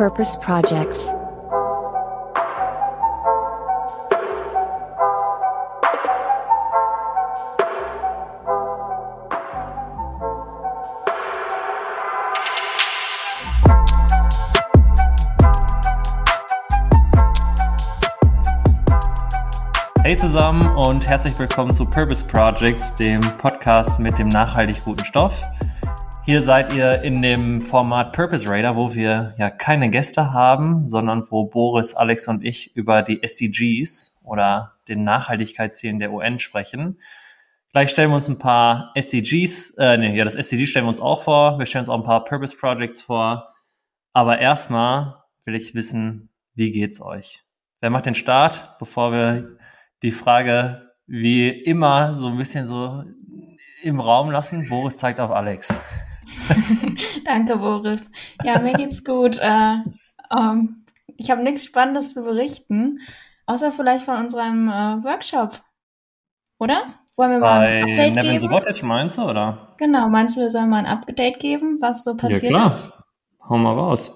Purpose 0.00 0.38
Projects. 0.40 1.12
Hey 20.02 20.16
zusammen 20.16 20.66
und 20.76 21.06
herzlich 21.06 21.38
willkommen 21.38 21.74
zu 21.74 21.84
Purpose 21.84 22.24
Projects, 22.24 22.94
dem 22.94 23.20
Podcast 23.36 24.00
mit 24.00 24.18
dem 24.18 24.30
nachhaltig 24.30 24.82
guten 24.82 25.04
Stoff. 25.04 25.42
Hier 26.30 26.44
seid 26.44 26.72
ihr 26.72 27.02
in 27.02 27.22
dem 27.22 27.60
Format 27.60 28.12
Purpose 28.12 28.48
Radar, 28.48 28.76
wo 28.76 28.94
wir 28.94 29.34
ja 29.36 29.50
keine 29.50 29.90
Gäste 29.90 30.32
haben, 30.32 30.88
sondern 30.88 31.28
wo 31.28 31.46
Boris, 31.46 31.92
Alex 31.94 32.28
und 32.28 32.44
ich 32.44 32.76
über 32.76 33.02
die 33.02 33.20
SDGs 33.20 34.16
oder 34.22 34.76
den 34.86 35.02
Nachhaltigkeitszielen 35.02 35.98
der 35.98 36.12
UN 36.12 36.38
sprechen. 36.38 37.00
Gleich 37.72 37.90
stellen 37.90 38.10
wir 38.10 38.14
uns 38.14 38.28
ein 38.28 38.38
paar 38.38 38.92
SDGs, 38.94 39.74
äh, 39.78 39.98
nee, 39.98 40.16
ja, 40.16 40.22
das 40.22 40.36
SDG 40.36 40.68
stellen 40.68 40.84
wir 40.84 40.90
uns 40.90 41.00
auch 41.00 41.20
vor. 41.20 41.58
Wir 41.58 41.66
stellen 41.66 41.82
uns 41.82 41.88
auch 41.88 41.98
ein 41.98 42.04
paar 42.04 42.24
Purpose 42.24 42.56
Projects 42.56 43.02
vor. 43.02 43.52
Aber 44.12 44.38
erstmal 44.38 45.24
will 45.42 45.56
ich 45.56 45.74
wissen, 45.74 46.28
wie 46.54 46.70
geht's 46.70 47.00
euch? 47.00 47.42
Wer 47.80 47.90
macht 47.90 48.06
den 48.06 48.14
Start, 48.14 48.78
bevor 48.78 49.10
wir 49.10 49.56
die 50.04 50.12
Frage 50.12 50.92
wie 51.08 51.48
immer 51.48 52.14
so 52.14 52.28
ein 52.28 52.38
bisschen 52.38 52.68
so 52.68 53.02
im 53.82 53.98
Raum 53.98 54.30
lassen. 54.30 54.68
Boris 54.68 54.98
zeigt 54.98 55.18
auf 55.18 55.32
Alex. 55.32 55.76
Danke, 57.24 57.56
Boris. 57.56 58.10
Ja, 58.42 58.58
mir 58.60 58.74
geht's 58.74 59.04
gut. 59.04 59.38
Äh, 59.38 59.76
ähm, 60.36 60.84
ich 61.16 61.30
habe 61.30 61.42
nichts 61.42 61.64
Spannendes 61.64 62.14
zu 62.14 62.22
berichten, 62.22 63.00
außer 63.46 63.72
vielleicht 63.72 64.04
von 64.04 64.16
unserem 64.16 64.68
äh, 64.68 65.04
Workshop. 65.04 65.62
Oder? 66.58 66.86
Wollen 67.16 67.32
wir 67.32 67.38
mal 67.38 67.60
Bei 67.60 67.82
ein 67.82 67.90
Update 67.90 68.14
Nevin 68.14 68.30
geben? 68.30 68.38
Subotic 68.40 68.82
meinst 68.82 69.18
du, 69.18 69.22
oder? 69.22 69.74
Genau, 69.78 70.08
meinst 70.08 70.36
du, 70.36 70.40
wir 70.40 70.50
sollen 70.50 70.70
mal 70.70 70.84
ein 70.84 70.86
Update 70.86 71.38
geben, 71.38 71.78
was 71.80 72.04
so 72.04 72.16
passiert 72.16 72.44
ja, 72.44 72.50
klar. 72.52 72.70
ist? 72.70 72.94
Hau 73.48 73.56
mal 73.56 73.74
raus. 73.74 74.12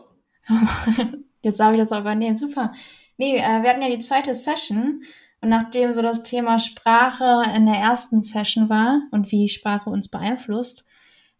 Jetzt 1.43 1.61
darf 1.61 1.73
ich 1.73 1.79
das 1.79 1.93
auch 1.93 2.01
übernehmen. 2.01 2.37
Super. 2.37 2.73
Nee, 3.17 3.37
äh, 3.37 3.63
wir 3.63 3.71
hatten 3.71 3.83
ja 3.83 3.91
die 3.91 3.98
zweite 3.98 4.35
Session 4.35 5.03
und 5.41 5.51
nachdem 5.51 5.93
so 5.93 6.01
das 6.01 6.23
Thema 6.23 6.59
Sprache 6.59 7.43
in 7.55 7.67
der 7.67 7.77
ersten 7.77 8.23
Session 8.23 8.71
war 8.71 9.03
und 9.11 9.31
wie 9.31 9.48
Sprache 9.48 9.91
uns 9.91 10.09
beeinflusst, 10.09 10.87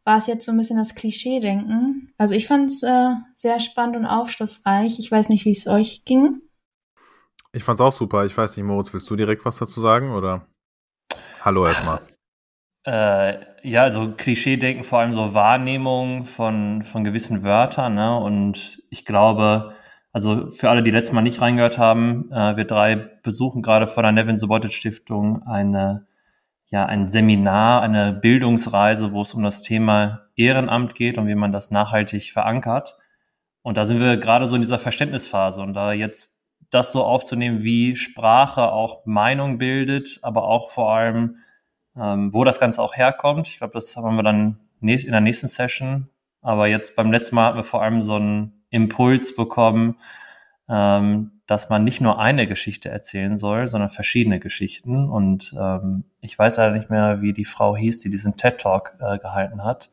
war 0.05 0.19
es 0.19 0.27
jetzt 0.27 0.45
so 0.45 0.53
ein 0.53 0.59
bisschen 0.59 0.77
das 0.77 0.95
Klischee-Denken. 0.95 2.13
Also 2.19 2.35
ich 2.35 2.47
fand 2.47 2.71
es 2.71 2.83
äh, 2.83 3.11
sehr 3.35 3.61
spannend 3.61 3.97
und 3.97 4.07
aufschlussreich. 4.07 4.99
Ich 4.99 5.11
weiß 5.11 5.31
nicht, 5.31 5.45
wie 5.45 5.51
es 5.51 5.67
euch 5.67 6.05
ging. 6.05 6.43
Ich 7.53 7.65
fand 7.65 7.79
es 7.79 7.85
auch 7.85 7.93
super. 7.93 8.25
Ich 8.25 8.37
weiß 8.37 8.57
nicht, 8.57 8.67
Moritz, 8.67 8.93
willst 8.93 9.09
du 9.11 9.17
direkt 9.17 9.45
was 9.45 9.57
dazu 9.57 9.81
sagen 9.81 10.13
oder? 10.13 10.47
Hallo 11.43 11.67
erstmal. 11.67 12.01
Äh, 12.87 13.41
ja, 13.67 13.85
also 13.85 14.11
Klischee-Denken, 14.11 14.85
vor 14.85 14.99
allem 14.99 15.15
so 15.15 15.33
Wahrnehmung 15.33 16.27
von, 16.27 16.83
von 16.83 17.03
gewissen 17.03 17.43
Wörtern. 17.43 17.95
Ne? 17.95 18.19
Und 18.19 18.83
ich 18.91 19.07
glaube, 19.07 19.73
also 20.13 20.51
für 20.51 20.69
alle, 20.69 20.83
die 20.83 20.91
letztes 20.91 21.15
Mal 21.15 21.23
nicht 21.23 21.41
reingehört 21.41 21.79
haben, 21.79 22.31
äh, 22.31 22.59
wir 22.59 22.67
drei 22.67 22.97
besuchen 22.97 23.63
gerade 23.63 23.89
von 23.89 24.03
der 24.03 24.13
Nevin 24.13 24.37
Subotic 24.37 24.75
Stiftung 24.75 25.43
eine, 25.45 26.07
ja, 26.75 26.87
ein 26.87 27.07
Seminar, 27.07 27.83
eine 27.83 28.13
Bildungsreise, 28.13 29.13
wo 29.13 29.23
es 29.23 29.33
um 29.33 29.45
das 29.45 29.63
Thema 29.63 30.23
Ehrenamt 30.35 30.97
geht 30.97 31.19
und 31.19 31.29
wie 31.29 31.37
man 31.37 31.53
das 31.53 31.71
nachhaltig 31.71 32.33
verankert. 32.33 32.99
Und 33.63 33.77
da 33.77 33.85
sind 33.85 34.01
wir 34.01 34.17
gerade 34.17 34.49
so 34.49 34.57
in 34.57 34.63
dieser 34.63 34.81
Verständnisphase 34.81 35.63
und 35.63 35.75
da 35.75 35.93
jetzt 35.93 36.43
das 36.71 36.91
so 36.91 37.05
aufzunehmen, 37.05 37.63
wie 37.63 37.95
Sprache 37.95 38.73
auch 38.73 39.07
Meinung 39.07 39.59
bildet, 39.59 40.19
aber 40.23 40.49
auch 40.49 40.69
vor 40.69 40.93
allem, 40.93 41.37
ähm, 41.97 42.35
wo 42.35 42.43
das 42.43 42.59
Ganze 42.59 42.83
auch 42.83 42.97
herkommt. 42.97 43.47
Ich 43.47 43.59
glaube, 43.59 43.75
das 43.75 43.97
haben 43.97 44.17
wir 44.17 44.25
dann 44.25 44.59
in 44.81 44.99
der 45.13 45.21
nächsten 45.21 45.47
Session. 45.47 46.09
Aber 46.41 46.67
jetzt 46.67 46.97
beim 46.97 47.13
letzten 47.13 47.37
Mal 47.37 47.47
hatten 47.47 47.59
wir 47.59 47.63
vor 47.63 47.83
allem 47.83 48.03
so 48.03 48.17
ein 48.17 48.65
Impuls 48.71 49.37
bekommen, 49.37 49.95
ähm, 50.69 51.34
dass 51.47 51.69
man 51.69 51.85
nicht 51.85 52.01
nur 52.01 52.19
eine 52.19 52.47
Geschichte 52.47 52.89
erzählen 52.89 53.37
soll, 53.37 53.69
sondern 53.69 53.91
verschiedene 53.91 54.41
Geschichten. 54.41 55.09
Und 55.09 55.55
ähm, 55.59 56.05
ich 56.21 56.39
weiß 56.39 56.57
leider 56.57 56.73
nicht 56.73 56.91
mehr, 56.91 57.21
wie 57.21 57.33
die 57.33 57.45
Frau 57.45 57.77
hieß, 57.77 58.01
die 58.01 58.11
diesen 58.11 58.37
TED 58.37 58.59
Talk 58.59 58.97
äh, 59.01 59.19
gehalten 59.19 59.63
hat. 59.63 59.91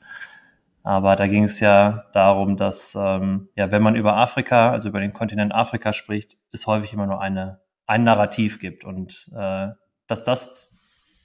Aber 0.84 1.16
da 1.16 1.28
ging 1.28 1.44
es 1.44 1.60
ja 1.60 2.06
darum, 2.14 2.58
dass 2.58 2.96
ähm, 2.96 3.50
ja, 3.56 3.72
wenn 3.72 3.84
man 3.84 3.96
über 3.96 4.16
Afrika, 4.16 4.72
also 4.72 4.90
über 4.90 5.00
den 5.00 5.14
Kontinent 5.14 5.54
Afrika 5.54 5.94
spricht, 5.94 6.38
es 6.52 6.68
häufig 6.68 6.94
immer 6.94 7.06
nur 7.06 7.22
eine 7.22 7.60
ein 7.92 8.06
Narrativ 8.06 8.60
gibt 8.60 8.86
und 8.86 9.30
äh, 9.36 9.68
dass 10.08 10.24
das 10.24 10.76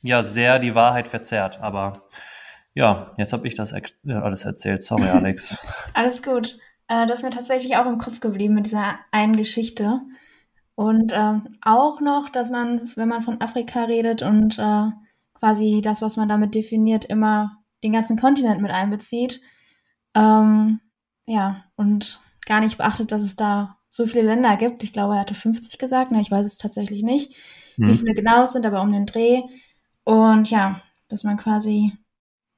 ja 0.03 0.25
sehr 0.25 0.59
die 0.59 0.75
Wahrheit 0.75 1.07
verzerrt. 1.07 1.61
Aber 1.61 2.03
ja, 2.75 3.13
jetzt 3.17 3.33
habe 3.33 3.47
ich 3.47 3.55
das 3.55 3.73
alles 4.05 4.45
erzählt. 4.45 4.83
Sorry, 4.83 5.09
Alex. 5.09 5.65
alles 5.95 6.23
gut. 6.23 6.59
Äh, 6.89 7.07
das 7.07 7.21
ist 7.21 7.25
mir 7.25 7.31
tatsächlich 7.31 7.77
auch 7.77 7.87
im 7.87 7.99
Kopf 7.99 8.21
geblieben 8.21 8.55
mit 8.55 8.67
dieser 8.67 8.99
einen 9.11 9.37
Geschichte. 9.37 10.01
Und 10.75 11.13
äh, 11.13 11.41
auch 11.63 12.01
noch, 12.01 12.29
dass 12.29 12.51
man, 12.51 12.91
wenn 12.97 13.09
man 13.09 13.23
von 13.23 13.41
Afrika 13.41 13.85
redet 13.85 14.23
und 14.23 14.59
äh, 14.59 14.91
quasi 15.35 15.81
das, 15.83 16.03
was 16.03 16.17
man 16.17 16.29
damit 16.29 16.55
definiert, 16.55 17.07
immer 17.07 17.59
den 17.83 17.93
ganzen 17.93 18.19
Kontinent 18.19 18.61
mit 18.61 18.71
einbezieht. 18.71 19.41
Ähm, 20.15 20.81
ja, 21.27 21.65
und 21.77 22.21
gar 22.47 22.61
nicht 22.61 22.79
beachtet, 22.79 23.11
dass 23.13 23.23
es 23.23 23.37
da 23.37 23.79
so 23.89 24.07
viele 24.07 24.23
Länder 24.23 24.57
gibt. 24.57 24.83
Ich 24.83 24.93
glaube, 24.93 25.15
er 25.15 25.21
hatte 25.21 25.35
50 25.35 25.79
gesagt, 25.79 26.13
ne, 26.13 26.21
ich 26.21 26.31
weiß 26.31 26.47
es 26.47 26.59
tatsächlich 26.59 27.03
nicht, 27.03 27.35
hm. 27.77 27.89
wie 27.89 27.95
viele 27.95 28.15
genau 28.15 28.45
es 28.45 28.53
sind, 28.53 28.67
aber 28.67 28.83
um 28.83 28.93
den 28.93 29.07
Dreh. 29.07 29.43
Und 30.05 30.51
ja, 30.51 30.83
dass 31.09 31.25
man 31.25 31.37
quasi 31.37 31.93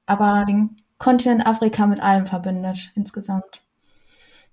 aber 0.05 0.45
den 0.45 0.77
Kontinent 0.97 1.45
Afrika 1.45 1.87
mit 1.87 2.01
allem 2.01 2.25
verbindet 2.25 2.91
insgesamt. 2.95 3.61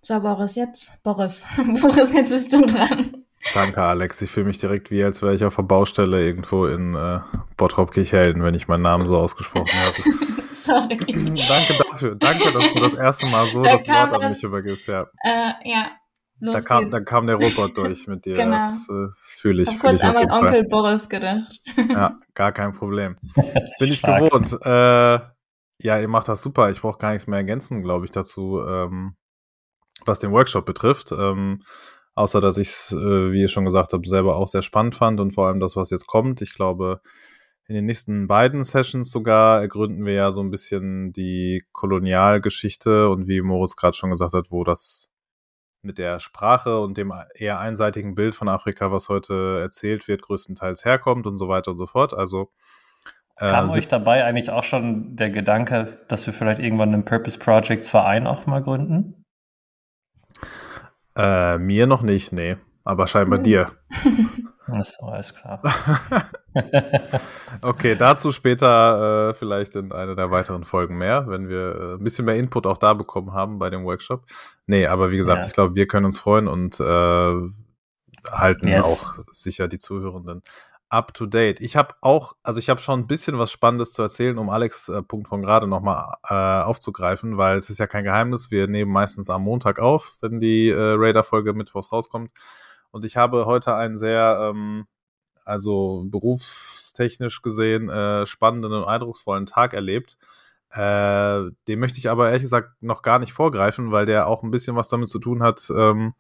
So, 0.07 0.21
Boris, 0.21 0.55
jetzt, 0.55 1.03
Boris, 1.03 1.45
Boris, 1.57 2.15
jetzt 2.15 2.31
bist 2.31 2.53
du 2.53 2.65
dran. 2.65 3.25
Danke, 3.55 3.83
Alex. 3.83 4.23
Ich 4.23 4.31
fühle 4.31 4.47
mich 4.47 4.59
direkt 4.59 4.93
wie, 4.93 5.03
als 5.03 5.21
wäre 5.21 5.35
ich 5.35 5.45
auf 5.45 5.57
der 5.57 5.65
Baustelle 5.65 6.25
irgendwo 6.25 6.67
in 6.67 6.95
äh, 6.95 7.19
Bottrop-Kirchhelden, 7.57 8.45
wenn 8.45 8.55
ich 8.55 8.69
meinen 8.69 8.85
Namen 8.85 9.09
so 9.09 9.19
ausgesprochen 9.19 9.67
habe. 9.67 10.43
Sorry. 10.53 10.97
Danke 10.97 11.85
dafür. 11.91 12.15
Danke, 12.15 12.53
dass 12.53 12.73
du 12.73 12.79
das 12.79 12.95
erste 12.95 13.27
Mal 13.27 13.49
so 13.49 13.65
da 13.65 13.73
das 13.73 13.89
Wort 13.89 14.23
an 14.23 14.31
mich 14.31 14.41
übergibst. 14.45 14.87
Ja. 14.87 15.09
Äh, 15.25 15.51
ja. 15.65 15.87
Los 16.39 16.55
da, 16.55 16.61
kam, 16.61 16.89
da 16.89 17.01
kam 17.01 17.27
der 17.27 17.35
Robot 17.35 17.77
durch 17.77 18.07
mit 18.07 18.27
dir. 18.27 18.35
genau. 18.35 18.59
Das 18.59 18.89
äh, 18.89 19.09
fühle 19.11 19.63
ich. 19.65 19.71
Ich 19.71 19.75
habe 19.75 19.89
kurz 19.89 20.05
an 20.05 20.15
meinen 20.15 20.31
Onkel 20.31 20.69
Boris 20.69 21.09
gedacht. 21.09 21.63
ja, 21.77 22.17
gar 22.35 22.53
kein 22.53 22.73
Problem. 22.75 23.17
Bin 23.81 23.93
ich 23.93 24.03
gewohnt. 24.03 24.57
Äh, 24.65 25.19
ja, 25.85 25.99
ihr 25.99 26.09
macht 26.09 26.29
das 26.29 26.43
super. 26.43 26.71
Ich 26.71 26.81
brauche 26.81 26.99
gar 26.99 27.11
nichts 27.11 27.27
mehr 27.27 27.39
ergänzen, 27.39 27.83
glaube 27.83 28.05
ich, 28.05 28.13
dazu. 28.13 28.61
Ähm, 28.65 29.17
was 30.07 30.19
den 30.19 30.33
Workshop 30.33 30.67
betrifft. 30.67 31.13
Ähm, 31.13 31.59
außer 32.15 32.41
dass 32.41 32.59
ich 32.59 32.69
es, 32.69 32.93
äh, 32.93 33.33
wie 33.33 33.43
ihr 33.43 33.49
schon 33.49 33.65
gesagt 33.65 33.93
habt, 33.93 34.07
selber 34.07 34.37
auch 34.37 34.49
sehr 34.49 34.63
spannend 34.63 34.95
fand 34.95 35.21
und 35.21 35.33
vor 35.33 35.47
allem 35.47 35.61
das, 35.61 35.77
was 35.77 35.91
jetzt 35.91 36.07
kommt. 36.07 36.41
Ich 36.43 36.55
glaube, 36.55 37.01
in 37.69 37.75
den 37.75 37.85
nächsten 37.85 38.27
beiden 38.27 38.65
Sessions 38.65 39.11
sogar 39.11 39.61
ergründen 39.61 40.07
wir 40.07 40.15
ja 40.15 40.31
so 40.31 40.41
ein 40.41 40.51
bisschen 40.51 41.13
die 41.13 41.65
Kolonialgeschichte 41.73 43.09
und 43.11 43.29
wie 43.29 43.41
Moritz 43.43 43.77
gerade 43.77 43.97
schon 43.97 44.11
gesagt 44.11 44.35
hat, 44.35 44.51
wo 44.51 44.65
das 44.65 45.11
mit 45.83 45.99
der 45.99 46.19
Sprache 46.19 46.81
und 46.81 46.97
dem 46.97 47.13
eher 47.35 47.61
einseitigen 47.61 48.15
Bild 48.15 48.35
von 48.35 48.49
Afrika, 48.49 48.91
was 48.91 49.09
heute 49.09 49.61
erzählt 49.61 50.09
wird, 50.09 50.23
größtenteils 50.23 50.85
herkommt 50.85 51.27
und 51.27 51.39
so 51.39 51.49
weiter 51.49 51.73
und 51.73 51.77
so 51.77 51.87
fort. 51.87 52.15
Also 52.15 52.51
äh, 53.37 53.49
Kam 53.49 53.71
euch 53.71 53.89
dabei 53.89 54.25
eigentlich 54.25 54.51
auch 54.51 54.65
schon 54.65 55.17
der 55.17 55.31
Gedanke, 55.31 55.99
dass 56.09 56.27
wir 56.27 56.33
vielleicht 56.33 56.61
irgendwann 56.61 56.95
einen 56.95 57.05
Purpose 57.05 57.39
Projects 57.39 57.91
Verein 57.91 58.27
auch 58.27 58.47
mal 58.47 58.63
gründen? 58.63 59.26
Äh, 61.17 61.59
mir 61.59 61.87
noch 61.87 62.03
nicht, 62.03 62.33
nee. 62.33 62.57
Aber 62.85 63.07
scheinbar 63.07 63.41
mhm. 63.41 63.45
dir. 63.45 63.71
Das 64.69 64.91
ist 64.91 65.03
alles 65.03 65.35
klar. 65.35 65.63
okay, 67.63 67.95
dazu 67.97 68.33
später 68.33 69.31
äh, 69.31 69.35
vielleicht 69.35 69.77
in 69.77 69.93
einer 69.93 70.17
der 70.17 70.31
weiteren 70.31 70.65
Folgen 70.65 70.99
mehr, 70.99 71.29
wenn 71.29 71.49
wir 71.49 71.75
äh, 71.75 71.95
ein 71.95 72.05
bisschen 72.05 72.25
mehr 72.25 72.37
Input 72.37 72.67
auch 72.67 72.79
da 72.79 72.93
bekommen 72.95 73.33
haben 73.33 73.59
bei 73.59 73.71
dem 73.71 73.85
Workshop. 73.85 74.25
Nee, 74.67 74.87
aber 74.87 75.13
wie 75.13 75.17
gesagt, 75.17 75.43
ja. 75.43 75.47
ich 75.47 75.53
glaube, 75.53 75.77
wir 75.77 75.87
können 75.87 76.07
uns 76.07 76.19
freuen 76.19 76.49
und 76.49 76.81
äh, 76.81 77.35
halten 78.31 78.69
yes. 78.69 78.85
auch 78.85 79.25
sicher 79.31 79.69
die 79.69 79.79
Zuhörenden 79.79 80.43
up 80.89 81.15
to 81.15 81.27
date. 81.27 81.61
Ich 81.61 81.77
habe 81.77 81.95
auch, 82.01 82.35
also 82.43 82.59
ich 82.61 82.69
habe 82.69 82.81
schon 82.81 83.01
ein 83.01 83.07
bisschen 83.07 83.39
was 83.39 83.51
Spannendes 83.51 83.93
zu 83.93 84.03
erzählen, 84.03 84.39
um 84.39 84.51
Alex 84.51 84.89
äh, 84.89 85.03
Punkt 85.03 85.29
von 85.29 85.43
gerade 85.43 85.67
nochmal 85.67 86.15
äh, 86.29 86.35
aufzugreifen, 86.35 87.37
weil 87.37 87.57
es 87.57 87.71
ist 87.71 87.79
ja 87.79 87.87
kein 87.87 88.05
Geheimnis. 88.05 88.51
Wir 88.51 88.69
nehmen 88.69 88.93
meistens 88.93 89.31
am 89.31 89.43
Montag 89.43 89.79
auf, 89.79 90.17
wenn 90.21 90.39
die 90.41 90.69
äh, 90.69 90.95
Raider-Folge 90.97 91.53
mittwochs 91.55 91.93
rauskommt. 91.93 92.31
Und 92.91 93.05
ich 93.05 93.17
habe 93.17 93.47
heute 93.47 93.75
einen 93.75 93.97
sehr, 93.97 94.39
ähm, 94.41 94.87
also 95.45 96.05
berufstechnisch 96.09 97.43
gesehen, 97.43 97.89
äh, 97.89 98.27
spannenden 98.27 98.73
und 98.73 98.85
eindrucksvollen 98.85 99.47
Tag 99.47 99.75
erlebt. 99.75 100.17
Äh, 100.71 101.51
dem 101.69 101.81
möchte 101.81 101.99
ich 101.99 102.11
aber 102.11 102.29
ehrlich 102.29 102.43
gesagt 102.43 102.83
noch 102.83 103.03
gar 103.03 103.19
nicht 103.19 103.33
vorgreifen, 103.33 103.93
weil 103.93 104.07
der 104.07 104.27
auch 104.27 104.43
ein 104.43 104.51
bisschen 104.51 104.77
was 104.77 104.89
damit 104.89 105.09
zu 105.09 105.19
tun 105.19 105.43
hat 105.43 105.71
ähm, 105.71 106.15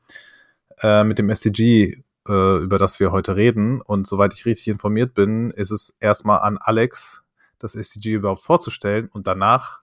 äh, 0.83 1.05
mit 1.05 1.19
dem 1.19 1.31
SDG, 1.31 2.03
äh, 2.29 2.59
über 2.59 2.79
das 2.79 3.01
wir 3.01 3.13
heute 3.13 3.37
reden. 3.37 3.81
Und 3.81 4.07
soweit 4.07 4.35
ich 4.35 4.47
richtig 4.47 4.69
informiert 4.69 5.15
bin, 5.15 5.51
ist 5.51 5.71
es 5.71 5.97
erstmal 6.01 6.41
an 6.41 6.59
Alex, 6.59 7.23
das 7.59 7.75
SDG 7.75 8.15
überhaupt 8.15 8.43
vorzustellen 8.43 9.09
und 9.09 9.27
danach 9.27 9.81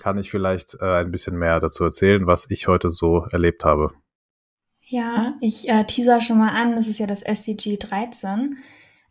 kann 0.00 0.18
ich 0.18 0.30
vielleicht 0.30 0.74
äh, 0.80 0.96
ein 0.96 1.10
bisschen 1.10 1.38
mehr 1.38 1.60
dazu 1.60 1.84
erzählen, 1.84 2.26
was 2.26 2.50
ich 2.50 2.68
heute 2.68 2.90
so 2.90 3.26
erlebt 3.30 3.64
habe. 3.64 3.92
Ja, 4.82 5.34
ich 5.40 5.68
äh, 5.68 5.84
teaser 5.84 6.20
schon 6.20 6.38
mal 6.38 6.50
an, 6.50 6.76
das 6.76 6.88
ist 6.88 6.98
ja 6.98 7.06
das 7.06 7.22
SDG 7.22 7.78
13. 7.78 8.58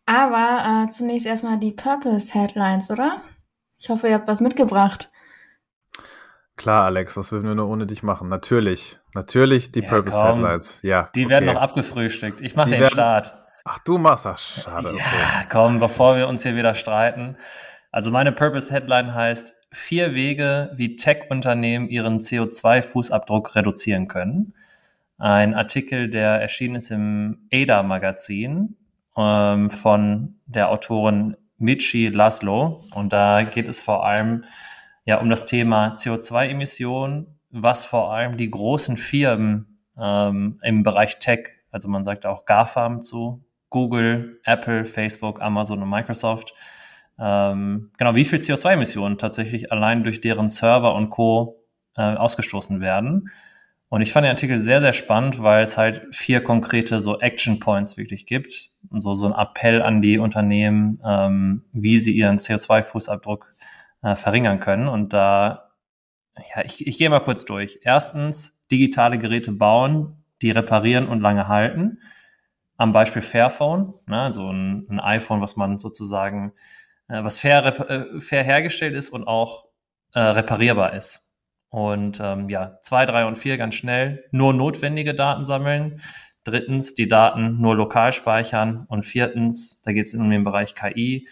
Aber 0.05 0.85
äh, 0.87 0.91
zunächst 0.91 1.25
erstmal 1.25 1.57
die 1.57 1.71
Purpose 1.71 2.33
Headlines, 2.33 2.91
oder? 2.91 3.21
Ich 3.79 3.89
hoffe, 3.89 4.07
ihr 4.07 4.15
habt 4.15 4.27
was 4.27 4.41
mitgebracht. 4.41 5.11
Klar, 6.57 6.85
Alex, 6.85 7.17
was 7.17 7.31
würden 7.31 7.47
wir 7.47 7.55
nur 7.55 7.67
ohne 7.67 7.87
dich 7.87 8.03
machen? 8.03 8.29
Natürlich. 8.29 8.99
Natürlich 9.13 9.71
die 9.71 9.81
ja, 9.81 9.89
Purpose 9.89 10.17
komm. 10.17 10.41
Headlines. 10.41 10.79
Ja. 10.81 11.09
Die 11.15 11.25
okay. 11.25 11.29
werden 11.31 11.45
noch 11.45 11.61
abgefrühstückt. 11.61 12.41
Ich 12.41 12.55
mache 12.55 12.69
den 12.69 12.81
werden... 12.81 12.93
Start. 12.93 13.33
Ach, 13.65 13.79
du 13.79 13.97
machst 13.97 14.25
das. 14.25 14.61
Schade. 14.63 14.89
Ja, 14.89 14.95
okay. 14.95 15.47
komm, 15.49 15.79
bevor 15.79 16.17
wir 16.17 16.27
uns 16.27 16.43
hier 16.43 16.55
wieder 16.55 16.75
streiten. 16.75 17.37
Also 17.91 18.11
meine 18.11 18.31
Purpose 18.31 18.71
Headline 18.71 19.13
heißt 19.13 19.53
vier 19.71 20.13
Wege, 20.13 20.71
wie 20.75 20.95
Tech-Unternehmen 20.95 21.87
ihren 21.87 22.19
CO2-Fußabdruck 22.19 23.55
reduzieren 23.55 24.07
können. 24.07 24.53
Ein 25.17 25.53
Artikel, 25.53 26.09
der 26.09 26.41
erschienen 26.41 26.75
ist 26.75 26.91
im 26.91 27.47
ADA-Magazin 27.53 28.75
ähm, 29.15 29.69
von 29.69 30.35
der 30.45 30.69
Autorin 30.69 31.37
Michi 31.57 32.07
Laszlo. 32.07 32.83
Und 32.93 33.13
da 33.13 33.43
geht 33.43 33.67
es 33.67 33.81
vor 33.81 34.05
allem 34.05 34.43
ja 35.05 35.19
um 35.19 35.29
das 35.29 35.45
Thema 35.45 35.95
CO2-Emissionen, 35.95 37.32
was 37.53 37.85
vor 37.85 38.13
allem 38.13 38.35
die 38.35 38.49
großen 38.49 38.97
Firmen 38.97 39.79
ähm, 39.97 40.59
im 40.61 40.83
Bereich 40.83 41.19
Tech, 41.19 41.51
also 41.71 41.87
man 41.87 42.03
sagt 42.03 42.25
auch 42.25 42.45
GAFAM 42.45 43.01
zu, 43.01 43.45
Google, 43.69 44.41
Apple, 44.43 44.85
Facebook, 44.85 45.41
Amazon 45.41 45.81
und 45.81 45.89
Microsoft, 45.89 46.53
ähm, 47.17 47.91
genau, 47.97 48.15
wie 48.15 48.25
viel 48.25 48.39
CO2-Emissionen 48.39 49.17
tatsächlich 49.17 49.71
allein 49.71 50.03
durch 50.03 50.19
deren 50.19 50.49
Server 50.49 50.93
und 50.95 51.09
Co. 51.09 51.63
Äh, 51.95 52.15
ausgestoßen 52.15 52.81
werden. 52.81 53.29
Und 53.87 54.01
ich 54.01 54.11
fand 54.11 54.23
den 54.23 54.31
Artikel 54.31 54.57
sehr, 54.57 54.81
sehr 54.81 54.93
spannend, 54.93 55.43
weil 55.43 55.61
es 55.61 55.77
halt 55.77 56.07
vier 56.09 56.41
konkrete 56.41 57.01
so 57.01 57.19
Action 57.19 57.59
Points 57.59 57.97
wirklich 57.97 58.25
gibt. 58.25 58.71
Und 58.89 59.01
so, 59.01 59.13
so 59.13 59.31
ein 59.31 59.39
Appell 59.39 59.83
an 59.83 60.01
die 60.01 60.17
Unternehmen, 60.17 60.99
ähm, 61.05 61.65
wie 61.71 61.99
sie 61.99 62.13
ihren 62.13 62.39
CO2-Fußabdruck 62.39 63.45
äh, 64.01 64.15
verringern 64.15 64.59
können. 64.59 64.87
Und 64.87 65.13
da, 65.13 65.62
ja, 66.37 66.63
ich, 66.63 66.85
ich 66.87 66.97
gehe 66.97 67.09
mal 67.09 67.19
kurz 67.19 67.45
durch. 67.45 67.79
Erstens, 67.83 68.59
digitale 68.71 69.17
Geräte 69.17 69.51
bauen, 69.51 70.23
die 70.41 70.51
reparieren 70.51 71.07
und 71.07 71.21
lange 71.21 71.47
halten. 71.47 71.99
Am 72.77 72.91
Beispiel 72.91 73.21
Fairphone, 73.21 73.93
ne, 74.07 74.21
also 74.21 74.47
ein, 74.47 74.87
ein 74.89 74.99
iPhone, 74.99 75.41
was 75.41 75.55
man 75.55 75.79
sozusagen, 75.79 76.53
äh, 77.07 77.23
was 77.23 77.39
fair, 77.39 77.65
äh, 77.89 78.19
fair 78.19 78.43
hergestellt 78.43 78.95
ist 78.95 79.11
und 79.11 79.25
auch 79.25 79.65
äh, 80.13 80.19
reparierbar 80.19 80.93
ist. 80.93 81.31
Und 81.69 82.19
ähm, 82.21 82.49
ja, 82.49 82.77
zwei, 82.81 83.05
drei 83.05 83.25
und 83.25 83.37
vier 83.37 83.57
ganz 83.57 83.75
schnell 83.75 84.25
nur 84.31 84.53
notwendige 84.53 85.15
Daten 85.15 85.45
sammeln. 85.45 86.01
Drittens, 86.43 86.93
die 86.93 87.07
Daten 87.07 87.61
nur 87.61 87.75
lokal 87.75 88.13
speichern. 88.13 88.85
Und 88.89 89.05
viertens, 89.05 89.81
da 89.81 89.93
geht 89.93 90.05
es 90.05 90.13
um 90.13 90.29
den 90.29 90.43
Bereich 90.43 90.75
KI, 90.75 91.27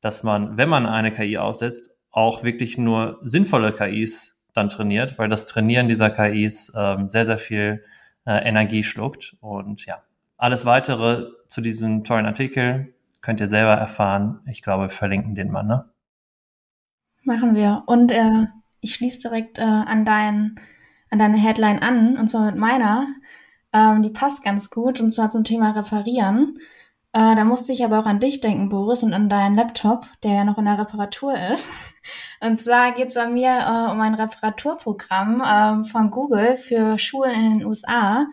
dass 0.00 0.22
man, 0.22 0.56
wenn 0.58 0.68
man 0.68 0.86
eine 0.86 1.12
KI 1.12 1.38
aufsetzt, 1.38 1.90
auch 2.10 2.42
wirklich 2.42 2.76
nur 2.76 3.20
sinnvolle 3.22 3.72
KIs 3.72 4.35
dann 4.56 4.70
trainiert, 4.70 5.18
weil 5.18 5.28
das 5.28 5.46
Trainieren 5.46 5.88
dieser 5.88 6.10
KIs 6.10 6.72
ähm, 6.76 7.08
sehr, 7.08 7.24
sehr 7.24 7.38
viel 7.38 7.84
äh, 8.26 8.48
Energie 8.48 8.84
schluckt. 8.84 9.36
Und 9.40 9.86
ja, 9.86 10.02
alles 10.36 10.64
weitere 10.64 11.26
zu 11.48 11.60
diesem 11.60 12.04
tollen 12.04 12.26
Artikel 12.26 12.94
könnt 13.20 13.40
ihr 13.40 13.48
selber 13.48 13.74
erfahren. 13.74 14.40
Ich 14.46 14.62
glaube, 14.62 14.84
wir 14.84 14.88
verlinken 14.90 15.34
den 15.34 15.50
mal, 15.50 15.62
ne? 15.62 15.90
Machen 17.24 17.56
wir. 17.56 17.82
Und 17.86 18.12
äh, 18.12 18.46
ich 18.80 18.94
schließe 18.94 19.20
direkt 19.20 19.58
äh, 19.58 19.62
an, 19.62 20.04
dein, 20.04 20.60
an 21.10 21.18
deine 21.18 21.36
Headline 21.36 21.80
an, 21.80 22.16
und 22.16 22.28
zwar 22.28 22.46
mit 22.46 22.56
meiner. 22.56 23.06
Ähm, 23.72 24.02
die 24.02 24.10
passt 24.10 24.44
ganz 24.44 24.70
gut, 24.70 25.00
und 25.00 25.10
zwar 25.10 25.28
zum 25.28 25.42
Thema 25.42 25.72
Reparieren. 25.72 26.58
Äh, 27.16 27.34
da 27.34 27.44
musste 27.44 27.72
ich 27.72 27.82
aber 27.82 27.98
auch 27.98 28.04
an 28.04 28.20
dich 28.20 28.40
denken, 28.40 28.68
Boris, 28.68 29.02
und 29.02 29.14
an 29.14 29.30
deinen 29.30 29.54
Laptop, 29.54 30.06
der 30.22 30.32
ja 30.32 30.44
noch 30.44 30.58
in 30.58 30.66
der 30.66 30.78
Reparatur 30.78 31.34
ist. 31.50 31.70
Und 32.42 32.60
zwar 32.60 32.92
geht 32.92 33.06
es 33.06 33.14
bei 33.14 33.26
mir 33.26 33.48
äh, 33.48 33.90
um 33.90 33.98
ein 34.02 34.14
Reparaturprogramm 34.14 35.40
äh, 35.40 35.88
von 35.88 36.10
Google 36.10 36.58
für 36.58 36.98
Schulen 36.98 37.34
in 37.34 37.58
den 37.58 37.66
USA. 37.66 38.26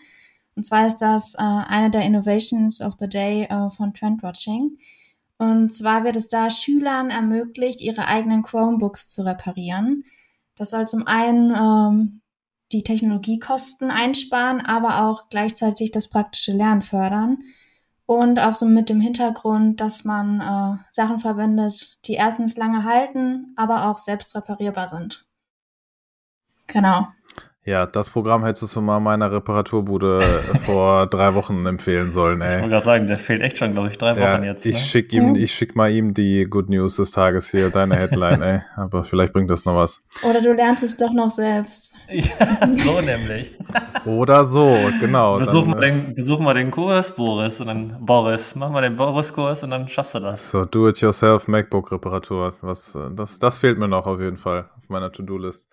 Und 0.57 0.65
zwar 0.65 0.85
ist 0.85 0.97
das 0.97 1.33
äh, 1.35 1.37
eine 1.37 1.91
der 1.91 2.01
Innovations 2.01 2.81
of 2.81 2.95
the 2.99 3.07
Day 3.07 3.45
äh, 3.45 3.69
von 3.69 3.93
Trendwatching. 3.93 4.77
Und 5.37 5.73
zwar 5.73 6.03
wird 6.03 6.17
es 6.17 6.27
da 6.27 6.49
Schülern 6.49 7.09
ermöglicht, 7.09 7.79
ihre 7.79 8.09
eigenen 8.09 8.43
Chromebooks 8.43 9.07
zu 9.07 9.25
reparieren. 9.25 10.03
Das 10.57 10.71
soll 10.71 10.89
zum 10.89 11.07
einen 11.07 11.55
ähm, 11.55 12.21
die 12.73 12.83
Technologiekosten 12.83 13.91
einsparen, 13.91 14.59
aber 14.59 15.05
auch 15.05 15.29
gleichzeitig 15.29 15.91
das 15.91 16.09
praktische 16.09 16.51
Lernen 16.51 16.81
fördern. 16.81 17.37
Und 18.05 18.39
auch 18.39 18.53
so 18.53 18.65
mit 18.65 18.89
dem 18.89 18.99
Hintergrund, 18.99 19.79
dass 19.79 20.03
man 20.03 20.41
äh, 20.41 20.83
Sachen 20.91 21.19
verwendet, 21.19 21.97
die 22.05 22.13
erstens 22.13 22.57
lange 22.57 22.83
halten, 22.83 23.53
aber 23.55 23.85
auch 23.89 23.97
selbst 23.97 24.35
reparierbar 24.35 24.89
sind. 24.89 25.25
Genau. 26.67 27.07
Ja, 27.65 27.85
das 27.85 28.09
Programm 28.09 28.43
hättest 28.43 28.75
du 28.75 28.81
mal 28.81 28.99
meiner 28.99 29.31
Reparaturbude 29.31 30.19
vor 30.65 31.07
drei 31.07 31.33
Wochen 31.33 31.65
empfehlen 31.65 32.11
sollen, 32.11 32.41
ey. 32.41 32.55
Ich 32.55 32.55
wollte 32.55 32.69
gerade 32.69 32.85
sagen, 32.85 33.07
der 33.07 33.17
fehlt 33.17 33.41
echt 33.41 33.57
schon, 33.57 33.71
glaube 33.71 33.87
ich, 33.87 33.97
drei 33.97 34.19
ja, 34.19 34.33
Wochen 34.33 34.43
jetzt. 34.43 34.65
Ich 34.65 34.75
ne? 34.75 34.81
schick 34.81 35.13
ihm, 35.13 35.35
ich 35.37 35.55
schick 35.55 35.73
mal 35.73 35.89
ihm 35.89 36.13
die 36.13 36.43
Good 36.43 36.69
News 36.69 36.97
des 36.97 37.11
Tages 37.11 37.51
hier, 37.51 37.69
deine 37.69 37.95
Headline, 37.95 38.41
ey. 38.41 38.61
Aber 38.75 39.05
vielleicht 39.05 39.31
bringt 39.31 39.49
das 39.49 39.63
noch 39.63 39.77
was. 39.77 40.03
Oder 40.23 40.41
du 40.41 40.53
lernst 40.53 40.83
es 40.83 40.97
doch 40.97 41.13
noch 41.13 41.31
selbst. 41.31 41.95
ja, 42.09 42.73
so 42.73 42.99
nämlich. 42.99 43.57
Oder 44.05 44.43
so, 44.43 44.77
genau. 44.99 45.39
Besuch, 45.39 45.61
dann, 45.61 45.71
mal 45.71 45.83
äh, 45.83 45.91
den, 45.91 46.15
besuch 46.15 46.39
mal 46.39 46.53
den 46.53 46.69
Kurs, 46.69 47.15
Boris, 47.15 47.61
und 47.61 47.67
dann 47.67 47.95
Boris. 48.05 48.55
Mach 48.55 48.71
mal 48.71 48.81
den 48.81 48.97
Boris-Kurs 48.97 49.63
und 49.63 49.71
dann 49.71 49.87
schaffst 49.87 50.15
du 50.15 50.19
das. 50.19 50.51
So, 50.51 50.65
Do-it-yourself 50.65 51.47
MacBook-Reparatur. 51.47 52.55
Was, 52.59 52.93
äh, 52.95 53.09
das, 53.15 53.39
das 53.39 53.57
fehlt 53.57 53.77
mir 53.77 53.87
noch 53.87 54.05
auf 54.05 54.19
jeden 54.19 54.37
Fall 54.37 54.69
auf 54.77 54.89
meiner 54.89 55.13
To-Do-List. 55.13 55.69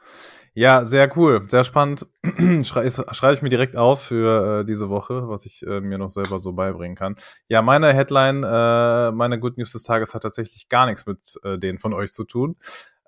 Ja, 0.54 0.84
sehr 0.84 1.16
cool, 1.16 1.44
sehr 1.48 1.62
spannend. 1.64 2.06
Schreibe 2.64 2.90
schrei 3.14 3.32
ich 3.32 3.42
mir 3.42 3.50
direkt 3.50 3.76
auf 3.76 4.02
für 4.02 4.60
äh, 4.60 4.64
diese 4.64 4.88
Woche, 4.90 5.28
was 5.28 5.46
ich 5.46 5.64
äh, 5.64 5.80
mir 5.80 5.96
noch 5.96 6.10
selber 6.10 6.40
so 6.40 6.52
beibringen 6.52 6.96
kann. 6.96 7.14
Ja, 7.48 7.62
meine 7.62 7.92
Headline, 7.94 8.42
äh, 8.42 9.12
meine 9.12 9.38
Good 9.38 9.58
News 9.58 9.72
des 9.72 9.84
Tages 9.84 10.12
hat 10.14 10.22
tatsächlich 10.22 10.68
gar 10.68 10.86
nichts 10.86 11.06
mit 11.06 11.38
äh, 11.44 11.56
denen 11.56 11.78
von 11.78 11.94
euch 11.94 12.12
zu 12.12 12.24
tun, 12.24 12.56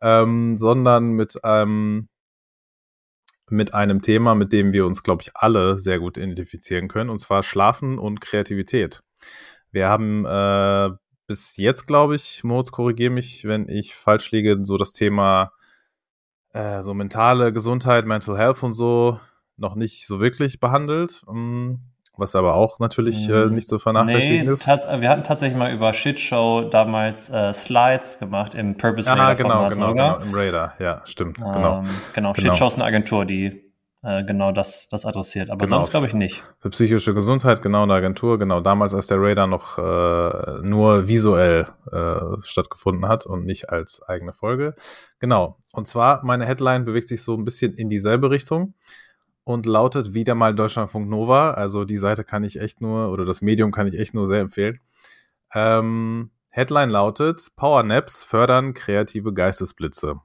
ähm, 0.01 0.57
sondern 0.57 1.11
mit 1.13 1.35
ähm, 1.43 2.09
mit 3.51 3.75
einem 3.75 4.03
Thema, 4.03 4.35
mit 4.35 4.53
dem 4.53 4.73
wir 4.73 4.87
uns, 4.87 5.03
glaube 5.03 5.23
ich, 5.23 5.31
alle 5.37 5.79
sehr 5.79 5.99
gut 5.99 6.17
identifizieren 6.17 6.89
können, 6.89 7.11
und 7.11 7.19
zwar 7.19 7.43
Schlafen 7.43 7.99
und 7.99 8.21
Kreativität. 8.21 9.03
Wir 9.71 9.89
haben 9.89 10.25
äh, 10.25 10.91
bis 11.27 11.57
jetzt, 11.57 11.87
glaube 11.87 12.17
ich, 12.17 12.45
Moritz, 12.45 12.71
korrigiere 12.73 13.11
mich, 13.11 13.45
wenn 13.47 13.69
ich 13.69 13.95
falsch 13.95 14.31
liege, 14.31 14.59
so 14.63 14.77
das 14.79 14.93
Thema 14.93 15.53
äh, 16.53 16.83
so 16.83 16.95
mentale 16.95 17.53
Gesundheit, 17.53 18.07
Mental 18.07 18.37
Health 18.37 18.63
und 18.63 18.73
so 18.73 19.19
noch 19.57 19.75
nicht 19.75 20.07
so 20.07 20.21
wirklich 20.21 20.61
behandelt. 20.61 21.23
Um, 21.27 21.81
was 22.17 22.37
aber 22.37 22.55
auch 22.55 22.79
natürlich 22.79 23.29
äh, 23.29 23.47
mhm. 23.47 23.55
nicht 23.55 23.69
so 23.69 23.79
vernachlässigen 23.79 24.47
nee, 24.47 24.53
ist. 24.53 24.67
wir 24.67 25.09
hatten 25.09 25.25
tatsächlich 25.25 25.59
mal 25.59 25.73
über 25.73 25.95
Shitshow 25.95 26.69
damals 26.71 27.31
äh, 27.31 27.55
Slides 27.55 28.19
gemacht 28.19 28.55
im 28.55 28.77
Purpose 28.77 29.11
Radar. 29.11 29.29
Ah, 29.29 29.35
genau, 29.35 29.69
genau, 29.71 29.93
genau, 29.93 30.17
im 30.19 30.35
Radar, 30.35 30.75
ja, 30.79 31.01
stimmt, 31.05 31.39
ähm, 31.39 31.53
genau. 31.53 31.85
Genau, 32.13 32.35
Shitshow 32.35 32.67
ist 32.67 32.75
eine 32.75 32.85
Agentur, 32.85 33.25
die 33.25 33.72
äh, 34.03 34.25
genau 34.25 34.51
das, 34.51 34.89
das 34.89 35.07
adressiert, 35.07 35.49
aber 35.49 35.65
genau. 35.65 35.77
sonst 35.77 35.91
glaube 35.91 36.09
ich 36.09 36.15
nicht. 36.15 36.43
Für 36.59 36.71
psychische 36.71 37.15
Gesundheit, 37.15 37.63
genau, 37.63 37.85
eine 37.85 37.95
Agentur, 37.95 38.37
genau, 38.37 38.61
damals 38.61 38.95
als 38.95 39.07
der 39.07 39.19
Radar 39.21 39.47
noch 39.47 39.79
äh, 39.79 40.61
nur 40.63 41.07
visuell 41.07 41.67
äh, 41.91 42.41
stattgefunden 42.43 43.07
hat 43.07 43.27
und 43.27 43.45
nicht 43.45 43.71
als 43.71 44.03
eigene 44.03 44.33
Folge. 44.33 44.75
Genau, 45.21 45.57
und 45.73 45.87
zwar, 45.87 46.25
meine 46.25 46.47
Headline 46.47 46.85
bewegt 46.85 47.07
sich 47.07 47.23
so 47.23 47.37
ein 47.37 47.45
bisschen 47.45 47.75
in 47.75 47.89
dieselbe 47.89 48.31
Richtung 48.31 48.75
und 49.45 49.67
lautet 49.67 50.15
wieder 50.15 50.35
mal 50.35 50.55
Deutschlandfunk 50.55 51.09
Nova. 51.09 51.53
Also 51.53 51.85
die 51.85 51.99
Seite 51.99 52.25
kann 52.25 52.43
ich 52.43 52.61
echt 52.61 52.81
nur, 52.81 53.11
oder 53.11 53.25
das 53.25 53.41
Medium 53.41 53.71
kann 53.71 53.87
ich 53.87 53.99
echt 53.99 54.15
nur 54.15 54.27
sehr 54.27 54.41
empfehlen. 54.41 54.81
Ähm, 55.55 56.31
Headline 56.49 56.91
lautet, 56.91 57.49
Powernaps 57.57 58.25
fördern 58.25 58.75
kreative 58.75 59.33
Geistesblitze. 59.33 60.21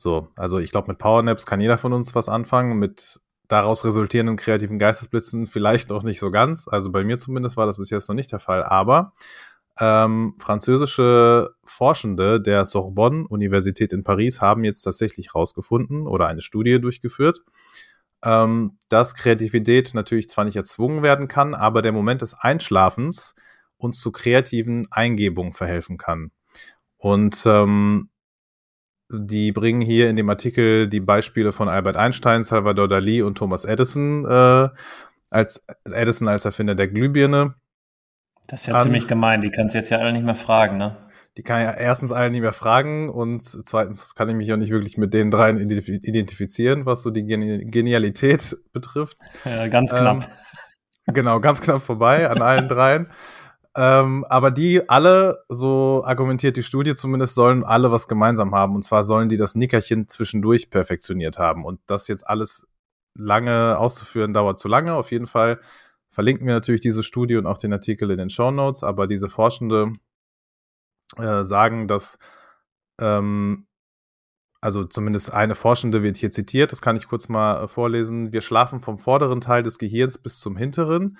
So, 0.00 0.28
also 0.36 0.58
ich 0.58 0.70
glaube, 0.70 0.88
mit 0.88 0.98
Powernaps 0.98 1.44
kann 1.44 1.60
jeder 1.60 1.76
von 1.76 1.92
uns 1.92 2.14
was 2.14 2.30
anfangen. 2.30 2.78
Mit 2.78 3.20
daraus 3.48 3.84
resultierenden 3.84 4.36
kreativen 4.36 4.78
Geistesblitzen 4.78 5.44
vielleicht 5.46 5.92
auch 5.92 6.04
nicht 6.04 6.20
so 6.20 6.30
ganz. 6.30 6.68
Also 6.68 6.90
bei 6.90 7.04
mir 7.04 7.18
zumindest 7.18 7.58
war 7.58 7.66
das 7.66 7.76
bis 7.78 7.90
jetzt 7.90 8.08
noch 8.08 8.14
nicht 8.16 8.32
der 8.32 8.40
Fall. 8.40 8.64
Aber 8.64 9.12
Ähm, 9.80 10.34
französische 10.40 11.50
Forschende 11.64 12.40
der 12.40 12.66
Sorbonne-Universität 12.66 13.92
in 13.92 14.02
Paris 14.02 14.40
haben 14.40 14.64
jetzt 14.64 14.82
tatsächlich 14.82 15.28
herausgefunden 15.34 16.08
oder 16.08 16.26
eine 16.26 16.42
Studie 16.42 16.80
durchgeführt, 16.80 17.44
ähm, 18.24 18.78
dass 18.88 19.14
Kreativität 19.14 19.94
natürlich 19.94 20.28
zwar 20.28 20.44
nicht 20.44 20.56
erzwungen 20.56 21.04
werden 21.04 21.28
kann, 21.28 21.54
aber 21.54 21.80
der 21.82 21.92
Moment 21.92 22.22
des 22.22 22.34
Einschlafens 22.34 23.36
uns 23.76 24.00
zu 24.00 24.10
kreativen 24.10 24.88
Eingebungen 24.90 25.52
verhelfen 25.52 25.96
kann. 25.96 26.32
Und 26.96 27.44
ähm, 27.46 28.10
die 29.10 29.52
bringen 29.52 29.80
hier 29.80 30.10
in 30.10 30.16
dem 30.16 30.28
Artikel 30.28 30.88
die 30.88 31.00
Beispiele 31.00 31.52
von 31.52 31.68
Albert 31.68 31.96
Einstein, 31.96 32.42
Salvador 32.42 32.88
Dali 32.88 33.22
und 33.22 33.38
Thomas 33.38 33.64
Edison 33.64 34.24
äh, 34.24 34.68
als 35.30 35.64
Edison 35.84 36.28
als 36.28 36.44
Erfinder 36.44 36.74
der 36.74 36.88
Glühbirne. 36.88 37.54
Das 38.48 38.62
ist 38.62 38.66
ja 38.66 38.74
an. 38.74 38.82
ziemlich 38.82 39.06
gemein. 39.06 39.40
Die 39.40 39.50
kannst 39.50 39.74
du 39.74 39.78
jetzt 39.78 39.90
ja 39.90 39.98
alle 39.98 40.12
nicht 40.12 40.24
mehr 40.24 40.34
fragen, 40.34 40.78
ne? 40.78 40.96
Die 41.36 41.42
kann 41.42 41.62
ja 41.62 41.72
erstens 41.72 42.10
alle 42.10 42.30
nicht 42.30 42.40
mehr 42.40 42.52
fragen 42.52 43.10
und 43.10 43.42
zweitens 43.42 44.16
kann 44.16 44.28
ich 44.28 44.34
mich 44.34 44.52
auch 44.52 44.56
nicht 44.56 44.72
wirklich 44.72 44.98
mit 44.98 45.14
den 45.14 45.30
dreien 45.30 45.58
identifizieren, 45.58 46.84
was 46.84 47.02
so 47.02 47.10
die 47.10 47.24
Genialität 47.24 48.56
betrifft. 48.72 49.16
Ja, 49.44 49.68
ganz 49.68 49.92
knapp. 49.92 50.24
Ähm, 50.24 51.14
genau, 51.14 51.38
ganz 51.38 51.60
knapp 51.60 51.82
vorbei 51.82 52.28
an 52.28 52.42
allen 52.42 52.68
dreien. 52.68 53.06
Ähm, 53.80 54.24
aber 54.28 54.50
die 54.50 54.88
alle, 54.88 55.44
so 55.48 56.02
argumentiert 56.04 56.56
die 56.56 56.64
Studie 56.64 56.96
zumindest, 56.96 57.36
sollen 57.36 57.62
alle 57.62 57.92
was 57.92 58.08
gemeinsam 58.08 58.52
haben. 58.52 58.74
Und 58.74 58.82
zwar 58.82 59.04
sollen 59.04 59.28
die 59.28 59.36
das 59.36 59.54
Nickerchen 59.54 60.08
zwischendurch 60.08 60.68
perfektioniert 60.68 61.38
haben. 61.38 61.64
Und 61.64 61.78
das 61.86 62.08
jetzt 62.08 62.26
alles 62.26 62.66
lange 63.14 63.78
auszuführen, 63.78 64.32
dauert 64.32 64.58
zu 64.58 64.66
lange. 64.66 64.94
Auf 64.94 65.12
jeden 65.12 65.28
Fall 65.28 65.60
verlinken 66.10 66.44
wir 66.44 66.54
natürlich 66.54 66.80
diese 66.80 67.04
Studie 67.04 67.36
und 67.36 67.46
auch 67.46 67.58
den 67.58 67.72
Artikel 67.72 68.10
in 68.10 68.18
den 68.18 68.30
Show 68.30 68.50
Notes. 68.50 68.82
Aber 68.82 69.06
diese 69.06 69.28
Forschende 69.28 69.92
äh, 71.16 71.44
sagen, 71.44 71.86
dass 71.86 72.18
ähm, 72.98 73.68
also 74.60 74.82
zumindest 74.82 75.32
eine 75.32 75.54
Forschende 75.54 76.02
wird 76.02 76.16
hier 76.16 76.32
zitiert, 76.32 76.72
das 76.72 76.82
kann 76.82 76.96
ich 76.96 77.06
kurz 77.06 77.28
mal 77.28 77.62
äh, 77.62 77.68
vorlesen. 77.68 78.32
Wir 78.32 78.40
schlafen 78.40 78.80
vom 78.80 78.98
vorderen 78.98 79.40
Teil 79.40 79.62
des 79.62 79.78
Gehirns 79.78 80.18
bis 80.18 80.40
zum 80.40 80.56
hinteren 80.56 81.16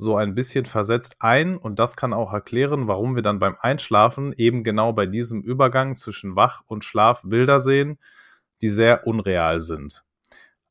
so 0.00 0.16
ein 0.16 0.34
bisschen 0.34 0.64
versetzt 0.64 1.16
ein 1.18 1.56
und 1.56 1.78
das 1.78 1.94
kann 1.94 2.14
auch 2.14 2.32
erklären, 2.32 2.88
warum 2.88 3.16
wir 3.16 3.22
dann 3.22 3.38
beim 3.38 3.56
Einschlafen 3.60 4.32
eben 4.32 4.64
genau 4.64 4.94
bei 4.94 5.04
diesem 5.04 5.42
Übergang 5.42 5.94
zwischen 5.94 6.36
Wach 6.36 6.62
und 6.66 6.84
Schlaf 6.84 7.22
Bilder 7.22 7.60
sehen, 7.60 7.98
die 8.62 8.70
sehr 8.70 9.06
unreal 9.06 9.60
sind. 9.60 10.02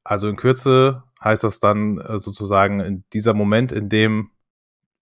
Also 0.03 0.27
in 0.27 0.36
Kürze 0.36 1.03
heißt 1.24 1.43
das 1.43 1.59
dann 1.59 2.00
äh, 2.00 2.17
sozusagen 2.17 2.79
in 2.79 3.03
dieser 3.13 3.36
Moment, 3.36 3.71
in 3.71 3.88
dem, 3.88 4.31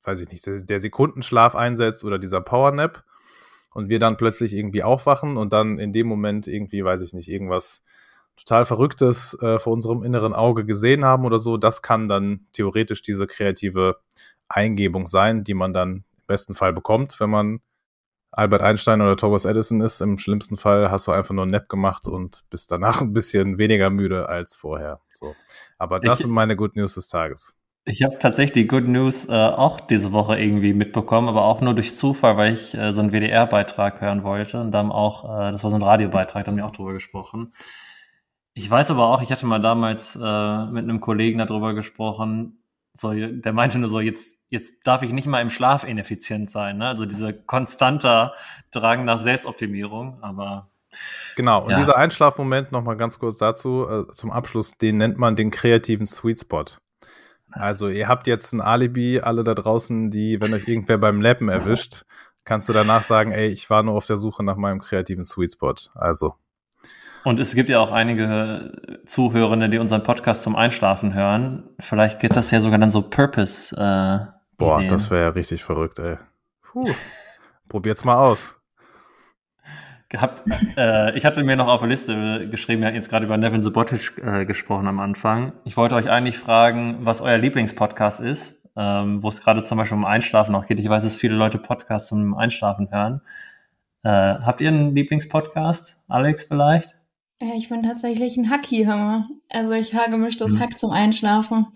weiß 0.03 0.19
ich 0.19 0.29
nicht, 0.29 0.45
der 0.45 0.79
Sekundenschlaf 0.79 1.55
einsetzt 1.55 2.03
oder 2.03 2.19
dieser 2.19 2.41
Powernap 2.41 3.05
und 3.71 3.87
wir 3.87 3.99
dann 3.99 4.17
plötzlich 4.17 4.53
irgendwie 4.53 4.83
aufwachen 4.83 5.37
und 5.37 5.53
dann 5.53 5.79
in 5.79 5.93
dem 5.93 6.07
Moment 6.07 6.47
irgendwie, 6.47 6.83
weiß 6.83 6.99
ich 7.01 7.13
nicht, 7.13 7.29
irgendwas 7.29 7.81
total 8.37 8.65
Verrücktes 8.65 9.37
äh, 9.41 9.59
vor 9.59 9.73
unserem 9.73 10.03
inneren 10.03 10.33
Auge 10.33 10.65
gesehen 10.65 11.03
haben 11.03 11.25
oder 11.25 11.39
so, 11.39 11.57
das 11.57 11.81
kann 11.81 12.07
dann 12.07 12.47
theoretisch 12.53 13.01
diese 13.01 13.27
kreative 13.27 13.97
Eingebung 14.47 15.07
sein, 15.07 15.43
die 15.43 15.53
man 15.53 15.73
dann 15.73 15.89
im 15.89 16.03
besten 16.27 16.53
Fall 16.53 16.73
bekommt, 16.73 17.19
wenn 17.19 17.29
man 17.29 17.59
Albert 18.31 18.61
Einstein 18.61 19.01
oder 19.01 19.17
Thomas 19.17 19.45
Edison 19.45 19.81
ist. 19.81 20.01
Im 20.01 20.17
schlimmsten 20.17 20.57
Fall 20.57 20.91
hast 20.91 21.07
du 21.07 21.11
einfach 21.11 21.33
nur 21.33 21.45
ein 21.45 21.49
Nap 21.49 21.69
gemacht 21.69 22.07
und 22.07 22.43
bist 22.49 22.71
danach 22.71 23.01
ein 23.01 23.13
bisschen 23.13 23.57
weniger 23.57 23.89
müde 23.89 24.29
als 24.29 24.55
vorher. 24.55 24.99
So. 25.09 25.35
Aber 25.77 25.99
das 25.99 26.19
ich, 26.19 26.25
sind 26.25 26.33
meine 26.33 26.55
Good 26.55 26.75
News 26.75 26.95
des 26.95 27.09
Tages. 27.09 27.55
Ich 27.85 28.03
habe 28.03 28.19
tatsächlich 28.19 28.51
die 28.51 28.67
Good 28.67 28.87
News 28.87 29.29
äh, 29.29 29.31
auch 29.31 29.79
diese 29.79 30.11
Woche 30.11 30.37
irgendwie 30.37 30.73
mitbekommen, 30.73 31.29
aber 31.29 31.45
auch 31.45 31.61
nur 31.61 31.73
durch 31.73 31.95
Zufall, 31.95 32.35
weil 32.35 32.53
ich 32.53 32.77
äh, 32.77 32.91
so 32.91 33.01
einen 33.01 33.11
WDR-Beitrag 33.11 34.01
hören 34.01 34.23
wollte 34.23 34.59
und 34.59 34.71
dann 34.71 34.91
auch, 34.91 35.23
äh, 35.23 35.51
das 35.51 35.63
war 35.63 35.71
so 35.71 35.77
ein 35.77 35.81
Radiobeitrag, 35.81 36.43
da 36.43 36.51
haben 36.51 36.57
wir 36.57 36.65
auch 36.65 36.71
drüber 36.71 36.91
gesprochen. 36.93 37.53
Ich 38.57 38.71
weiß 38.71 38.89
aber 38.89 39.05
auch, 39.05 39.21
ich 39.21 39.31
hatte 39.31 39.45
mal 39.45 39.61
damals 39.61 40.15
äh, 40.15 40.19
mit 40.65 40.83
einem 40.83 40.99
Kollegen 40.99 41.37
darüber 41.37 41.75
gesprochen, 41.75 42.63
so, 42.93 43.13
der 43.13 43.53
meinte 43.53 43.77
nur 43.77 43.87
so, 43.87 43.99
jetzt, 43.99 44.39
jetzt 44.49 44.77
darf 44.83 45.03
ich 45.03 45.13
nicht 45.13 45.27
mal 45.27 45.41
im 45.41 45.51
Schlaf 45.51 45.83
ineffizient 45.83 46.49
sein, 46.49 46.79
ne? 46.79 46.87
Also 46.87 47.05
dieser 47.05 47.33
konstanter 47.33 48.33
Drang 48.71 49.05
nach 49.05 49.19
Selbstoptimierung, 49.19 50.23
aber 50.23 50.71
Genau, 51.35 51.65
und 51.65 51.69
ja. 51.69 51.77
dieser 51.77 51.97
Einschlafmoment, 51.97 52.71
nochmal 52.71 52.97
ganz 52.97 53.19
kurz 53.19 53.37
dazu, 53.37 53.87
äh, 53.87 54.11
zum 54.13 54.31
Abschluss, 54.31 54.71
den 54.71 54.97
nennt 54.97 55.19
man 55.19 55.35
den 55.35 55.51
kreativen 55.51 56.07
Sweet 56.07 56.39
Spot. 56.39 56.65
Also 57.51 57.89
ihr 57.89 58.07
habt 58.07 58.25
jetzt 58.25 58.53
ein 58.53 58.61
Alibi, 58.61 59.19
alle 59.19 59.43
da 59.43 59.53
draußen, 59.53 60.09
die, 60.09 60.41
wenn 60.41 60.51
euch 60.55 60.67
irgendwer 60.67 60.97
beim 60.97 61.21
Lappen 61.21 61.49
erwischt, 61.49 62.05
kannst 62.43 62.67
du 62.69 62.73
danach 62.73 63.03
sagen, 63.03 63.31
ey, 63.33 63.49
ich 63.49 63.69
war 63.69 63.83
nur 63.83 63.93
auf 63.93 64.07
der 64.07 64.17
Suche 64.17 64.43
nach 64.43 64.57
meinem 64.57 64.79
kreativen 64.79 65.25
Sweet 65.25 65.51
Spot. 65.51 65.75
Also 65.93 66.33
und 67.23 67.39
es 67.39 67.55
gibt 67.55 67.69
ja 67.69 67.79
auch 67.79 67.91
einige 67.91 68.71
Zuhörende, 69.05 69.69
die 69.69 69.77
unseren 69.77 70.03
Podcast 70.03 70.43
zum 70.43 70.55
Einschlafen 70.55 71.13
hören. 71.13 71.69
Vielleicht 71.79 72.19
geht 72.19 72.35
das 72.35 72.51
ja 72.51 72.61
sogar 72.61 72.79
dann 72.79 72.91
so 72.91 73.01
Purpose. 73.01 73.75
Äh, 73.75 74.31
Boah, 74.57 74.77
Ideen. 74.77 74.91
das 74.91 75.11
wäre 75.11 75.23
ja 75.23 75.29
richtig 75.29 75.63
verrückt, 75.63 75.99
ey. 75.99 76.17
Puh. 76.61 76.89
Probiert's 77.69 78.03
mal 78.05 78.15
aus. 78.15 78.55
Gehabt, 80.09 80.43
äh, 80.77 81.17
ich 81.17 81.25
hatte 81.25 81.43
mir 81.43 81.57
noch 81.57 81.67
auf 81.67 81.81
der 81.81 81.89
Liste 81.89 82.47
geschrieben, 82.49 82.81
wir 82.81 82.87
hatten 82.87 82.95
jetzt 82.95 83.09
gerade 83.09 83.25
über 83.25 83.35
Nevin 83.35 83.61
Subotic 83.61 84.17
äh, 84.23 84.45
gesprochen 84.45 84.87
am 84.87 85.01
Anfang. 85.01 85.51
Ich 85.65 85.75
wollte 85.75 85.95
euch 85.95 86.09
eigentlich 86.09 86.37
fragen, 86.37 86.99
was 87.01 87.19
euer 87.19 87.37
Lieblingspodcast 87.37 88.21
ist, 88.21 88.63
ähm, 88.77 89.21
wo 89.21 89.27
es 89.27 89.41
gerade 89.41 89.63
zum 89.63 89.77
Beispiel 89.77 89.97
um 89.97 90.05
Einschlafen 90.05 90.55
auch 90.55 90.63
geht. 90.63 90.79
Ich 90.79 90.87
weiß, 90.87 91.03
dass 91.03 91.17
viele 91.17 91.35
Leute 91.35 91.57
Podcasts 91.57 92.07
zum 92.07 92.35
Einschlafen 92.35 92.89
hören. 92.89 93.21
Äh, 94.03 94.09
habt 94.09 94.61
ihr 94.61 94.69
einen 94.69 94.95
Lieblingspodcast, 94.95 95.97
Alex 96.07 96.45
vielleicht? 96.45 96.96
Ja, 97.39 97.53
ich 97.55 97.69
bin 97.69 97.83
tatsächlich 97.83 98.35
ein 98.37 98.49
Hacky-Hammer. 98.49 99.25
Also 99.49 99.73
ich 99.73 99.93
höre 99.93 100.09
gemischtes 100.09 100.53
hm. 100.53 100.59
Hack 100.59 100.77
zum 100.77 100.91
Einschlafen. 100.91 101.67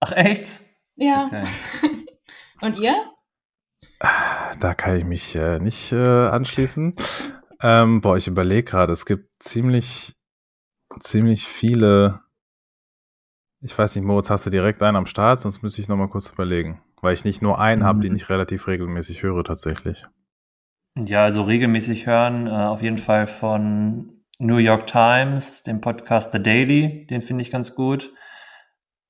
Ach 0.00 0.12
echt? 0.12 0.60
Ja. 0.94 1.26
Okay. 1.26 1.44
Und 2.60 2.78
ihr? 2.78 2.94
Da 3.98 4.74
kann 4.74 4.96
ich 4.96 5.04
mich 5.04 5.34
äh, 5.36 5.58
nicht 5.58 5.92
äh, 5.92 6.28
anschließen. 6.28 6.94
Ähm, 7.60 8.00
boah, 8.00 8.16
ich 8.16 8.28
überlege 8.28 8.62
gerade, 8.62 8.92
es 8.92 9.04
gibt 9.04 9.42
ziemlich, 9.42 10.16
ziemlich 11.00 11.46
viele. 11.46 12.20
Ich 13.60 13.76
weiß 13.76 13.96
nicht, 13.96 14.04
Moritz, 14.04 14.30
hast 14.30 14.46
du 14.46 14.50
direkt 14.50 14.82
einen 14.82 14.96
am 14.96 15.06
Start? 15.06 15.40
Sonst 15.40 15.62
müsste 15.62 15.80
ich 15.80 15.88
nochmal 15.88 16.08
kurz 16.08 16.30
überlegen. 16.30 16.80
Weil 17.00 17.14
ich 17.14 17.24
nicht 17.24 17.42
nur 17.42 17.60
einen 17.60 17.82
mhm. 17.82 17.86
habe, 17.86 18.00
den 18.00 18.14
ich 18.14 18.28
relativ 18.28 18.68
regelmäßig 18.68 19.24
höre, 19.24 19.42
tatsächlich. 19.42 20.06
Ja, 20.96 21.24
also 21.24 21.42
regelmäßig 21.42 22.06
hören, 22.06 22.46
äh, 22.46 22.50
auf 22.50 22.82
jeden 22.82 22.98
Fall 22.98 23.26
von 23.26 24.17
New 24.38 24.56
York 24.56 24.86
Times, 24.86 25.64
den 25.64 25.80
Podcast 25.80 26.32
The 26.32 26.42
Daily, 26.42 27.06
den 27.06 27.22
finde 27.22 27.42
ich 27.42 27.50
ganz 27.50 27.74
gut. 27.74 28.12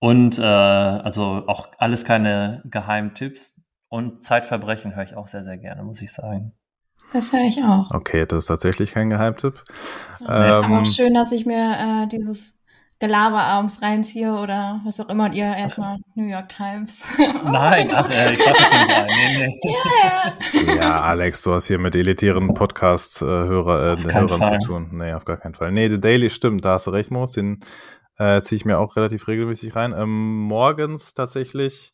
Und 0.00 0.38
äh, 0.38 0.42
also 0.42 1.44
auch 1.46 1.68
alles 1.78 2.04
keine 2.04 2.62
Geheimtipps. 2.64 3.60
Und 3.88 4.22
Zeitverbrechen 4.22 4.94
höre 4.94 5.04
ich 5.04 5.16
auch 5.16 5.26
sehr, 5.26 5.44
sehr 5.44 5.58
gerne, 5.58 5.82
muss 5.82 6.02
ich 6.02 6.12
sagen. 6.12 6.52
Das 7.12 7.32
höre 7.32 7.48
ich 7.48 7.62
auch. 7.62 7.90
Okay, 7.92 8.26
das 8.26 8.44
ist 8.44 8.46
tatsächlich 8.48 8.92
kein 8.92 9.10
Geheimtipp. 9.10 9.62
Ja, 10.20 10.58
ähm, 10.58 10.64
aber 10.64 10.86
schön, 10.86 11.14
dass 11.14 11.32
ich 11.32 11.46
mir 11.46 12.04
äh, 12.04 12.06
dieses 12.06 12.58
Gelaber 13.00 13.38
abends 13.38 13.80
reinziehe 13.80 14.32
oder 14.32 14.80
was 14.84 15.00
auch 15.00 15.08
immer 15.08 15.26
und 15.26 15.32
ihr 15.32 15.44
erstmal 15.44 15.98
New 16.14 16.26
York 16.26 16.48
Times. 16.48 17.04
Nein, 17.44 17.90
ach, 17.94 18.10
äh, 18.10 18.32
ich 18.32 18.42
schaff 18.42 18.56
das 18.58 18.72
nicht 18.72 18.92
rein. 18.92 19.06
Nee, 19.06 19.46
nee. 19.46 19.60
Ja, 20.76 21.02
Alex, 21.02 21.42
du 21.42 21.52
hast 21.54 21.66
hier 21.66 21.78
mit 21.78 21.94
elitären 21.94 22.54
Podcast-Hörern 22.54 23.98
äh, 23.98 24.12
Hörern 24.12 24.60
zu 24.60 24.66
tun. 24.66 24.90
Nee, 24.92 25.12
auf 25.12 25.24
gar 25.24 25.36
keinen 25.36 25.54
Fall. 25.54 25.72
Nee, 25.72 25.88
The 25.88 26.00
Daily 26.00 26.30
stimmt, 26.30 26.64
da 26.64 26.72
hast 26.74 26.86
du 26.86 26.90
recht, 26.90 27.10
Moos. 27.10 27.32
Den 27.32 27.60
äh, 28.18 28.40
ziehe 28.40 28.56
ich 28.56 28.64
mir 28.64 28.78
auch 28.78 28.96
relativ 28.96 29.28
regelmäßig 29.28 29.76
rein. 29.76 29.94
Ähm, 29.96 30.42
morgens 30.42 31.14
tatsächlich 31.14 31.92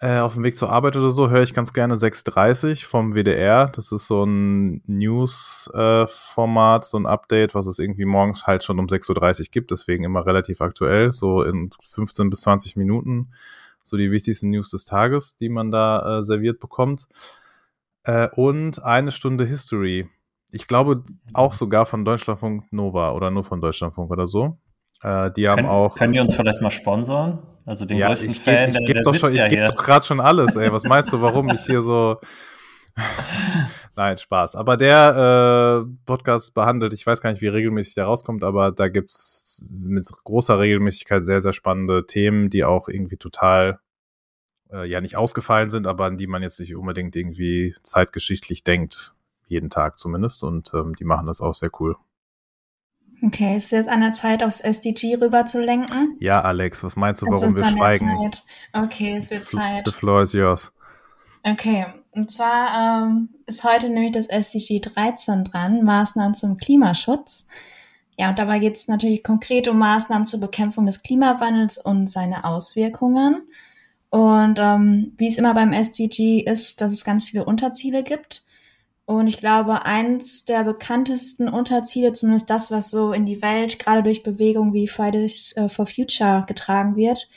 äh, 0.00 0.18
auf 0.18 0.34
dem 0.34 0.44
Weg 0.44 0.56
zur 0.56 0.70
Arbeit 0.70 0.96
oder 0.96 1.10
so 1.10 1.28
höre 1.28 1.42
ich 1.42 1.52
ganz 1.52 1.72
gerne 1.72 1.94
6.30 1.94 2.86
vom 2.86 3.14
WDR. 3.14 3.66
Das 3.66 3.90
ist 3.90 4.06
so 4.06 4.24
ein 4.24 4.82
News-Format, 4.86 6.84
äh, 6.84 6.86
so 6.86 6.98
ein 6.98 7.06
Update, 7.06 7.54
was 7.54 7.66
es 7.66 7.80
irgendwie 7.80 8.04
morgens 8.04 8.46
halt 8.46 8.62
schon 8.62 8.78
um 8.78 8.86
6.30 8.86 9.40
Uhr 9.40 9.46
gibt, 9.50 9.70
deswegen 9.72 10.04
immer 10.04 10.24
relativ 10.24 10.60
aktuell, 10.60 11.12
so 11.12 11.42
in 11.42 11.70
15 11.80 12.30
bis 12.30 12.42
20 12.42 12.76
Minuten. 12.76 13.32
So 13.84 13.96
die 13.96 14.10
wichtigsten 14.10 14.50
News 14.50 14.70
des 14.70 14.84
Tages, 14.84 15.36
die 15.36 15.48
man 15.48 15.70
da 15.70 16.18
äh, 16.18 16.22
serviert 16.22 16.60
bekommt. 16.60 17.06
Äh, 18.04 18.28
und 18.34 18.82
eine 18.82 19.10
Stunde 19.10 19.44
History. 19.44 20.08
Ich 20.50 20.66
glaube 20.66 21.04
auch 21.34 21.52
sogar 21.52 21.86
von 21.86 22.04
Deutschlandfunk 22.04 22.72
Nova 22.72 23.12
oder 23.12 23.30
nur 23.30 23.44
von 23.44 23.60
Deutschlandfunk 23.60 24.10
oder 24.10 24.26
so. 24.26 24.58
Äh, 25.02 25.30
die 25.32 25.48
haben 25.48 25.56
können, 25.56 25.68
auch. 25.68 25.96
Können 25.96 26.12
die 26.12 26.20
uns 26.20 26.34
vielleicht 26.34 26.60
mal 26.60 26.70
sponsoren? 26.70 27.38
Also 27.64 27.84
den 27.84 27.98
ja, 27.98 28.08
größten 28.08 28.30
ich 28.30 28.40
Fan, 28.40 28.70
geb, 28.70 28.80
ich 28.80 28.86
gebe 28.86 29.02
doch, 29.02 29.14
schon, 29.14 29.34
ja 29.34 29.44
ich 29.44 29.50
geb 29.50 29.66
doch 29.66 29.82
gerade 29.82 30.04
schon 30.04 30.20
alles, 30.20 30.56
ey. 30.56 30.72
Was 30.72 30.84
meinst 30.84 31.12
du, 31.12 31.20
warum 31.20 31.48
ich 31.50 31.60
hier 31.66 31.82
so. 31.82 32.16
Nein, 33.98 34.16
Spaß. 34.16 34.54
Aber 34.54 34.76
der 34.76 35.82
äh, 35.84 35.90
Podcast 36.06 36.54
behandelt, 36.54 36.92
ich 36.92 37.04
weiß 37.04 37.20
gar 37.20 37.30
nicht, 37.30 37.42
wie 37.42 37.48
regelmäßig 37.48 37.94
der 37.94 38.04
rauskommt, 38.04 38.44
aber 38.44 38.70
da 38.70 38.86
gibt's 38.86 39.88
mit 39.90 40.08
großer 40.22 40.60
Regelmäßigkeit 40.60 41.24
sehr, 41.24 41.40
sehr 41.40 41.52
spannende 41.52 42.06
Themen, 42.06 42.48
die 42.48 42.62
auch 42.62 42.86
irgendwie 42.86 43.16
total 43.16 43.80
äh, 44.70 44.88
ja 44.88 45.00
nicht 45.00 45.16
ausgefallen 45.16 45.70
sind, 45.70 45.88
aber 45.88 46.04
an 46.04 46.16
die 46.16 46.28
man 46.28 46.42
jetzt 46.42 46.60
nicht 46.60 46.76
unbedingt 46.76 47.16
irgendwie 47.16 47.74
zeitgeschichtlich 47.82 48.62
denkt, 48.62 49.14
jeden 49.48 49.68
Tag 49.68 49.98
zumindest. 49.98 50.44
Und 50.44 50.72
ähm, 50.74 50.94
die 50.94 51.04
machen 51.04 51.26
das 51.26 51.40
auch 51.40 51.54
sehr 51.54 51.70
cool. 51.80 51.96
Okay, 53.26 53.56
ist 53.56 53.72
jetzt 53.72 53.88
an 53.88 54.00
der 54.00 54.12
Zeit, 54.12 54.44
aufs 54.44 54.60
SDG 54.60 55.16
rüber 55.16 55.44
zu 55.44 55.60
lenken? 55.60 56.16
Ja, 56.20 56.40
Alex, 56.42 56.84
was 56.84 56.94
meinst 56.94 57.22
du, 57.22 57.26
warum 57.26 57.56
wir 57.56 57.64
schweigen? 57.64 58.30
Zeit. 58.30 58.44
Okay, 58.72 59.16
es 59.16 59.32
wird 59.32 59.42
Zeit. 59.42 59.86
The 59.86 59.92
floor 59.92 60.22
is 60.22 60.34
yours. 60.34 60.72
Okay, 61.44 61.86
und 62.12 62.30
zwar 62.30 63.06
ähm, 63.06 63.28
ist 63.46 63.64
heute 63.64 63.88
nämlich 63.88 64.12
das 64.12 64.26
SDG 64.26 64.80
13 64.80 65.44
dran, 65.44 65.84
Maßnahmen 65.84 66.34
zum 66.34 66.56
Klimaschutz. 66.56 67.46
Ja, 68.18 68.30
und 68.30 68.38
dabei 68.38 68.58
geht 68.58 68.76
es 68.76 68.88
natürlich 68.88 69.22
konkret 69.22 69.68
um 69.68 69.78
Maßnahmen 69.78 70.26
zur 70.26 70.40
Bekämpfung 70.40 70.86
des 70.86 71.02
Klimawandels 71.02 71.78
und 71.78 72.08
seine 72.08 72.44
Auswirkungen. 72.44 73.42
Und 74.10 74.58
ähm, 74.58 75.12
wie 75.16 75.28
es 75.28 75.38
immer 75.38 75.54
beim 75.54 75.72
SDG 75.72 76.40
ist, 76.40 76.80
dass 76.80 76.92
es 76.92 77.04
ganz 77.04 77.28
viele 77.28 77.44
Unterziele 77.44 78.02
gibt. 78.02 78.42
Und 79.04 79.26
ich 79.26 79.38
glaube, 79.38 79.86
eins 79.86 80.44
der 80.44 80.64
bekanntesten 80.64 81.48
Unterziele, 81.48 82.12
zumindest 82.12 82.50
das, 82.50 82.70
was 82.70 82.90
so 82.90 83.12
in 83.12 83.24
die 83.24 83.40
Welt 83.40 83.78
gerade 83.78 84.02
durch 84.02 84.22
Bewegungen 84.22 84.74
wie 84.74 84.88
Fridays 84.88 85.56
äh, 85.56 85.68
for 85.68 85.86
Future 85.86 86.44
getragen 86.46 86.96
wird, 86.96 87.28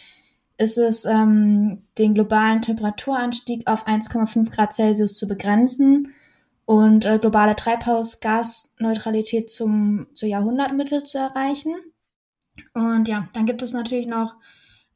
ist 0.61 0.77
es, 0.77 1.05
ähm, 1.05 1.83
den 1.97 2.13
globalen 2.13 2.61
Temperaturanstieg 2.61 3.67
auf 3.67 3.87
1,5 3.87 4.49
Grad 4.51 4.73
Celsius 4.73 5.13
zu 5.13 5.27
begrenzen 5.27 6.13
und 6.65 7.05
äh, 7.05 7.19
globale 7.19 7.55
Treibhausgasneutralität 7.55 9.49
zum, 9.49 10.07
zur 10.13 10.29
Jahrhundertmitte 10.29 11.03
zu 11.03 11.17
erreichen. 11.17 11.73
Und 12.73 13.07
ja, 13.07 13.27
dann 13.33 13.45
gibt 13.45 13.61
es 13.61 13.73
natürlich 13.73 14.07
noch 14.07 14.35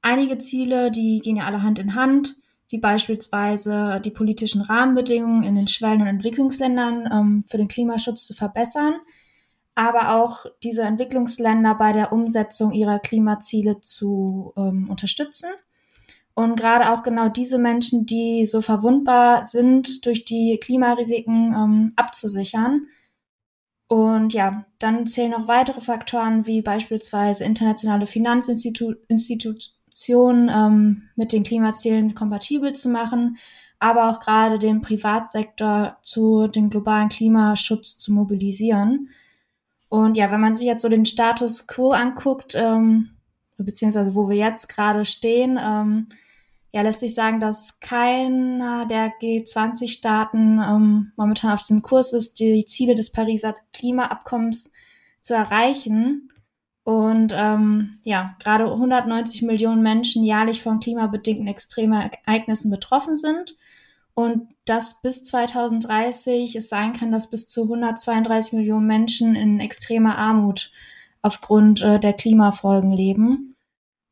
einige 0.01 0.37
Ziele, 0.37 0.91
die 0.91 1.19
gehen 1.19 1.37
ja 1.37 1.45
alle 1.45 1.63
Hand 1.63 1.79
in 1.79 1.95
Hand 1.95 2.35
wie 2.69 2.79
beispielsweise 2.79 4.01
die 4.03 4.11
politischen 4.11 4.61
Rahmenbedingungen 4.61 5.43
in 5.43 5.55
den 5.55 5.67
Schwellen- 5.67 6.01
und 6.01 6.07
Entwicklungsländern 6.07 7.07
ähm, 7.11 7.43
für 7.47 7.57
den 7.57 7.67
Klimaschutz 7.67 8.25
zu 8.25 8.33
verbessern, 8.33 8.95
aber 9.75 10.15
auch 10.15 10.45
diese 10.63 10.83
Entwicklungsländer 10.83 11.75
bei 11.75 11.91
der 11.91 12.11
Umsetzung 12.11 12.71
ihrer 12.71 12.99
Klimaziele 12.99 13.81
zu 13.81 14.53
ähm, 14.57 14.89
unterstützen. 14.89 15.49
Und 16.33 16.57
gerade 16.57 16.91
auch 16.91 17.03
genau 17.03 17.29
diese 17.29 17.57
Menschen, 17.57 18.05
die 18.05 18.45
so 18.45 18.61
verwundbar 18.61 19.45
sind, 19.45 20.05
durch 20.05 20.25
die 20.25 20.59
Klimarisiken 20.61 21.53
ähm, 21.53 21.93
abzusichern. 21.95 22.87
Und 23.87 24.33
ja, 24.33 24.65
dann 24.79 25.05
zählen 25.05 25.31
noch 25.31 25.47
weitere 25.47 25.79
Faktoren 25.79 26.47
wie 26.47 26.61
beispielsweise 26.61 27.43
internationale 27.43 28.07
Finanzinstitute 28.07 28.99
Produktion 29.95 30.51
ähm, 30.53 31.03
mit 31.15 31.31
den 31.31 31.43
Klimazielen 31.43 32.15
kompatibel 32.15 32.73
zu 32.73 32.89
machen, 32.89 33.37
aber 33.79 34.09
auch 34.09 34.19
gerade 34.19 34.59
den 34.59 34.81
Privatsektor 34.81 35.97
zu 36.03 36.47
den 36.47 36.69
globalen 36.69 37.07
Klimaschutz 37.07 37.97
zu 37.97 38.11
mobilisieren. 38.11 39.09
Und 39.95 40.17
ja, 40.17 40.29
wenn 40.29 40.41
man 40.41 40.55
sich 40.55 40.67
jetzt 40.67 40.81
so 40.81 40.89
den 40.89 41.05
Status 41.05 41.67
quo 41.67 41.91
anguckt, 41.91 42.53
ähm, 42.53 43.11
beziehungsweise 43.57 44.13
wo 44.13 44.27
wir 44.27 44.35
jetzt 44.35 44.67
gerade 44.67 45.05
stehen, 45.05 45.57
ähm, 45.57 46.09
ja, 46.73 46.81
lässt 46.81 46.99
sich 46.99 47.15
sagen, 47.15 47.39
dass 47.39 47.79
keiner 47.79 48.85
der 48.87 49.13
G20-Staaten 49.21 50.59
ähm, 50.59 51.13
momentan 51.15 51.53
auf 51.53 51.61
diesem 51.61 51.81
Kurs 51.81 52.11
ist, 52.11 52.41
die 52.41 52.65
Ziele 52.65 52.93
des 52.93 53.13
Pariser 53.13 53.53
Klimaabkommens 53.71 54.69
zu 55.21 55.33
erreichen. 55.33 56.29
Und 56.83 57.33
ähm, 57.33 57.97
ja, 58.03 58.35
gerade 58.43 58.65
190 58.65 59.43
Millionen 59.43 59.81
Menschen 59.81 60.25
jährlich 60.25 60.61
von 60.61 60.81
klimabedingten 60.81 61.47
Extremereignissen 61.47 62.69
betroffen 62.69 63.15
sind. 63.15 63.55
Und 64.15 64.47
dass 64.63 65.01
bis 65.01 65.23
2030 65.25 66.55
es 66.55 66.69
sein 66.69 66.93
kann, 66.93 67.11
dass 67.11 67.29
bis 67.29 67.47
zu 67.47 67.63
132 67.63 68.53
Millionen 68.53 68.87
Menschen 68.87 69.35
in 69.35 69.59
extremer 69.59 70.17
Armut 70.17 70.71
aufgrund 71.21 71.81
äh, 71.81 71.99
der 71.99 72.13
Klimafolgen 72.13 72.91
leben. 72.91 73.55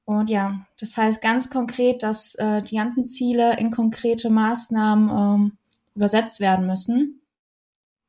Und 0.05 0.29
ja, 0.29 0.65
das 0.77 0.98
heißt 0.98 1.22
ganz 1.22 1.50
konkret, 1.50 2.03
dass 2.03 2.36
äh, 2.36 2.62
die 2.62 2.75
ganzen 2.75 3.05
Ziele 3.05 3.57
in 3.57 3.72
konkrete 3.72 4.29
Maßnahmen 4.29 5.10
ähm, 5.10 5.57
übersetzt 5.96 6.42
werden 6.42 6.68
müssen. 6.68 7.22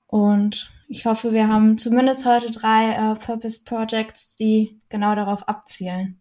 Und 0.06 0.70
ich 0.88 1.06
hoffe, 1.06 1.32
wir 1.32 1.48
haben 1.48 1.78
zumindest 1.78 2.26
heute 2.26 2.50
drei 2.50 2.92
äh, 2.92 3.14
Purpose 3.14 3.64
Projects, 3.64 4.34
die 4.34 4.80
genau 4.88 5.14
darauf 5.14 5.48
abzielen. 5.48 6.20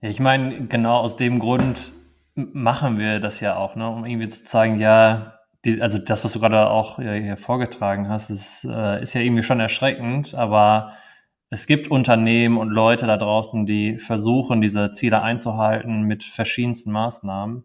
Ich 0.00 0.20
meine, 0.20 0.66
genau 0.66 0.98
aus 0.98 1.16
dem 1.16 1.38
Grund 1.38 1.92
machen 2.34 2.98
wir 2.98 3.20
das 3.20 3.40
ja 3.40 3.56
auch, 3.56 3.76
ne? 3.76 3.88
um 3.88 4.04
irgendwie 4.04 4.28
zu 4.28 4.44
zeigen, 4.44 4.78
ja, 4.78 5.38
die, 5.64 5.80
also 5.80 5.98
das, 5.98 6.24
was 6.24 6.32
du 6.32 6.40
gerade 6.40 6.68
auch 6.68 6.96
hier 6.96 7.36
vorgetragen 7.36 8.08
hast, 8.08 8.30
ist, 8.30 8.64
äh, 8.64 9.02
ist 9.02 9.14
ja 9.14 9.20
irgendwie 9.20 9.42
schon 9.42 9.60
erschreckend, 9.60 10.34
aber 10.34 10.92
es 11.50 11.66
gibt 11.66 11.88
Unternehmen 11.88 12.58
und 12.58 12.70
Leute 12.70 13.06
da 13.06 13.16
draußen, 13.16 13.64
die 13.64 13.98
versuchen, 13.98 14.60
diese 14.60 14.90
Ziele 14.90 15.22
einzuhalten 15.22 16.02
mit 16.02 16.24
verschiedensten 16.24 16.90
Maßnahmen. 16.90 17.64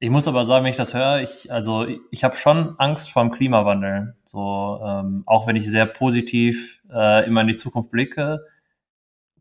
Ich 0.00 0.10
muss 0.10 0.28
aber 0.28 0.44
sagen, 0.44 0.64
wenn 0.64 0.70
ich 0.70 0.76
das 0.76 0.94
höre, 0.94 1.20
ich, 1.20 1.50
also 1.52 1.84
ich, 1.84 1.98
ich 2.12 2.22
habe 2.22 2.36
schon 2.36 2.76
Angst 2.78 3.10
vor 3.10 3.22
dem 3.22 3.32
Klimawandel. 3.32 4.14
So, 4.24 4.80
ähm, 4.86 5.24
auch 5.26 5.48
wenn 5.48 5.56
ich 5.56 5.68
sehr 5.68 5.86
positiv 5.86 6.80
äh, 6.92 7.26
immer 7.26 7.40
in 7.40 7.48
die 7.48 7.56
Zukunft 7.56 7.90
blicke, 7.90 8.44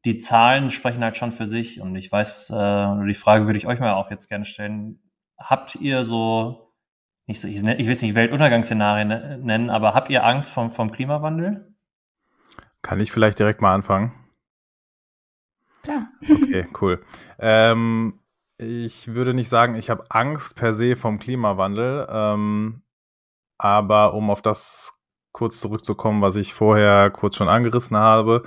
die 0.08 0.20
Zahlen 0.20 0.72
sprechen 0.72 1.04
halt 1.04 1.17
schon 1.17 1.34
für 1.34 1.48
sich. 1.48 1.82
Und 1.82 1.93
ich 1.98 2.10
weiß, 2.10 2.50
äh, 2.52 3.06
die 3.06 3.13
Frage 3.13 3.46
würde 3.46 3.60
ich 3.60 3.67
euch 3.67 3.82
mal 3.82 3.93
auch 3.93 4.10
jetzt 4.10 4.30
gerne 4.30 4.46
stellen. 4.46 5.02
Habt 5.38 5.76
ihr 5.76 6.06
so, 6.06 6.74
nicht 7.26 7.41
so 7.41 7.48
ich, 7.50 7.58
ich 7.58 7.63
will 7.63 7.91
es 7.91 8.02
nicht 8.02 8.15
Weltuntergangsszenarien 8.15 9.10
ne, 9.10 9.38
nennen, 9.38 9.70
aber 9.70 9.93
habt 9.93 10.10
ihr 10.10 10.24
Angst 10.24 10.52
vom, 10.52 10.72
vom 10.72 10.91
Klimawandel? 10.91 11.76
Kann 12.82 13.02
ich 13.02 13.12
vielleicht 13.12 13.38
direkt 13.38 13.62
mal 13.62 13.74
anfangen? 13.74 14.13
Klar. 15.84 16.08
Okay, 16.22 16.65
cool. 16.82 17.04
Ähm, 17.38 18.22
ich 18.58 19.13
würde 19.13 19.34
nicht 19.34 19.50
sagen, 19.50 19.76
ich 19.76 19.89
habe 19.89 20.06
Angst 20.08 20.56
per 20.56 20.72
se 20.72 20.96
vom 20.96 21.20
Klimawandel, 21.20 22.08
ähm, 22.10 22.82
aber 23.58 24.13
um 24.13 24.30
auf 24.30 24.41
das 24.41 24.93
kurz 25.34 25.60
zurückzukommen, 25.60 26.22
was 26.22 26.38
ich 26.38 26.54
vorher 26.54 27.10
kurz 27.10 27.36
schon 27.36 27.50
angerissen 27.50 27.98
habe, 27.98 28.43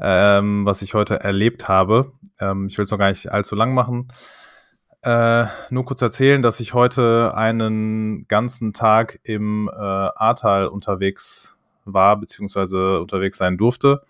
ähm, 0.00 0.64
was 0.66 0.82
ich 0.82 0.94
heute 0.94 1.20
erlebt 1.20 1.68
habe. 1.68 2.12
Ähm, 2.40 2.66
ich 2.66 2.78
will 2.78 2.84
es 2.84 2.90
noch 2.90 2.98
gar 2.98 3.08
nicht 3.08 3.30
allzu 3.30 3.54
lang 3.54 3.74
machen. 3.74 4.08
Äh, 5.02 5.46
nur 5.70 5.84
kurz 5.84 6.00
erzählen, 6.00 6.40
dass 6.40 6.60
ich 6.60 6.72
heute 6.72 7.34
einen 7.34 8.26
ganzen 8.26 8.72
Tag 8.72 9.20
im 9.22 9.68
äh, 9.68 9.78
Ahrtal 9.78 10.66
unterwegs 10.66 11.58
war, 11.84 12.18
beziehungsweise 12.18 13.00
unterwegs 13.00 13.36
sein 13.36 13.58
durfte. 13.58 14.02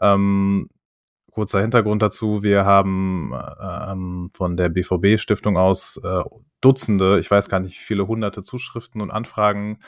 Ähm, 0.00 0.70
kurzer 1.32 1.60
Hintergrund 1.60 2.02
dazu. 2.02 2.42
Wir 2.42 2.64
haben 2.64 3.34
ähm, 3.60 4.30
von 4.32 4.56
der 4.56 4.68
BVB-Stiftung 4.68 5.56
aus 5.56 6.00
äh, 6.02 6.22
Dutzende, 6.60 7.18
ich 7.18 7.30
weiß 7.30 7.48
gar 7.48 7.60
nicht, 7.60 7.74
wie 7.74 7.84
viele 7.84 8.06
hunderte 8.06 8.42
Zuschriften 8.42 9.00
und 9.00 9.10
Anfragen 9.10 9.78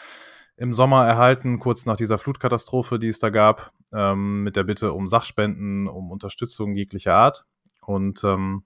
im 0.57 0.73
Sommer 0.73 1.07
erhalten, 1.07 1.59
kurz 1.59 1.87
nach 1.87 1.97
dieser 1.97 2.19
Flutkatastrophe, 2.19 2.99
die 2.99 3.09
es 3.09 3.19
da 3.19 3.31
gab, 3.31 3.73
ähm, 3.95 4.43
mit 4.43 4.57
der 4.57 4.65
Bitte 4.65 4.93
um 4.93 5.09
Sachspenden, 5.09 5.89
um 5.89 6.11
Unterstützung 6.11 6.75
jeglicher 6.75 7.15
Art. 7.15 7.45
Und 7.81 8.25
ähm, 8.25 8.65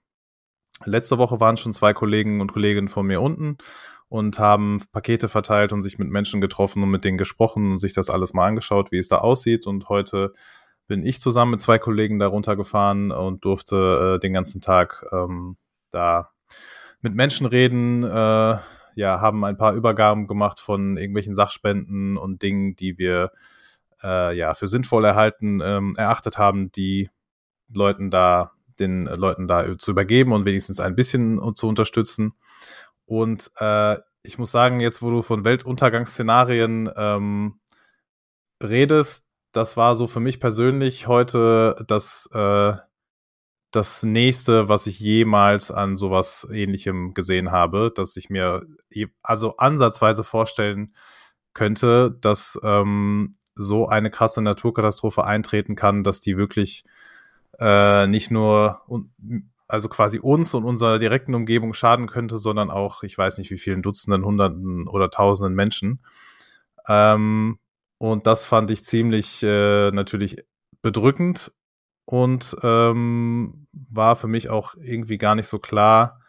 letzte 0.85 1.17
Woche 1.17 1.39
waren 1.39 1.57
schon 1.57 1.73
zwei 1.73 1.93
Kollegen 1.93 2.41
und 2.41 2.53
Kolleginnen 2.53 2.89
von 2.89 3.05
mir 3.05 3.21
unten 3.21 3.57
und 4.07 4.39
haben 4.39 4.81
Pakete 4.91 5.29
verteilt 5.29 5.71
und 5.71 5.81
sich 5.81 5.99
mit 5.99 6.09
Menschen 6.09 6.41
getroffen 6.41 6.81
und 6.83 6.89
mit 6.89 7.05
denen 7.05 7.17
gesprochen 7.17 7.73
und 7.73 7.79
sich 7.79 7.93
das 7.93 8.09
alles 8.09 8.33
mal 8.33 8.47
angeschaut, 8.47 8.91
wie 8.91 8.97
es 8.97 9.07
da 9.07 9.19
aussieht. 9.19 9.67
Und 9.67 9.87
heute 9.89 10.33
bin 10.87 11.05
ich 11.05 11.21
zusammen 11.21 11.51
mit 11.51 11.61
zwei 11.61 11.77
Kollegen 11.77 12.17
da 12.17 12.27
runtergefahren 12.27 13.11
und 13.11 13.45
durfte 13.45 14.15
äh, 14.15 14.19
den 14.19 14.33
ganzen 14.33 14.61
Tag 14.61 15.05
ähm, 15.11 15.57
da 15.91 16.31
mit 17.01 17.13
Menschen 17.13 17.45
reden, 17.45 18.03
äh, 18.03 18.57
ja, 18.95 19.21
haben 19.21 19.45
ein 19.45 19.57
paar 19.57 19.73
Übergaben 19.73 20.27
gemacht 20.27 20.59
von 20.59 20.97
irgendwelchen 20.97 21.35
Sachspenden 21.35 22.17
und 22.17 22.41
Dingen, 22.41 22.75
die 22.75 22.97
wir 22.97 23.31
äh, 24.03 24.35
ja 24.35 24.53
für 24.53 24.67
sinnvoll 24.67 25.05
erhalten, 25.05 25.61
ähm, 25.63 25.93
erachtet 25.97 26.37
haben, 26.37 26.71
die 26.71 27.09
Leuten 27.73 28.09
da, 28.09 28.51
den 28.79 29.05
Leuten 29.05 29.47
da 29.47 29.77
zu 29.77 29.91
übergeben 29.91 30.31
und 30.31 30.45
wenigstens 30.45 30.79
ein 30.79 30.95
bisschen 30.95 31.39
zu 31.55 31.67
unterstützen. 31.67 32.33
Und 33.05 33.51
äh, 33.57 33.97
ich 34.23 34.37
muss 34.37 34.51
sagen, 34.51 34.79
jetzt, 34.79 35.01
wo 35.01 35.09
du 35.09 35.21
von 35.21 35.45
Weltuntergangsszenarien 35.45 36.89
ähm, 36.95 37.59
redest, 38.61 39.27
das 39.51 39.77
war 39.77 39.95
so 39.95 40.07
für 40.07 40.19
mich 40.19 40.39
persönlich 40.39 41.07
heute 41.07 41.83
das, 41.87 42.29
äh, 42.33 42.73
das 43.71 44.03
nächste, 44.03 44.69
was 44.69 44.87
ich 44.87 44.99
jemals 44.99 45.71
an 45.71 45.95
sowas 45.95 46.47
ähnlichem 46.51 47.13
gesehen 47.13 47.51
habe, 47.51 47.91
dass 47.95 48.17
ich 48.17 48.29
mir 48.29 48.65
also 49.21 49.57
ansatzweise 49.57 50.23
vorstellen 50.23 50.93
könnte, 51.53 52.15
dass 52.21 52.59
ähm, 52.63 53.31
so 53.59 53.87
eine 53.87 54.09
krasse 54.09 54.41
Naturkatastrophe 54.41 55.25
eintreten 55.25 55.75
kann, 55.75 56.03
dass 56.03 56.21
die 56.21 56.37
wirklich 56.37 56.85
äh, 57.59 58.07
nicht 58.07 58.31
nur 58.31 58.81
also 59.67 59.89
quasi 59.89 60.17
uns 60.17 60.55
und 60.55 60.63
unserer 60.63 60.97
direkten 60.97 61.35
Umgebung 61.35 61.73
schaden 61.73 62.07
könnte, 62.07 62.37
sondern 62.37 62.71
auch, 62.71 63.03
ich 63.03 63.17
weiß 63.17 63.37
nicht 63.37 63.51
wie 63.51 63.57
vielen 63.57 63.83
Dutzenden, 63.83 64.25
Hunderten 64.25 64.87
oder 64.87 65.11
Tausenden 65.11 65.55
Menschen. 65.55 65.99
Ähm, 66.87 67.59
und 67.99 68.25
das 68.25 68.45
fand 68.45 68.71
ich 68.71 68.83
ziemlich 68.83 69.43
äh, 69.43 69.91
natürlich 69.91 70.37
bedrückend 70.81 71.51
und 72.05 72.55
ähm, 72.63 73.67
war 73.73 74.15
für 74.15 74.27
mich 74.27 74.49
auch 74.49 74.73
irgendwie 74.81 75.17
gar 75.17 75.35
nicht 75.35 75.47
so 75.47 75.59
klar. 75.59 76.21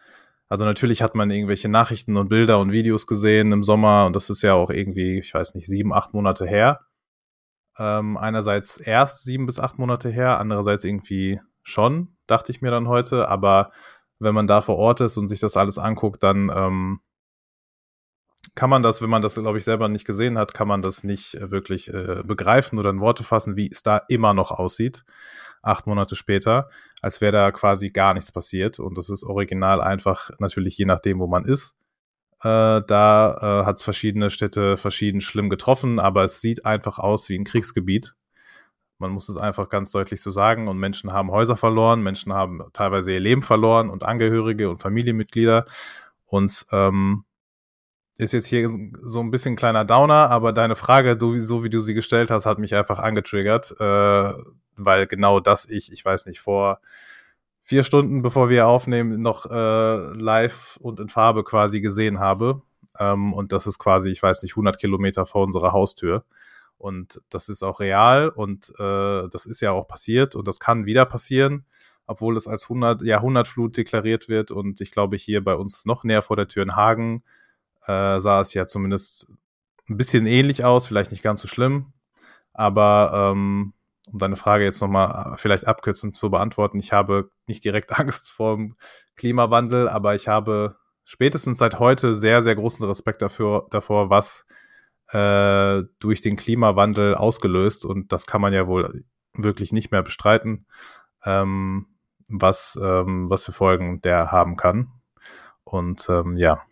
Also 0.48 0.64
natürlich 0.64 1.00
hat 1.00 1.14
man 1.14 1.30
irgendwelche 1.30 1.68
Nachrichten 1.68 2.16
und 2.16 2.28
Bilder 2.28 2.58
und 2.58 2.72
Videos 2.72 3.06
gesehen 3.06 3.52
im 3.52 3.62
Sommer 3.62 4.04
und 4.06 4.16
das 4.16 4.30
ist 4.30 4.42
ja 4.42 4.54
auch 4.54 4.70
irgendwie, 4.70 5.20
ich 5.20 5.32
weiß 5.32 5.54
nicht, 5.54 5.68
sieben, 5.68 5.94
acht 5.94 6.12
Monate 6.12 6.44
her. 6.44 6.80
Ähm, 7.80 8.18
einerseits 8.18 8.76
erst 8.76 9.24
sieben 9.24 9.46
bis 9.46 9.58
acht 9.58 9.78
Monate 9.78 10.10
her, 10.10 10.38
andererseits 10.38 10.84
irgendwie 10.84 11.40
schon, 11.62 12.14
dachte 12.26 12.52
ich 12.52 12.60
mir 12.60 12.70
dann 12.70 12.88
heute. 12.88 13.28
Aber 13.28 13.72
wenn 14.18 14.34
man 14.34 14.46
da 14.46 14.60
vor 14.60 14.76
Ort 14.76 15.00
ist 15.00 15.16
und 15.16 15.28
sich 15.28 15.40
das 15.40 15.56
alles 15.56 15.78
anguckt, 15.78 16.22
dann 16.22 16.52
ähm, 16.54 17.00
kann 18.54 18.68
man 18.68 18.82
das, 18.82 19.00
wenn 19.00 19.08
man 19.08 19.22
das, 19.22 19.34
glaube 19.34 19.56
ich, 19.56 19.64
selber 19.64 19.88
nicht 19.88 20.06
gesehen 20.06 20.36
hat, 20.36 20.52
kann 20.52 20.68
man 20.68 20.82
das 20.82 21.04
nicht 21.04 21.34
äh, 21.34 21.50
wirklich 21.50 21.88
äh, 21.88 22.22
begreifen 22.24 22.78
oder 22.78 22.90
in 22.90 23.00
Worte 23.00 23.24
fassen, 23.24 23.56
wie 23.56 23.70
es 23.70 23.82
da 23.82 24.02
immer 24.08 24.34
noch 24.34 24.50
aussieht, 24.50 25.04
acht 25.62 25.86
Monate 25.86 26.16
später, 26.16 26.68
als 27.00 27.22
wäre 27.22 27.32
da 27.32 27.50
quasi 27.50 27.88
gar 27.88 28.12
nichts 28.12 28.30
passiert. 28.30 28.78
Und 28.78 28.98
das 28.98 29.08
ist 29.08 29.24
original 29.24 29.80
einfach 29.80 30.30
natürlich 30.38 30.76
je 30.76 30.84
nachdem, 30.84 31.18
wo 31.20 31.26
man 31.26 31.46
ist. 31.46 31.76
Äh, 32.42 32.82
da 32.86 33.62
äh, 33.62 33.66
hat 33.66 33.76
es 33.76 33.82
verschiedene 33.82 34.30
Städte 34.30 34.76
verschieden 34.76 35.20
schlimm 35.20 35.50
getroffen, 35.50 35.98
aber 36.00 36.24
es 36.24 36.40
sieht 36.40 36.64
einfach 36.64 36.98
aus 36.98 37.28
wie 37.28 37.38
ein 37.38 37.44
Kriegsgebiet. 37.44 38.14
Man 38.98 39.12
muss 39.12 39.28
es 39.28 39.36
einfach 39.36 39.68
ganz 39.68 39.90
deutlich 39.90 40.20
so 40.20 40.30
sagen. 40.30 40.68
Und 40.68 40.78
Menschen 40.78 41.12
haben 41.12 41.30
Häuser 41.30 41.56
verloren, 41.56 42.02
Menschen 42.02 42.32
haben 42.32 42.62
teilweise 42.72 43.12
ihr 43.12 43.20
Leben 43.20 43.42
verloren 43.42 43.90
und 43.90 44.04
Angehörige 44.04 44.70
und 44.70 44.78
Familienmitglieder. 44.78 45.64
Und 46.26 46.66
ähm, 46.70 47.24
ist 48.18 48.32
jetzt 48.32 48.46
hier 48.46 48.68
so 49.02 49.20
ein 49.20 49.30
bisschen 49.30 49.56
kleiner 49.56 49.84
Downer, 49.86 50.30
aber 50.30 50.52
deine 50.52 50.76
Frage, 50.76 51.16
so 51.40 51.64
wie 51.64 51.70
du 51.70 51.80
sie 51.80 51.94
gestellt 51.94 52.30
hast, 52.30 52.44
hat 52.44 52.58
mich 52.58 52.74
einfach 52.74 52.98
angetriggert, 52.98 53.74
äh, 53.80 54.32
weil 54.76 55.06
genau 55.06 55.40
das 55.40 55.66
ich, 55.66 55.90
ich 55.90 56.04
weiß 56.04 56.26
nicht, 56.26 56.40
vor 56.40 56.80
vier 57.70 57.84
Stunden, 57.84 58.20
bevor 58.20 58.50
wir 58.50 58.66
aufnehmen, 58.66 59.22
noch 59.22 59.46
äh, 59.46 59.96
live 60.14 60.76
und 60.80 60.98
in 60.98 61.08
Farbe 61.08 61.44
quasi 61.44 61.80
gesehen 61.80 62.18
habe. 62.18 62.62
Ähm, 62.98 63.32
und 63.32 63.52
das 63.52 63.68
ist 63.68 63.78
quasi, 63.78 64.10
ich 64.10 64.20
weiß 64.20 64.42
nicht, 64.42 64.54
100 64.54 64.76
Kilometer 64.76 65.24
vor 65.24 65.44
unserer 65.44 65.70
Haustür. 65.70 66.24
Und 66.78 67.22
das 67.30 67.48
ist 67.48 67.62
auch 67.62 67.78
real 67.78 68.28
und 68.28 68.70
äh, 68.80 69.28
das 69.28 69.46
ist 69.46 69.60
ja 69.60 69.70
auch 69.70 69.86
passiert 69.86 70.34
und 70.34 70.48
das 70.48 70.58
kann 70.58 70.84
wieder 70.84 71.04
passieren, 71.06 71.64
obwohl 72.08 72.36
es 72.36 72.48
als 72.48 72.64
100 72.64 73.02
Jahrhundertflut 73.02 73.76
deklariert 73.76 74.28
wird. 74.28 74.50
Und 74.50 74.80
ich 74.80 74.90
glaube, 74.90 75.16
hier 75.16 75.44
bei 75.44 75.54
uns 75.54 75.86
noch 75.86 76.02
näher 76.02 76.22
vor 76.22 76.34
der 76.34 76.48
Tür 76.48 76.64
in 76.64 76.74
Hagen 76.74 77.22
äh, 77.86 78.18
sah 78.18 78.40
es 78.40 78.52
ja 78.52 78.66
zumindest 78.66 79.32
ein 79.88 79.96
bisschen 79.96 80.26
ähnlich 80.26 80.64
aus, 80.64 80.88
vielleicht 80.88 81.12
nicht 81.12 81.22
ganz 81.22 81.40
so 81.40 81.46
schlimm. 81.46 81.92
Aber 82.52 83.30
ähm, 83.32 83.74
um 84.06 84.18
deine 84.18 84.36
Frage 84.36 84.64
jetzt 84.64 84.80
nochmal 84.80 85.32
äh, 85.32 85.36
vielleicht 85.36 85.66
abkürzend 85.66 86.14
zu 86.14 86.30
beantworten, 86.30 86.78
ich 86.78 86.92
habe 86.92 87.30
nicht 87.46 87.64
direkt 87.64 87.92
Angst 87.98 88.30
vor 88.30 88.56
dem 88.56 88.76
Klimawandel, 89.16 89.88
aber 89.88 90.14
ich 90.14 90.28
habe 90.28 90.76
spätestens 91.04 91.58
seit 91.58 91.78
heute 91.78 92.14
sehr, 92.14 92.42
sehr 92.42 92.54
großen 92.54 92.86
Respekt 92.86 93.22
dafür, 93.22 93.66
davor, 93.70 94.10
was 94.10 94.46
äh, 95.12 95.82
durch 95.98 96.20
den 96.20 96.36
Klimawandel 96.36 97.14
ausgelöst, 97.14 97.84
und 97.84 98.12
das 98.12 98.26
kann 98.26 98.40
man 98.40 98.52
ja 98.52 98.66
wohl 98.66 99.04
wirklich 99.34 99.72
nicht 99.72 99.90
mehr 99.90 100.02
bestreiten, 100.02 100.66
ähm, 101.24 101.86
was, 102.28 102.78
ähm, 102.80 103.28
was 103.28 103.44
für 103.44 103.52
Folgen 103.52 104.00
der 104.02 104.30
haben 104.30 104.56
kann. 104.56 104.92
Und 105.64 106.08
ähm, 106.08 106.36
ja, 106.36 106.62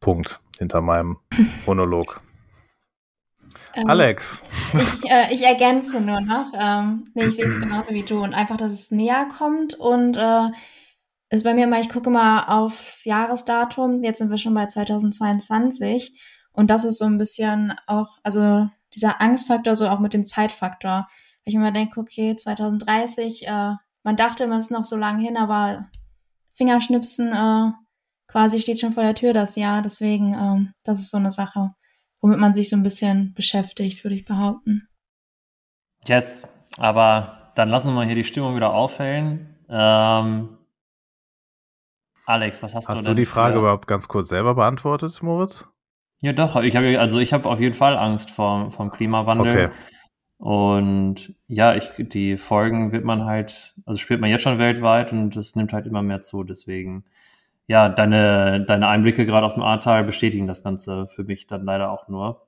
Punkt 0.00 0.40
hinter 0.58 0.80
meinem 0.80 1.18
Monolog. 1.66 2.20
Ähm, 3.74 3.88
Alex. 3.88 4.42
Ich, 4.72 5.10
äh, 5.10 5.32
ich, 5.32 5.42
ergänze 5.42 6.00
nur 6.00 6.20
noch. 6.20 6.52
Ähm, 6.54 7.10
nee, 7.14 7.24
ich 7.24 7.36
sehe 7.36 7.46
es 7.46 7.58
genauso 7.58 7.94
wie 7.94 8.02
du 8.02 8.22
und 8.22 8.34
einfach, 8.34 8.56
dass 8.56 8.72
es 8.72 8.90
näher 8.90 9.26
kommt 9.26 9.74
und 9.74 10.16
äh, 10.16 10.48
ist 11.30 11.44
bei 11.44 11.54
mir 11.54 11.66
mal, 11.66 11.80
ich 11.80 11.88
gucke 11.88 12.10
mal 12.10 12.44
aufs 12.46 13.04
Jahresdatum. 13.04 14.02
Jetzt 14.02 14.18
sind 14.18 14.30
wir 14.30 14.38
schon 14.38 14.54
bei 14.54 14.66
2022 14.66 16.20
und 16.52 16.70
das 16.70 16.84
ist 16.84 16.98
so 16.98 17.04
ein 17.04 17.18
bisschen 17.18 17.74
auch, 17.86 18.18
also 18.22 18.68
dieser 18.94 19.20
Angstfaktor, 19.20 19.76
so 19.76 19.88
auch 19.88 20.00
mit 20.00 20.14
dem 20.14 20.26
Zeitfaktor. 20.26 21.06
Weil 21.08 21.08
ich 21.44 21.54
immer 21.54 21.72
denke, 21.72 22.00
okay, 22.00 22.36
2030, 22.36 23.46
äh, 23.46 23.74
man 24.02 24.16
dachte 24.16 24.44
immer, 24.44 24.56
es 24.56 24.66
ist 24.66 24.70
noch 24.70 24.84
so 24.84 24.96
lange 24.96 25.22
hin, 25.22 25.36
aber 25.36 25.86
Fingerschnipsen 26.52 27.32
äh, 27.32 27.72
quasi 28.28 28.60
steht 28.60 28.80
schon 28.80 28.92
vor 28.92 29.02
der 29.02 29.14
Tür 29.14 29.32
das 29.32 29.56
Jahr. 29.56 29.82
Deswegen, 29.82 30.34
ähm, 30.34 30.72
das 30.84 31.00
ist 31.00 31.10
so 31.10 31.18
eine 31.18 31.30
Sache 31.30 31.72
womit 32.26 32.40
man 32.40 32.54
sich 32.54 32.68
so 32.68 32.76
ein 32.76 32.82
bisschen 32.82 33.34
beschäftigt, 33.34 34.02
würde 34.02 34.16
ich 34.16 34.24
behaupten. 34.24 34.88
Yes, 36.06 36.52
aber 36.76 37.52
dann 37.54 37.68
lassen 37.68 37.90
wir 37.90 37.94
mal 37.94 38.06
hier 38.06 38.16
die 38.16 38.24
Stimmung 38.24 38.56
wieder 38.56 38.74
aufhellen. 38.74 39.54
Ähm, 39.68 40.58
Alex, 42.24 42.64
was 42.64 42.74
hast, 42.74 42.88
hast 42.88 42.96
du 42.96 42.98
Hast 42.98 43.08
du 43.08 43.14
die 43.14 43.26
Frage 43.26 43.54
für... 43.54 43.60
überhaupt 43.60 43.86
ganz 43.86 44.08
kurz 44.08 44.28
selber 44.28 44.56
beantwortet, 44.56 45.22
Moritz? 45.22 45.66
Ja, 46.20 46.32
doch. 46.32 46.56
Ich 46.62 46.74
habe 46.74 46.98
also 46.98 47.20
ich 47.20 47.32
habe 47.32 47.48
auf 47.48 47.60
jeden 47.60 47.74
Fall 47.74 47.96
Angst 47.96 48.30
vor 48.30 48.72
vom 48.72 48.90
Klimawandel. 48.90 49.66
Okay. 49.66 49.74
Und 50.38 51.32
ja, 51.46 51.76
ich, 51.76 51.92
die 51.96 52.36
Folgen 52.36 52.90
wird 52.90 53.04
man 53.04 53.24
halt, 53.24 53.74
also 53.84 53.98
spielt 53.98 54.20
man 54.20 54.30
jetzt 54.30 54.42
schon 54.42 54.58
weltweit 54.58 55.12
und 55.12 55.36
es 55.36 55.54
nimmt 55.54 55.72
halt 55.72 55.86
immer 55.86 56.02
mehr 56.02 56.22
zu. 56.22 56.42
Deswegen 56.42 57.04
ja, 57.66 57.88
deine, 57.88 58.64
deine 58.64 58.88
Einblicke 58.88 59.26
gerade 59.26 59.46
aus 59.46 59.54
dem 59.54 59.62
Ahrtal 59.62 60.04
bestätigen 60.04 60.46
das 60.46 60.62
Ganze 60.62 61.08
für 61.08 61.24
mich 61.24 61.46
dann 61.46 61.64
leider 61.64 61.90
auch 61.90 62.08
nur. 62.08 62.46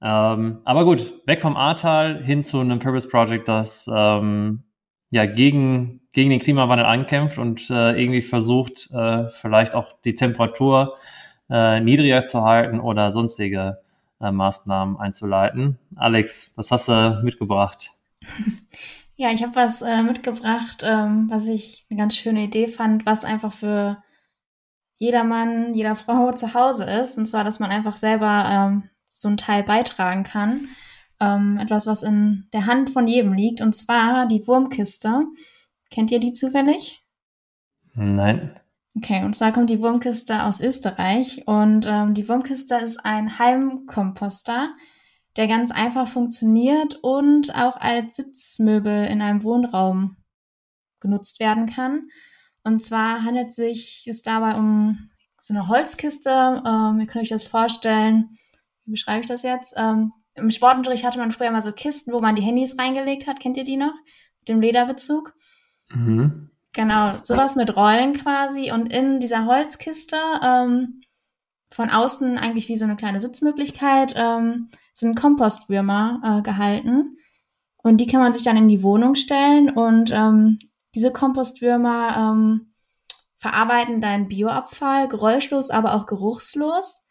Ähm, 0.00 0.60
aber 0.64 0.84
gut, 0.84 1.14
weg 1.26 1.42
vom 1.42 1.56
Ahrtal 1.56 2.22
hin 2.22 2.44
zu 2.44 2.60
einem 2.60 2.78
Purpose 2.78 3.08
Project, 3.08 3.48
das 3.48 3.88
ähm, 3.92 4.62
ja 5.10 5.26
gegen, 5.26 6.00
gegen 6.12 6.30
den 6.30 6.40
Klimawandel 6.40 6.86
ankämpft 6.86 7.38
und 7.38 7.68
äh, 7.70 8.00
irgendwie 8.00 8.22
versucht, 8.22 8.90
äh, 8.92 9.28
vielleicht 9.28 9.74
auch 9.74 9.92
die 10.04 10.14
Temperatur 10.14 10.96
äh, 11.50 11.80
niedriger 11.80 12.26
zu 12.26 12.42
halten 12.42 12.80
oder 12.80 13.10
sonstige 13.10 13.78
äh, 14.20 14.30
Maßnahmen 14.30 14.98
einzuleiten. 14.98 15.78
Alex, 15.96 16.52
was 16.56 16.70
hast 16.70 16.88
du 16.88 17.20
mitgebracht? 17.22 17.90
Ja, 19.20 19.32
ich 19.32 19.42
habe 19.42 19.56
was 19.56 19.82
äh, 19.82 20.04
mitgebracht, 20.04 20.84
ähm, 20.84 21.26
was 21.28 21.48
ich 21.48 21.84
eine 21.90 21.98
ganz 21.98 22.14
schöne 22.14 22.44
Idee 22.44 22.68
fand, 22.68 23.04
was 23.04 23.24
einfach 23.24 23.50
für 23.50 24.00
jeder 24.98 25.24
Mann, 25.24 25.72
jeder 25.74 25.96
Frau 25.96 26.32
zu 26.34 26.54
Hause 26.54 26.84
ist. 26.84 27.16
Und 27.16 27.26
zwar, 27.26 27.44
dass 27.44 27.58
man 27.58 27.70
einfach 27.70 27.96
selber 27.96 28.44
ähm, 28.50 28.90
so 29.08 29.28
einen 29.28 29.38
Teil 29.38 29.62
beitragen 29.62 30.24
kann. 30.24 30.68
Ähm, 31.20 31.58
etwas, 31.58 31.86
was 31.86 32.02
in 32.02 32.46
der 32.52 32.66
Hand 32.66 32.90
von 32.90 33.06
jedem 33.06 33.32
liegt. 33.32 33.60
Und 33.60 33.74
zwar 33.74 34.26
die 34.26 34.46
Wurmkiste. 34.46 35.26
Kennt 35.90 36.10
ihr 36.10 36.20
die 36.20 36.32
zufällig? 36.32 37.02
Nein. 37.94 38.60
Okay, 38.96 39.24
und 39.24 39.34
zwar 39.34 39.52
kommt 39.52 39.70
die 39.70 39.80
Wurmkiste 39.80 40.44
aus 40.44 40.60
Österreich. 40.60 41.46
Und 41.46 41.86
ähm, 41.86 42.14
die 42.14 42.28
Wurmkiste 42.28 42.76
ist 42.76 43.04
ein 43.04 43.38
Heimkomposter, 43.38 44.70
der 45.36 45.46
ganz 45.46 45.70
einfach 45.70 46.08
funktioniert 46.08 46.96
und 47.02 47.54
auch 47.54 47.76
als 47.76 48.16
Sitzmöbel 48.16 49.06
in 49.06 49.22
einem 49.22 49.44
Wohnraum 49.44 50.16
genutzt 51.00 51.38
werden 51.38 51.66
kann. 51.66 52.08
Und 52.68 52.80
zwar 52.80 53.24
handelt 53.24 53.48
es 53.48 53.54
sich 53.54 54.04
es 54.06 54.20
dabei 54.20 54.54
um 54.54 55.08
so 55.40 55.54
eine 55.54 55.68
Holzkiste. 55.68 56.62
Ähm, 56.66 57.00
ihr 57.00 57.06
könnt 57.06 57.22
euch 57.22 57.30
das 57.30 57.44
vorstellen. 57.44 58.36
Wie 58.84 58.90
beschreibe 58.90 59.20
ich 59.20 59.26
das 59.26 59.42
jetzt? 59.42 59.74
Ähm, 59.78 60.12
Im 60.34 60.50
Sportunterricht 60.50 61.02
hatte 61.02 61.18
man 61.18 61.32
früher 61.32 61.50
mal 61.50 61.62
so 61.62 61.72
Kisten, 61.72 62.12
wo 62.12 62.20
man 62.20 62.36
die 62.36 62.42
Handys 62.42 62.78
reingelegt 62.78 63.26
hat. 63.26 63.40
Kennt 63.40 63.56
ihr 63.56 63.64
die 63.64 63.78
noch? 63.78 63.94
Mit 64.40 64.50
dem 64.50 64.60
Lederbezug. 64.60 65.32
Mhm. 65.88 66.50
Genau, 66.74 67.14
sowas 67.22 67.56
mit 67.56 67.74
Rollen 67.74 68.12
quasi. 68.12 68.70
Und 68.70 68.92
in 68.92 69.18
dieser 69.18 69.46
Holzkiste, 69.46 70.18
ähm, 70.42 71.00
von 71.70 71.88
außen 71.88 72.36
eigentlich 72.36 72.68
wie 72.68 72.76
so 72.76 72.84
eine 72.84 72.96
kleine 72.96 73.20
Sitzmöglichkeit, 73.20 74.12
ähm, 74.14 74.68
sind 74.92 75.14
Kompostwürmer 75.14 76.20
äh, 76.22 76.42
gehalten. 76.42 77.16
Und 77.78 77.96
die 77.98 78.06
kann 78.06 78.20
man 78.20 78.34
sich 78.34 78.42
dann 78.42 78.58
in 78.58 78.68
die 78.68 78.82
Wohnung 78.82 79.14
stellen 79.14 79.70
und 79.70 80.12
ähm, 80.12 80.58
diese 80.98 81.12
Kompostwürmer 81.12 82.32
ähm, 82.32 82.72
verarbeiten 83.36 84.00
deinen 84.00 84.26
Bioabfall 84.26 85.06
geräuschlos, 85.06 85.70
aber 85.70 85.94
auch 85.94 86.06
geruchslos. 86.06 87.06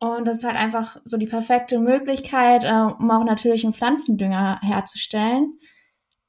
Und 0.00 0.26
das 0.26 0.38
ist 0.38 0.44
halt 0.44 0.56
einfach 0.56 0.96
so 1.04 1.16
die 1.16 1.28
perfekte 1.28 1.78
Möglichkeit, 1.78 2.64
äh, 2.64 2.92
um 2.98 3.08
auch 3.12 3.22
natürlichen 3.22 3.72
Pflanzendünger 3.72 4.58
herzustellen. 4.62 5.60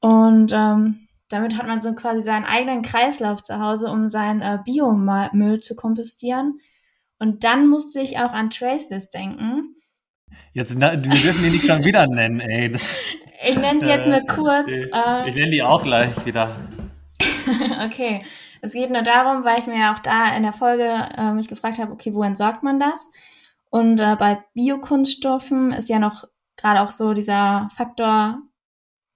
Und 0.00 0.52
ähm, 0.54 1.08
damit 1.28 1.58
hat 1.58 1.66
man 1.66 1.80
so 1.80 1.92
quasi 1.94 2.22
seinen 2.22 2.44
eigenen 2.44 2.82
Kreislauf 2.82 3.42
zu 3.42 3.58
Hause, 3.58 3.90
um 3.90 4.08
seinen 4.08 4.42
äh, 4.42 4.58
Biomüll 4.64 5.58
zu 5.58 5.74
kompostieren. 5.74 6.60
Und 7.18 7.42
dann 7.42 7.66
musste 7.66 8.00
ich 8.00 8.18
auch 8.18 8.32
an 8.32 8.50
Traceless 8.50 9.10
denken. 9.10 9.74
Jetzt, 10.52 10.78
wir 10.78 10.96
dürfen 10.96 11.42
die 11.42 11.50
nicht 11.50 11.66
schon 11.66 11.84
wieder 11.84 12.06
nennen, 12.06 12.38
ey. 12.38 12.70
Das, 12.70 12.96
ich 13.44 13.56
nenne 13.56 13.80
die 13.80 13.86
jetzt 13.86 14.06
nur 14.06 14.20
kurz. 14.28 14.72
Äh, 14.72 15.28
ich 15.28 15.34
nenne 15.34 15.50
die 15.50 15.62
auch 15.62 15.82
gleich 15.82 16.24
wieder. 16.24 16.54
okay. 17.84 18.24
Es 18.60 18.72
geht 18.72 18.90
nur 18.90 19.02
darum, 19.02 19.44
weil 19.44 19.58
ich 19.58 19.66
mir 19.66 19.78
ja 19.78 19.94
auch 19.94 19.98
da 19.98 20.36
in 20.36 20.44
der 20.44 20.52
Folge 20.52 20.84
äh, 21.16 21.32
mich 21.32 21.48
gefragt 21.48 21.78
habe, 21.78 21.92
okay, 21.92 22.14
wo 22.14 22.22
entsorgt 22.22 22.62
man 22.62 22.78
das? 22.78 23.10
Und 23.70 24.00
äh, 24.00 24.16
bei 24.16 24.44
Biokunststoffen 24.54 25.72
ist 25.72 25.88
ja 25.88 25.98
noch 25.98 26.24
gerade 26.56 26.80
auch 26.82 26.90
so 26.90 27.12
dieser 27.12 27.70
Faktor, 27.74 28.38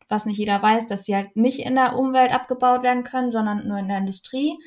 was 0.09 0.27
nicht 0.27 0.39
jeder 0.39 0.61
weiß, 0.61 0.87
dass 0.87 1.05
sie 1.05 1.15
halt 1.15 1.37
nicht 1.37 1.61
in 1.61 1.75
der 1.75 1.97
Umwelt 1.97 2.33
abgebaut 2.33 2.83
werden 2.83 3.05
können, 3.05 3.31
sondern 3.31 3.69
nur 3.69 3.79
in 3.79 3.89
der 3.89 3.99
Industrie. 3.99 4.59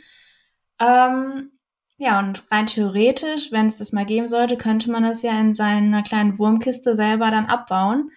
Ähm, 0.80 1.52
ja, 1.98 2.20
und 2.20 2.50
rein 2.50 2.68
theoretisch, 2.68 3.52
wenn 3.52 3.68
es 3.68 3.78
das 3.78 3.92
mal 3.92 4.06
geben 4.06 4.30
sollte, 4.30 4.56
könnte 4.56 4.90
man 4.90 5.04
das 5.04 5.22
ja 5.22 5.38
in 5.40 5.54
seiner 5.54 6.04
kleinen 6.04 6.40
Wurmkiste 6.40 6.96
selber 6.96 7.30
dann 7.32 7.48
abbauen. 7.48 8.12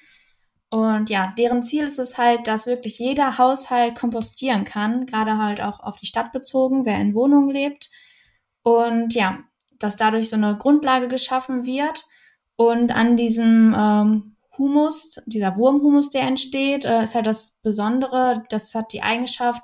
Und 0.72 1.10
ja, 1.10 1.34
deren 1.36 1.62
Ziel 1.62 1.84
ist 1.84 1.98
es 1.98 2.16
halt, 2.16 2.46
dass 2.46 2.66
wirklich 2.66 2.98
jeder 2.98 3.36
Haushalt 3.36 3.94
kompostieren 3.94 4.64
kann, 4.64 5.04
gerade 5.04 5.36
halt 5.36 5.60
auch 5.60 5.80
auf 5.80 5.96
die 5.96 6.06
Stadt 6.06 6.32
bezogen, 6.32 6.86
wer 6.86 6.98
in 6.98 7.14
Wohnungen 7.14 7.50
lebt. 7.50 7.90
Und 8.62 9.12
ja, 9.14 9.40
dass 9.78 9.96
dadurch 9.96 10.30
so 10.30 10.36
eine 10.36 10.56
Grundlage 10.56 11.08
geschaffen 11.08 11.66
wird 11.66 12.06
und 12.56 12.90
an 12.90 13.18
diesem 13.18 13.76
ähm, 13.78 14.36
Humus, 14.56 15.20
dieser 15.26 15.58
Wurmhumus, 15.58 16.08
der 16.08 16.22
entsteht, 16.22 16.86
äh, 16.86 17.02
ist 17.02 17.14
halt 17.14 17.26
das 17.26 17.58
Besondere, 17.62 18.42
das 18.48 18.74
hat 18.74 18.94
die 18.94 19.02
Eigenschaft, 19.02 19.62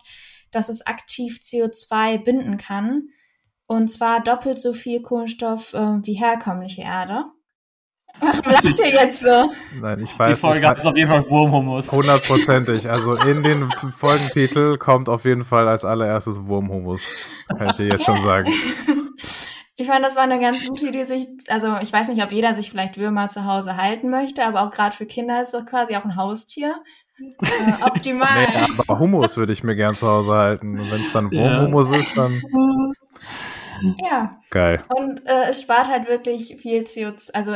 dass 0.50 0.68
es 0.68 0.86
aktiv 0.86 1.38
CO2 1.42 2.22
binden 2.22 2.58
kann 2.58 3.08
und 3.66 3.88
zwar 3.88 4.22
doppelt 4.22 4.58
so 4.58 4.74
viel 4.74 5.00
Kohlenstoff 5.00 5.72
äh, 5.72 6.04
wie 6.04 6.14
herkömmliche 6.14 6.82
Erde. 6.82 7.24
Warum 8.20 8.42
lacht 8.52 8.78
ihr 8.78 8.88
jetzt 8.88 9.22
so? 9.22 9.50
Nein, 9.80 10.00
ich 10.00 10.18
weiß. 10.18 10.36
Die 10.36 10.40
Folge 10.40 10.68
hat 10.68 10.84
auf 10.84 10.96
jeden 10.96 11.10
Fall 11.10 11.28
Wurmhumus. 11.28 11.92
Hundertprozentig. 11.92 12.90
Also 12.90 13.14
in 13.14 13.42
den 13.42 13.70
Folgentitel 13.96 14.76
kommt 14.76 15.08
auf 15.08 15.24
jeden 15.24 15.44
Fall 15.44 15.68
als 15.68 15.84
allererstes 15.84 16.44
Wurmhumus. 16.46 17.02
Kann 17.48 17.70
ich 17.70 17.76
dir 17.76 17.86
jetzt 17.86 18.04
schon 18.04 18.20
sagen. 18.22 18.50
Ich 19.80 19.86
fand, 19.86 20.04
das 20.04 20.16
war 20.16 20.24
eine 20.24 20.40
ganz 20.40 20.66
gute 20.66 20.88
Idee, 20.88 21.04
sich, 21.04 21.28
also 21.50 21.76
ich 21.80 21.92
weiß 21.92 22.08
nicht, 22.08 22.20
ob 22.20 22.32
jeder 22.32 22.52
sich 22.52 22.68
vielleicht 22.68 22.98
Würmer 22.98 23.28
zu 23.28 23.44
Hause 23.44 23.76
halten 23.76 24.10
möchte, 24.10 24.44
aber 24.44 24.62
auch 24.62 24.72
gerade 24.72 24.96
für 24.96 25.06
Kinder 25.06 25.40
ist 25.40 25.54
das 25.54 25.66
quasi 25.66 25.94
auch 25.94 26.04
ein 26.04 26.16
Haustier. 26.16 26.74
Äh, 27.20 27.84
optimal. 27.84 28.48
Nee, 28.48 28.72
aber 28.76 28.98
Humus 28.98 29.36
würde 29.36 29.52
ich 29.52 29.62
mir 29.62 29.76
gern 29.76 29.94
zu 29.94 30.08
Hause 30.08 30.32
halten. 30.32 30.78
Wenn 30.78 31.00
es 31.00 31.12
dann 31.12 31.30
Wurmhumus 31.30 31.92
ja. 31.92 31.96
ist, 31.98 32.16
dann. 32.16 32.42
Ja. 34.04 34.40
Geil. 34.50 34.82
Und 34.88 35.24
äh, 35.26 35.50
es 35.50 35.62
spart 35.62 35.86
halt 35.86 36.08
wirklich 36.08 36.56
viel 36.60 36.82
CO2. 36.82 37.32
Also 37.34 37.52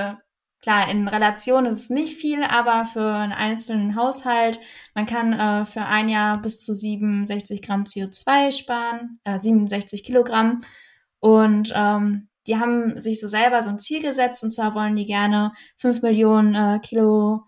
klar, 0.62 0.88
in 0.88 1.08
Relation 1.08 1.66
ist 1.66 1.78
es 1.78 1.90
nicht 1.90 2.16
viel, 2.16 2.42
aber 2.44 2.86
für 2.86 3.04
einen 3.04 3.32
einzelnen 3.32 3.96
Haushalt, 3.96 4.60
man 4.94 5.06
kann 5.06 5.32
äh, 5.32 5.66
für 5.66 5.82
ein 5.82 6.08
Jahr 6.08 6.40
bis 6.40 6.62
zu 6.62 6.72
67 6.72 7.60
Gramm 7.60 7.82
CO2 7.84 8.56
sparen, 8.56 9.20
äh, 9.24 9.38
67 9.38 10.04
Kilogramm. 10.04 10.60
Und 11.18 11.72
ähm, 11.74 12.28
die 12.46 12.58
haben 12.58 12.98
sich 13.00 13.20
so 13.20 13.26
selber 13.26 13.62
so 13.62 13.70
ein 13.70 13.78
Ziel 13.78 14.00
gesetzt 14.00 14.42
und 14.42 14.52
zwar 14.52 14.74
wollen 14.74 14.96
die 14.96 15.06
gerne 15.06 15.52
5 15.76 16.02
Millionen 16.02 16.54
äh, 16.54 16.78
Kilo 16.80 17.44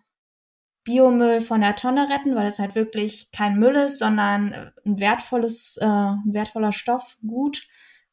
Biomüll 0.85 1.40
von 1.40 1.62
der 1.62 1.77
Tonne 1.77 2.09
retten, 2.11 2.35
weil 2.35 2.46
es 2.46 2.59
halt 2.59 2.74
wirklich 2.74 3.31
kein 3.33 3.59
Müll 3.59 3.74
ist, 3.77 3.98
sondern 3.98 4.72
ein 4.85 5.00
wertvolles, 5.00 5.79
äh, 5.81 5.87
ein 5.87 6.22
wertvoller 6.27 6.72
Stoff, 6.72 7.16
gut. 7.27 7.66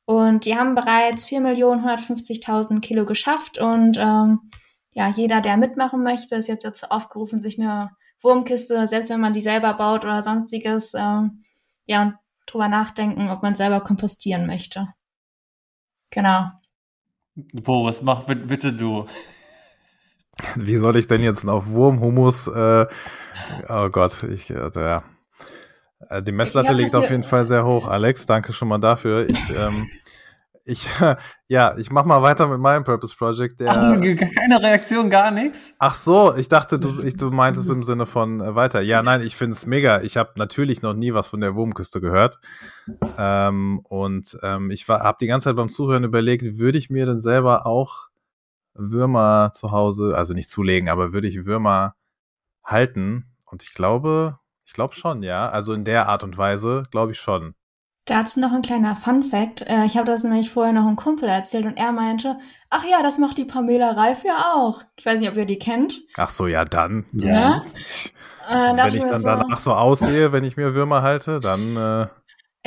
Und 0.05 0.45
die 0.45 0.55
haben 0.57 0.73
bereits 0.73 1.27
4.150.000 1.27 2.79
Kilo 2.79 3.05
geschafft 3.05 3.59
und 3.59 3.97
ähm, 3.99 4.49
ja, 4.93 5.07
jeder, 5.07 5.41
der 5.41 5.57
mitmachen 5.57 6.03
möchte, 6.03 6.35
ist 6.35 6.47
jetzt 6.47 6.65
dazu 6.65 6.87
aufgerufen, 6.89 7.41
sich 7.41 7.59
eine 7.59 7.91
Wurmkiste, 8.21 8.87
selbst 8.87 9.09
wenn 9.09 9.21
man 9.21 9.33
die 9.33 9.41
selber 9.41 9.73
baut 9.73 10.03
oder 10.03 10.21
sonstiges, 10.21 10.93
ähm, 10.93 11.43
ja, 11.85 12.01
und 12.03 12.15
drüber 12.45 12.67
nachdenken, 12.67 13.29
ob 13.29 13.41
man 13.41 13.55
selber 13.55 13.81
kompostieren 13.81 14.45
möchte. 14.45 14.87
Genau. 16.09 16.51
Boris, 17.35 18.01
mach 18.01 18.25
bitte 18.25 18.73
du. 18.73 19.05
Wie 20.55 20.77
soll 20.77 20.97
ich 20.97 21.07
denn 21.07 21.23
jetzt 21.23 21.47
auf 21.47 21.67
Wurmhumus? 21.67 22.47
Äh, 22.47 22.85
oh 23.69 23.89
Gott, 23.89 24.23
ich, 24.23 24.55
also, 24.55 24.81
ja. 24.81 24.97
Äh, 26.09 26.21
die 26.21 26.31
Messlatte 26.31 26.73
liegt 26.73 26.95
auf 26.95 27.09
jeden 27.09 27.23
Fall 27.23 27.45
sehr 27.45 27.65
hoch. 27.65 27.87
Alex, 27.87 28.25
danke 28.25 28.53
schon 28.53 28.67
mal 28.67 28.79
dafür. 28.79 29.29
Ich, 29.29 29.49
ähm, 29.57 29.89
ich, 30.65 30.87
ja, 31.47 31.77
ich 31.77 31.91
mach 31.91 32.05
mal 32.05 32.21
weiter 32.21 32.47
mit 32.47 32.59
meinem 32.59 32.83
Purpose 32.83 33.15
Project. 33.15 33.59
Der, 33.59 33.69
Ach, 33.71 33.79
keine 33.79 34.61
Reaktion, 34.61 35.09
gar 35.09 35.31
nichts? 35.31 35.73
Ach 35.79 35.95
so, 35.95 36.35
ich 36.35 36.47
dachte, 36.47 36.79
du, 36.79 37.01
ich, 37.03 37.15
du 37.15 37.31
meintest 37.31 37.69
im 37.69 37.83
Sinne 37.83 38.05
von 38.05 38.41
äh, 38.41 38.55
weiter. 38.55 38.81
Ja, 38.81 39.01
nein, 39.03 39.21
ich 39.21 39.35
find's 39.35 39.65
mega. 39.65 40.01
Ich 40.01 40.17
habe 40.17 40.31
natürlich 40.35 40.81
noch 40.81 40.93
nie 40.93 41.13
was 41.13 41.27
von 41.27 41.41
der 41.41 41.55
Wurmküste 41.55 42.01
gehört. 42.01 42.39
Ähm, 43.17 43.79
und 43.83 44.37
ähm, 44.43 44.71
ich 44.71 44.87
habe 44.87 45.17
die 45.19 45.27
ganze 45.27 45.45
Zeit 45.45 45.55
beim 45.55 45.69
Zuhören 45.69 46.03
überlegt, 46.03 46.59
würde 46.59 46.77
ich 46.77 46.89
mir 46.89 47.05
denn 47.05 47.19
selber 47.19 47.65
auch 47.65 48.09
Würmer 48.73 49.51
zu 49.53 49.71
Hause, 49.71 50.13
also 50.15 50.33
nicht 50.33 50.49
zulegen, 50.49 50.89
aber 50.89 51.13
würde 51.13 51.27
ich 51.27 51.45
Würmer 51.45 51.95
halten? 52.63 53.25
Und 53.45 53.63
ich 53.63 53.73
glaube, 53.73 54.39
ich 54.65 54.73
glaube 54.73 54.95
schon, 54.95 55.23
ja. 55.23 55.49
Also 55.49 55.73
in 55.73 55.83
der 55.83 56.07
Art 56.07 56.23
und 56.23 56.37
Weise 56.37 56.83
glaube 56.91 57.11
ich 57.11 57.19
schon. 57.19 57.55
Dazu 58.11 58.41
noch 58.41 58.51
ein 58.51 58.61
kleiner 58.61 58.97
Fun 58.97 59.23
Fact. 59.23 59.61
Äh, 59.61 59.85
ich 59.85 59.95
habe 59.95 60.05
das 60.05 60.25
nämlich 60.25 60.49
vorher 60.49 60.73
noch 60.73 60.85
einem 60.85 60.97
Kumpel 60.97 61.29
erzählt 61.29 61.65
und 61.65 61.77
er 61.77 61.93
meinte, 61.93 62.37
ach 62.69 62.83
ja, 62.83 63.01
das 63.01 63.17
macht 63.17 63.37
die 63.37 63.45
Pamela 63.45 63.91
Reif 63.91 64.25
ja 64.25 64.51
auch. 64.53 64.83
Ich 64.97 65.05
weiß 65.05 65.21
nicht, 65.21 65.29
ob 65.29 65.37
ihr 65.37 65.45
die 65.45 65.57
kennt. 65.57 66.01
Ach 66.17 66.29
so, 66.29 66.45
ja, 66.47 66.65
dann. 66.65 67.05
Ja. 67.13 67.63
Also, 68.45 68.77
wenn 68.77 68.87
ich 68.87 69.03
dann 69.03 69.17
so, 69.17 69.27
danach 69.27 69.59
so 69.59 69.73
aussehe, 69.73 70.33
wenn 70.33 70.43
ich 70.43 70.57
mir 70.57 70.75
Würmer 70.75 71.03
halte, 71.03 71.39
dann. 71.39 71.77
Äh 71.77 72.07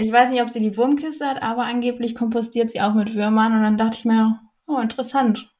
ich 0.03 0.11
weiß 0.11 0.31
nicht, 0.31 0.41
ob 0.41 0.49
sie 0.49 0.61
die 0.61 0.79
Wurmkiste 0.79 1.27
hat, 1.27 1.43
aber 1.43 1.65
angeblich 1.65 2.15
kompostiert 2.15 2.71
sie 2.71 2.81
auch 2.81 2.95
mit 2.95 3.15
Würmern 3.15 3.55
und 3.55 3.63
dann 3.65 3.77
dachte 3.77 3.99
ich 3.99 4.07
mir, 4.07 4.41
oh, 4.67 4.79
interessant. 4.79 5.55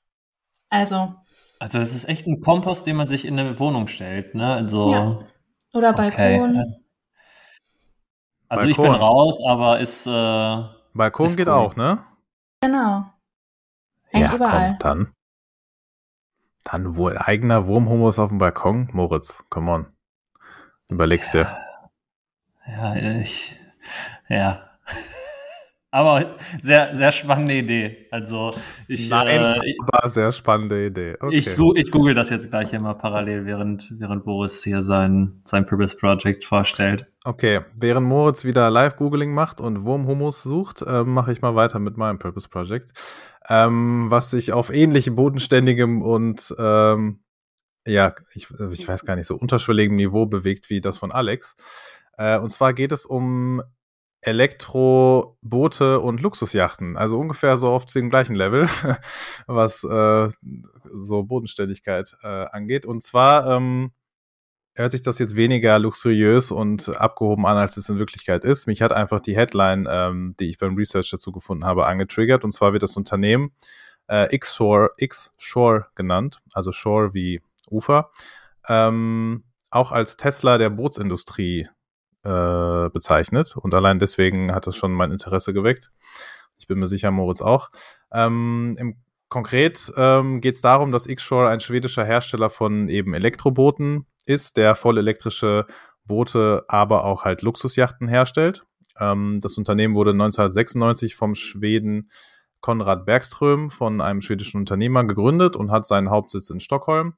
Also. 0.71 1.15
Also, 1.59 1.79
das 1.79 1.95
ist 1.95 2.09
echt 2.09 2.27
ein 2.27 2.41
Kompost, 2.41 2.87
den 2.87 2.97
man 2.97 3.07
sich 3.07 3.27
in 3.27 3.39
eine 3.39 3.61
Wohnung 3.61 3.87
stellt, 3.89 4.35
ne? 4.35 4.51
Also. 4.51 4.91
Ja. 4.91 5.19
Oder 5.75 5.93
Balkon. 5.93 6.59
Okay. 6.59 6.84
Also 8.55 8.67
Balkon. 8.67 8.85
ich 8.85 8.91
bin 8.91 9.01
raus, 9.01 9.41
aber 9.47 9.81
ist. 9.81 10.07
Äh, 10.07 10.63
Balkon 10.95 11.27
ist 11.27 11.37
geht 11.37 11.49
cool. 11.49 11.55
auch, 11.55 11.77
ne? 11.77 11.99
Genau. 12.61 13.05
Eigentlich 14.13 14.31
ja, 14.31 14.37
überall. 14.37 14.69
Komm, 14.71 14.79
dann. 14.79 15.13
Dann 16.65 16.97
wohl 16.97 17.19
eigener 17.19 17.67
Wurmhumus 17.67 18.19
auf 18.19 18.31
dem 18.31 18.39
Balkon. 18.39 18.89
Moritz, 18.93 19.45
come 19.51 19.71
on. 19.71 19.87
Überlegst 20.91 21.35
ja. 21.35 21.43
dir. 21.43 21.59
Ja, 22.67 23.19
ich. 23.21 23.57
Ja. 24.29 24.71
Aber 25.91 26.35
sehr, 26.61 26.97
sehr 26.97 27.13
spannende 27.13 27.55
Idee. 27.55 28.09
Also 28.11 28.53
ich, 28.89 29.09
Nein, 29.09 29.61
äh, 29.63 29.75
aber 29.87 30.09
sehr 30.09 30.33
spannende 30.33 30.87
Idee. 30.87 31.15
Okay. 31.21 31.37
Ich, 31.37 31.47
ich 31.47 31.91
google 31.93 32.15
das 32.15 32.31
jetzt 32.31 32.51
gleich 32.51 32.73
immer 32.73 32.95
parallel, 32.95 33.47
während, 33.47 33.93
während 34.01 34.25
Boris 34.25 34.65
hier 34.65 34.83
sein, 34.83 35.41
sein 35.45 35.67
Purpose 35.67 35.97
Project 35.97 36.45
vorstellt. 36.45 37.07
Okay, 37.27 37.63
während 37.75 38.07
Moritz 38.07 38.45
wieder 38.45 38.69
Live-Googling 38.69 39.33
macht 39.33 39.59
und 39.59 39.83
Wurmhumus 39.85 40.43
sucht, 40.43 40.83
äh, 40.83 41.05
mache 41.05 41.33
ich 41.33 41.41
mal 41.41 41.55
weiter 41.55 41.79
mit 41.79 41.97
meinem 41.97 42.19
Purpose 42.19 42.51
Project, 42.51 42.93
ähm, 43.49 44.11
was 44.11 44.31
sich 44.31 44.53
auf 44.53 44.69
ähnlich 44.69 45.15
bodenständigem 45.15 46.03
und 46.03 46.55
ähm, 46.59 47.25
ja, 47.87 48.15
ich, 48.35 48.49
ich 48.73 48.87
weiß 48.87 49.07
gar 49.07 49.17
nicht, 49.17 49.27
so 49.27 49.37
unterschwelligem 49.37 49.97
Niveau 49.97 50.27
bewegt 50.27 50.69
wie 50.69 50.83
das 50.83 50.99
von 50.99 51.13
Alex. 51.13 51.57
Äh, 52.19 52.39
und 52.39 52.51
zwar 52.51 52.75
geht 52.75 52.93
es 52.93 53.07
um 53.07 53.63
Elektroboote 54.21 56.01
und 56.01 56.21
Luxusjachten. 56.21 56.97
Also 56.99 57.19
ungefähr 57.19 57.57
so 57.57 57.69
auf 57.69 57.87
dem 57.87 58.11
gleichen 58.11 58.37
Level, 58.37 58.67
was 59.47 59.83
äh, 59.85 60.29
so 60.93 61.23
Bodenständigkeit 61.23 62.17
äh, 62.23 62.27
angeht. 62.27 62.85
Und 62.85 63.03
zwar 63.03 63.47
ähm, 63.47 63.93
hört 64.75 64.93
sich 64.93 65.03
das 65.03 65.19
jetzt 65.19 65.37
weniger 65.37 65.79
luxuriös 65.79 66.51
und 66.51 66.97
abgehoben 66.97 67.47
an, 67.47 67.57
als 67.57 67.77
es 67.77 67.89
in 67.89 67.99
Wirklichkeit 67.99 68.45
ist. 68.45 68.67
Mich 68.67 68.83
hat 68.83 68.93
einfach 68.93 69.21
die 69.21 69.37
Headline, 69.37 69.87
ähm, 69.89 70.35
die 70.41 70.47
ich 70.47 70.59
beim 70.59 70.77
Research 70.77 71.11
dazu 71.11 71.33
gefunden 71.33 71.65
habe, 71.65 71.87
angetriggert. 71.87 72.45
Und 72.45 72.53
zwar 72.53 72.73
wird 72.73 72.83
das 72.83 72.97
Unternehmen 72.97 73.53
äh, 74.09 74.35
X-Shore, 74.35 74.91
X-Shore 74.99 75.87
genannt, 75.95 76.41
also 76.53 76.73
Shore 76.73 77.15
wie 77.15 77.41
Ufer, 77.71 78.11
ähm, 78.69 79.45
auch 79.71 79.93
als 79.93 80.17
Tesla 80.17 80.59
der 80.59 80.71
Bootsindustrie 80.71 81.69
äh, 82.25 82.89
bezeichnet. 82.91 83.57
Und 83.57 83.75
allein 83.75 83.99
deswegen 83.99 84.53
hat 84.53 84.67
es 84.67 84.77
schon 84.77 84.93
mein 84.93 85.13
Interesse 85.13 85.53
geweckt. 85.53 85.93
Ich 86.59 86.67
bin 86.67 86.79
mir 86.79 86.87
sicher, 86.87 87.11
Moritz 87.11 87.43
auch. 87.43 87.71
Ähm, 88.13 88.75
Im 88.79 88.97
Konkret 89.29 89.93
ähm, 89.97 90.41
geht 90.41 90.55
es 90.55 90.63
darum, 90.63 90.93
dass 90.93 91.07
X-Shore 91.07 91.49
ein 91.49 91.61
schwedischer 91.61 92.05
Hersteller 92.05 92.51
von 92.51 92.89
eben 92.89 93.15
Elektrobooten 93.15 94.07
ist, 94.27 94.57
der 94.57 94.75
voll 94.75 94.99
elektrische 94.99 95.67
Boote, 96.05 96.65
aber 96.69 97.05
auch 97.05 97.25
halt 97.25 97.43
Luxusjachten 97.43 98.09
herstellt. 98.09 98.65
Ähm, 98.99 99.41
das 99.41 99.59
Unternehmen 99.59 99.95
wurde 99.95 100.11
1996 100.11 101.15
vom 101.15 101.35
Schweden 101.35 102.11
Konrad 102.61 103.05
Bergström 103.05 103.71
von 103.71 104.01
einem 104.01 104.23
schwedischen 104.23 104.59
Unternehmer 104.59 105.05
gegründet 105.05 105.57
und 105.57 105.71
hat 105.71 105.87
seinen 105.87 106.11
Hauptsitz 106.11 106.49
in 106.49 106.61
Stockholm. 106.61 107.15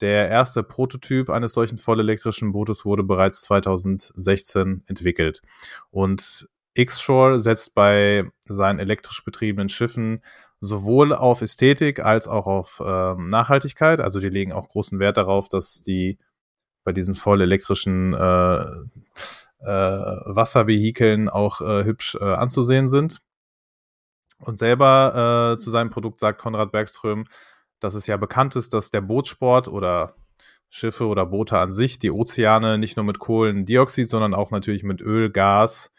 Der 0.00 0.28
erste 0.28 0.62
Prototyp 0.62 1.30
eines 1.30 1.54
solchen 1.54 1.78
vollelektrischen 1.78 2.52
Bootes 2.52 2.84
wurde 2.84 3.02
bereits 3.02 3.40
2016 3.42 4.84
entwickelt. 4.86 5.42
Und 5.90 6.48
X-Shore 6.74 7.40
setzt 7.40 7.74
bei 7.74 8.30
seinen 8.46 8.78
elektrisch 8.78 9.24
betriebenen 9.24 9.70
Schiffen 9.70 10.22
sowohl 10.60 11.14
auf 11.14 11.42
Ästhetik 11.42 12.00
als 12.00 12.28
auch 12.28 12.46
auf 12.46 12.82
ähm, 12.84 13.28
Nachhaltigkeit. 13.28 14.00
Also 14.00 14.20
die 14.20 14.28
legen 14.28 14.52
auch 14.52 14.68
großen 14.68 14.98
Wert 14.98 15.16
darauf, 15.16 15.48
dass 15.48 15.82
die 15.82 16.18
bei 16.86 16.92
diesen 16.92 17.16
voll 17.16 17.42
elektrischen 17.42 18.14
äh, 18.14 18.60
äh, 19.58 19.66
Wasservehikeln 19.66 21.28
auch 21.28 21.60
äh, 21.60 21.84
hübsch 21.84 22.14
äh, 22.14 22.24
anzusehen 22.24 22.88
sind. 22.88 23.18
Und 24.38 24.56
selber 24.56 25.54
äh, 25.54 25.58
zu 25.58 25.70
seinem 25.70 25.90
Produkt 25.90 26.20
sagt 26.20 26.40
Konrad 26.40 26.70
Bergström, 26.70 27.26
dass 27.80 27.94
es 27.94 28.06
ja 28.06 28.16
bekannt 28.16 28.54
ist, 28.54 28.72
dass 28.72 28.90
der 28.90 29.00
Bootsport 29.00 29.66
oder 29.66 30.14
Schiffe 30.68 31.06
oder 31.06 31.26
Boote 31.26 31.58
an 31.58 31.72
sich 31.72 31.98
die 31.98 32.12
Ozeane 32.12 32.78
nicht 32.78 32.96
nur 32.96 33.04
mit 33.04 33.18
Kohlendioxid, 33.18 34.08
sondern 34.08 34.32
auch 34.32 34.52
natürlich 34.52 34.84
mit 34.84 35.00
Öl, 35.00 35.30
Gas, 35.30 35.90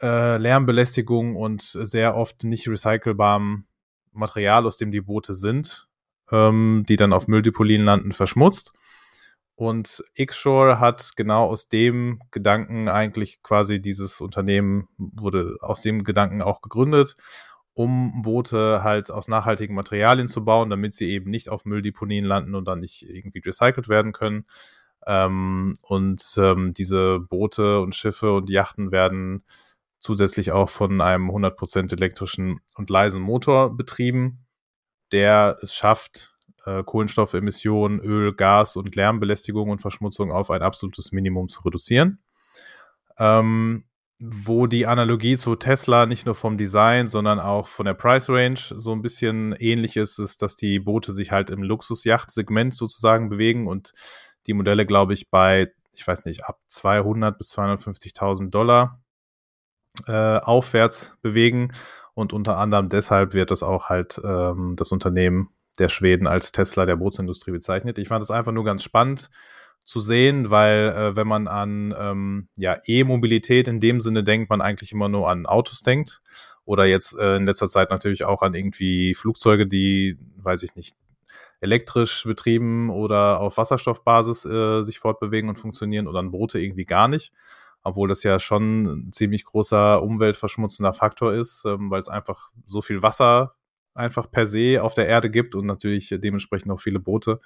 äh, 0.00 0.36
Lärmbelästigung 0.36 1.34
und 1.34 1.62
sehr 1.62 2.14
oft 2.14 2.44
nicht 2.44 2.68
recycelbarem 2.68 3.64
Material, 4.12 4.66
aus 4.66 4.76
dem 4.76 4.92
die 4.92 5.00
Boote 5.00 5.34
sind, 5.34 5.88
ähm, 6.30 6.84
die 6.88 6.96
dann 6.96 7.12
auf 7.12 7.26
Mülldeponien 7.26 7.84
landen, 7.84 8.12
verschmutzt. 8.12 8.72
Und 9.56 10.04
X-Shore 10.14 10.80
hat 10.80 11.12
genau 11.16 11.46
aus 11.46 11.68
dem 11.68 12.20
Gedanken 12.30 12.88
eigentlich 12.88 13.42
quasi 13.42 13.80
dieses 13.80 14.20
Unternehmen 14.20 14.88
wurde 14.98 15.56
aus 15.60 15.80
dem 15.80 16.04
Gedanken 16.04 16.42
auch 16.42 16.60
gegründet, 16.60 17.16
um 17.72 18.20
Boote 18.20 18.82
halt 18.82 19.10
aus 19.10 19.28
nachhaltigen 19.28 19.74
Materialien 19.74 20.28
zu 20.28 20.44
bauen, 20.44 20.68
damit 20.68 20.92
sie 20.92 21.10
eben 21.10 21.30
nicht 21.30 21.48
auf 21.48 21.64
Mülldeponien 21.64 22.26
landen 22.26 22.54
und 22.54 22.68
dann 22.68 22.80
nicht 22.80 23.02
irgendwie 23.08 23.40
recycelt 23.40 23.88
werden 23.88 24.12
können. 24.12 24.44
Ähm, 25.06 25.72
und 25.82 26.22
ähm, 26.36 26.74
diese 26.74 27.20
Boote 27.20 27.80
und 27.80 27.94
Schiffe 27.94 28.32
und 28.34 28.50
Yachten 28.50 28.92
werden 28.92 29.42
zusätzlich 29.98 30.52
auch 30.52 30.68
von 30.68 31.00
einem 31.00 31.30
100% 31.30 31.92
elektrischen 31.92 32.60
und 32.74 32.90
leisen 32.90 33.22
Motor 33.22 33.74
betrieben, 33.74 34.46
der 35.12 35.56
es 35.62 35.74
schafft, 35.74 36.35
äh, 36.66 36.82
Kohlenstoffemissionen, 36.84 38.00
Öl, 38.00 38.34
Gas 38.34 38.76
und 38.76 38.94
Lärmbelästigung 38.94 39.70
und 39.70 39.80
Verschmutzung 39.80 40.30
auf 40.30 40.50
ein 40.50 40.62
absolutes 40.62 41.12
Minimum 41.12 41.48
zu 41.48 41.62
reduzieren. 41.62 42.18
Ähm, 43.18 43.84
wo 44.18 44.66
die 44.66 44.86
Analogie 44.86 45.36
zu 45.36 45.56
Tesla 45.56 46.06
nicht 46.06 46.24
nur 46.24 46.34
vom 46.34 46.56
Design, 46.56 47.08
sondern 47.08 47.38
auch 47.38 47.68
von 47.68 47.84
der 47.84 47.94
Price 47.94 48.30
Range 48.30 48.58
so 48.58 48.92
ein 48.92 49.02
bisschen 49.02 49.52
ähnlich 49.58 49.96
ist, 49.96 50.18
ist, 50.18 50.40
dass 50.40 50.56
die 50.56 50.78
Boote 50.78 51.12
sich 51.12 51.32
halt 51.32 51.50
im 51.50 51.62
Luxusjachtsegment 51.62 52.74
sozusagen 52.74 53.28
bewegen 53.28 53.66
und 53.66 53.92
die 54.46 54.54
Modelle, 54.54 54.86
glaube 54.86 55.12
ich, 55.12 55.28
bei, 55.30 55.72
ich 55.94 56.06
weiß 56.06 56.24
nicht, 56.24 56.44
ab 56.44 56.60
200 56.68 57.36
bis 57.36 57.56
250.000 57.56 58.50
Dollar 58.50 59.02
äh, 60.06 60.38
aufwärts 60.38 61.14
bewegen 61.20 61.72
und 62.14 62.32
unter 62.32 62.56
anderem 62.56 62.88
deshalb 62.88 63.34
wird 63.34 63.50
das 63.50 63.62
auch 63.62 63.90
halt 63.90 64.18
ähm, 64.24 64.76
das 64.76 64.92
Unternehmen 64.92 65.50
der 65.76 65.88
Schweden 65.88 66.26
als 66.26 66.52
Tesla 66.52 66.86
der 66.86 66.96
Bootsindustrie 66.96 67.52
bezeichnet. 67.52 67.98
Ich 67.98 68.08
fand 68.08 68.22
es 68.22 68.30
einfach 68.30 68.52
nur 68.52 68.64
ganz 68.64 68.82
spannend 68.82 69.30
zu 69.84 70.00
sehen, 70.00 70.50
weil 70.50 70.88
äh, 70.88 71.16
wenn 71.16 71.28
man 71.28 71.46
an 71.46 71.94
ähm, 71.98 72.48
ja, 72.56 72.78
E-Mobilität 72.84 73.68
in 73.68 73.78
dem 73.78 74.00
Sinne 74.00 74.24
denkt, 74.24 74.50
man 74.50 74.60
eigentlich 74.60 74.92
immer 74.92 75.08
nur 75.08 75.30
an 75.30 75.46
Autos 75.46 75.82
denkt 75.82 76.22
oder 76.64 76.86
jetzt 76.86 77.16
äh, 77.16 77.36
in 77.36 77.46
letzter 77.46 77.68
Zeit 77.68 77.90
natürlich 77.90 78.24
auch 78.24 78.42
an 78.42 78.54
irgendwie 78.54 79.14
Flugzeuge, 79.14 79.66
die, 79.66 80.18
weiß 80.38 80.64
ich 80.64 80.74
nicht, 80.74 80.96
elektrisch 81.60 82.24
betrieben 82.24 82.90
oder 82.90 83.40
auf 83.40 83.56
Wasserstoffbasis 83.56 84.44
äh, 84.44 84.82
sich 84.82 84.98
fortbewegen 84.98 85.48
und 85.48 85.58
funktionieren 85.58 86.08
oder 86.08 86.18
an 86.18 86.32
Boote 86.32 86.58
irgendwie 86.58 86.84
gar 86.84 87.08
nicht 87.08 87.32
obwohl 87.86 88.08
das 88.08 88.24
ja 88.24 88.40
schon 88.40 88.82
ein 88.82 89.12
ziemlich 89.12 89.44
großer 89.44 90.02
umweltverschmutzender 90.02 90.92
Faktor 90.92 91.32
ist, 91.32 91.64
ähm, 91.66 91.88
weil 91.88 92.00
es 92.00 92.08
einfach 92.08 92.48
so 92.66 92.82
viel 92.82 93.00
Wasser 93.00 93.54
einfach 93.96 94.30
per 94.30 94.46
se 94.46 94.82
auf 94.82 94.94
der 94.94 95.08
Erde 95.08 95.30
gibt 95.30 95.54
und 95.54 95.66
natürlich 95.66 96.14
dementsprechend 96.18 96.70
auch 96.70 96.80
viele 96.80 97.00
Boote. 97.00 97.40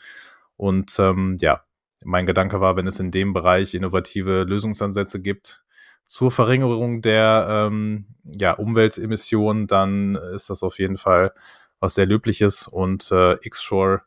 Und 0.57 0.99
ähm, 0.99 1.37
ja, 1.41 1.65
mein 2.05 2.27
Gedanke 2.27 2.61
war, 2.61 2.77
wenn 2.77 2.87
es 2.87 3.01
in 3.01 3.11
dem 3.11 3.33
Bereich 3.33 3.75
innovative 3.75 4.45
Lösungsansätze 4.45 5.21
gibt 5.21 5.63
zur 6.05 6.31
Verringerung 6.31 7.03
der 7.03 7.47
ähm, 7.49 8.07
ja, 8.25 8.53
Umweltemissionen, 8.53 9.67
dann 9.67 10.17
ist 10.17 10.51
das 10.51 10.63
auf 10.63 10.79
jeden 10.79 10.97
Fall 10.97 11.33
was 11.79 11.95
sehr 11.95 12.07
Löbliches 12.07 12.69
und 12.69 13.11
äh, 13.11 13.35
X-Shore 13.43 14.03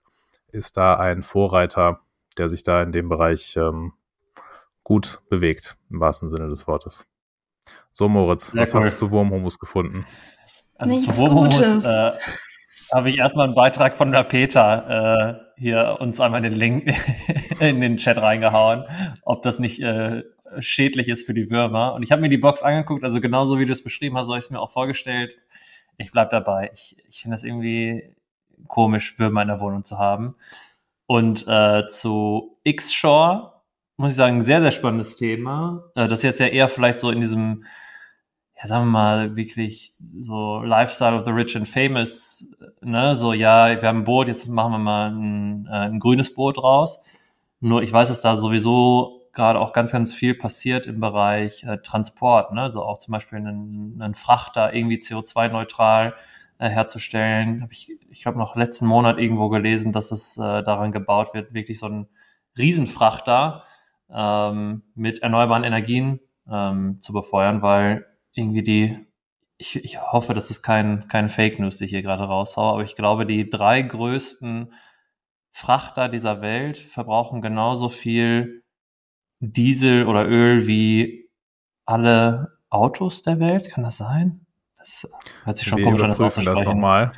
ist 0.51 0.77
da 0.77 0.95
ein 0.95 1.23
Vorreiter, 1.23 2.01
der 2.37 2.49
sich 2.49 2.63
da 2.63 2.83
in 2.83 2.91
dem 2.91 3.09
Bereich 3.09 3.55
ähm, 3.57 3.93
gut 4.83 5.21
bewegt, 5.29 5.77
im 5.89 5.99
wahrsten 5.99 6.29
Sinne 6.29 6.47
des 6.49 6.67
Wortes. 6.67 7.07
So, 7.91 8.09
Moritz, 8.09 8.51
sehr 8.51 8.61
was 8.61 8.73
cool. 8.73 8.81
hast 8.81 8.93
du 8.93 8.97
zu 8.97 9.11
Wurmhumus 9.11 9.57
gefunden? 9.59 10.05
Also 10.75 10.95
Nichts 10.95 11.15
zu 11.15 11.21
Wurmhumus 11.21 11.83
äh, 11.83 12.11
habe 12.93 13.09
ich 13.09 13.17
erstmal 13.17 13.45
einen 13.45 13.55
Beitrag 13.55 13.95
von 13.97 14.11
der 14.11 14.23
Peter 14.23 15.39
äh, 15.57 15.61
hier 15.61 15.97
uns 15.99 16.19
einmal 16.19 16.41
den 16.41 16.53
Link 16.53 16.93
in 17.59 17.81
den 17.81 17.97
Chat 17.97 18.17
reingehauen, 18.17 18.85
ob 19.23 19.41
das 19.43 19.59
nicht 19.59 19.81
äh, 19.81 20.23
schädlich 20.59 21.09
ist 21.09 21.25
für 21.25 21.33
die 21.33 21.49
Würmer. 21.49 21.93
Und 21.93 22.03
ich 22.03 22.11
habe 22.11 22.21
mir 22.21 22.29
die 22.29 22.37
Box 22.37 22.63
angeguckt, 22.63 23.03
also 23.03 23.21
genauso 23.21 23.59
wie 23.59 23.65
du 23.65 23.71
es 23.71 23.83
beschrieben 23.83 24.17
hast, 24.17 24.27
habe 24.27 24.37
ich 24.37 24.45
es 24.45 24.51
mir 24.51 24.59
auch 24.59 24.71
vorgestellt. 24.71 25.35
Ich 25.97 26.11
bleib 26.11 26.31
dabei. 26.31 26.71
Ich, 26.73 26.95
ich 27.07 27.21
finde 27.21 27.35
das 27.35 27.43
irgendwie 27.43 28.15
komisch, 28.67 29.17
Würmer 29.19 29.41
in 29.41 29.47
der 29.47 29.59
Wohnung 29.59 29.83
zu 29.83 29.97
haben. 29.97 30.35
Und 31.05 31.47
äh, 31.47 31.87
zu 31.87 32.57
X-Shore 32.63 33.53
muss 33.97 34.11
ich 34.11 34.17
sagen, 34.17 34.41
sehr, 34.41 34.61
sehr 34.61 34.71
spannendes 34.71 35.15
Thema. 35.15 35.83
Äh, 35.95 36.07
das 36.07 36.19
ist 36.19 36.23
jetzt 36.23 36.39
ja 36.39 36.47
eher 36.47 36.69
vielleicht 36.69 36.99
so 36.99 37.09
in 37.09 37.21
diesem 37.21 37.63
ja, 38.63 38.69
sagen 38.69 38.85
wir 38.85 38.91
mal, 38.91 39.35
wirklich 39.35 39.91
so 39.93 40.61
Lifestyle 40.63 41.15
of 41.17 41.25
the 41.25 41.31
Rich 41.31 41.57
and 41.57 41.67
Famous, 41.67 42.55
ne, 42.81 43.15
so, 43.15 43.33
ja, 43.33 43.81
wir 43.81 43.87
haben 43.87 43.99
ein 43.99 44.03
Boot, 44.05 44.27
jetzt 44.27 44.47
machen 44.47 44.71
wir 44.71 44.77
mal 44.79 45.11
ein, 45.11 45.67
äh, 45.69 45.89
ein 45.89 45.99
grünes 45.99 46.33
Boot 46.33 46.57
raus. 46.57 47.01
Nur 47.59 47.81
ich 47.83 47.91
weiß, 47.91 48.07
dass 48.07 48.21
da 48.21 48.37
sowieso 48.37 49.27
gerade 49.33 49.59
auch 49.59 49.73
ganz, 49.73 49.91
ganz 49.91 50.13
viel 50.13 50.35
passiert 50.35 50.85
im 50.85 50.99
Bereich 50.99 51.63
äh, 51.63 51.77
Transport, 51.79 52.53
ne, 52.53 52.61
also 52.61 52.83
auch 52.83 52.99
zum 52.99 53.11
Beispiel 53.11 53.39
einen, 53.39 54.01
einen 54.01 54.15
Frachter 54.15 54.73
irgendwie 54.73 54.97
CO2-neutral 54.97 56.13
äh, 56.59 56.69
herzustellen. 56.69 57.63
Habe 57.63 57.73
ich, 57.73 57.91
ich 58.09 58.21
glaube, 58.21 58.37
noch 58.37 58.55
letzten 58.55 58.85
Monat 58.85 59.17
irgendwo 59.17 59.49
gelesen, 59.49 59.91
dass 59.91 60.11
es 60.11 60.37
äh, 60.37 60.63
daran 60.63 60.91
gebaut 60.93 61.33
wird, 61.33 61.53
wirklich 61.53 61.79
so 61.79 61.87
ein 61.87 62.07
Riesenfrachter 62.57 63.63
ähm, 64.09 64.83
mit 64.95 65.19
erneuerbaren 65.19 65.63
Energien 65.65 66.21
ähm, 66.49 67.01
zu 67.01 67.11
befeuern, 67.11 67.61
weil 67.61 68.05
irgendwie 68.33 68.63
die, 68.63 69.07
ich, 69.57 69.75
ich 69.83 70.01
hoffe, 70.01 70.33
das 70.33 70.49
ist 70.49 70.61
kein, 70.61 71.07
kein 71.07 71.29
Fake 71.29 71.59
News, 71.59 71.77
die 71.77 71.85
ich 71.85 71.91
hier 71.91 72.01
gerade 72.01 72.23
raushaue, 72.23 72.73
aber 72.73 72.83
ich 72.83 72.95
glaube, 72.95 73.25
die 73.25 73.49
drei 73.49 73.81
größten 73.81 74.73
Frachter 75.51 76.09
dieser 76.09 76.41
Welt 76.41 76.77
verbrauchen 76.77 77.41
genauso 77.41 77.89
viel 77.89 78.63
Diesel 79.39 80.07
oder 80.07 80.27
Öl 80.27 80.65
wie 80.67 81.29
alle 81.85 82.57
Autos 82.69 83.21
der 83.21 83.39
Welt. 83.39 83.69
Kann 83.69 83.83
das 83.83 83.97
sein? 83.97 84.45
Das 84.77 85.11
hört 85.43 85.57
sich 85.57 85.67
schon 85.67 85.77
Wir 85.77 85.85
komisch 85.85 86.01
an, 86.01 86.09
das 86.09 86.19
auszusprechen. 86.19 86.55
das 86.55 86.65
nochmal. 86.65 87.13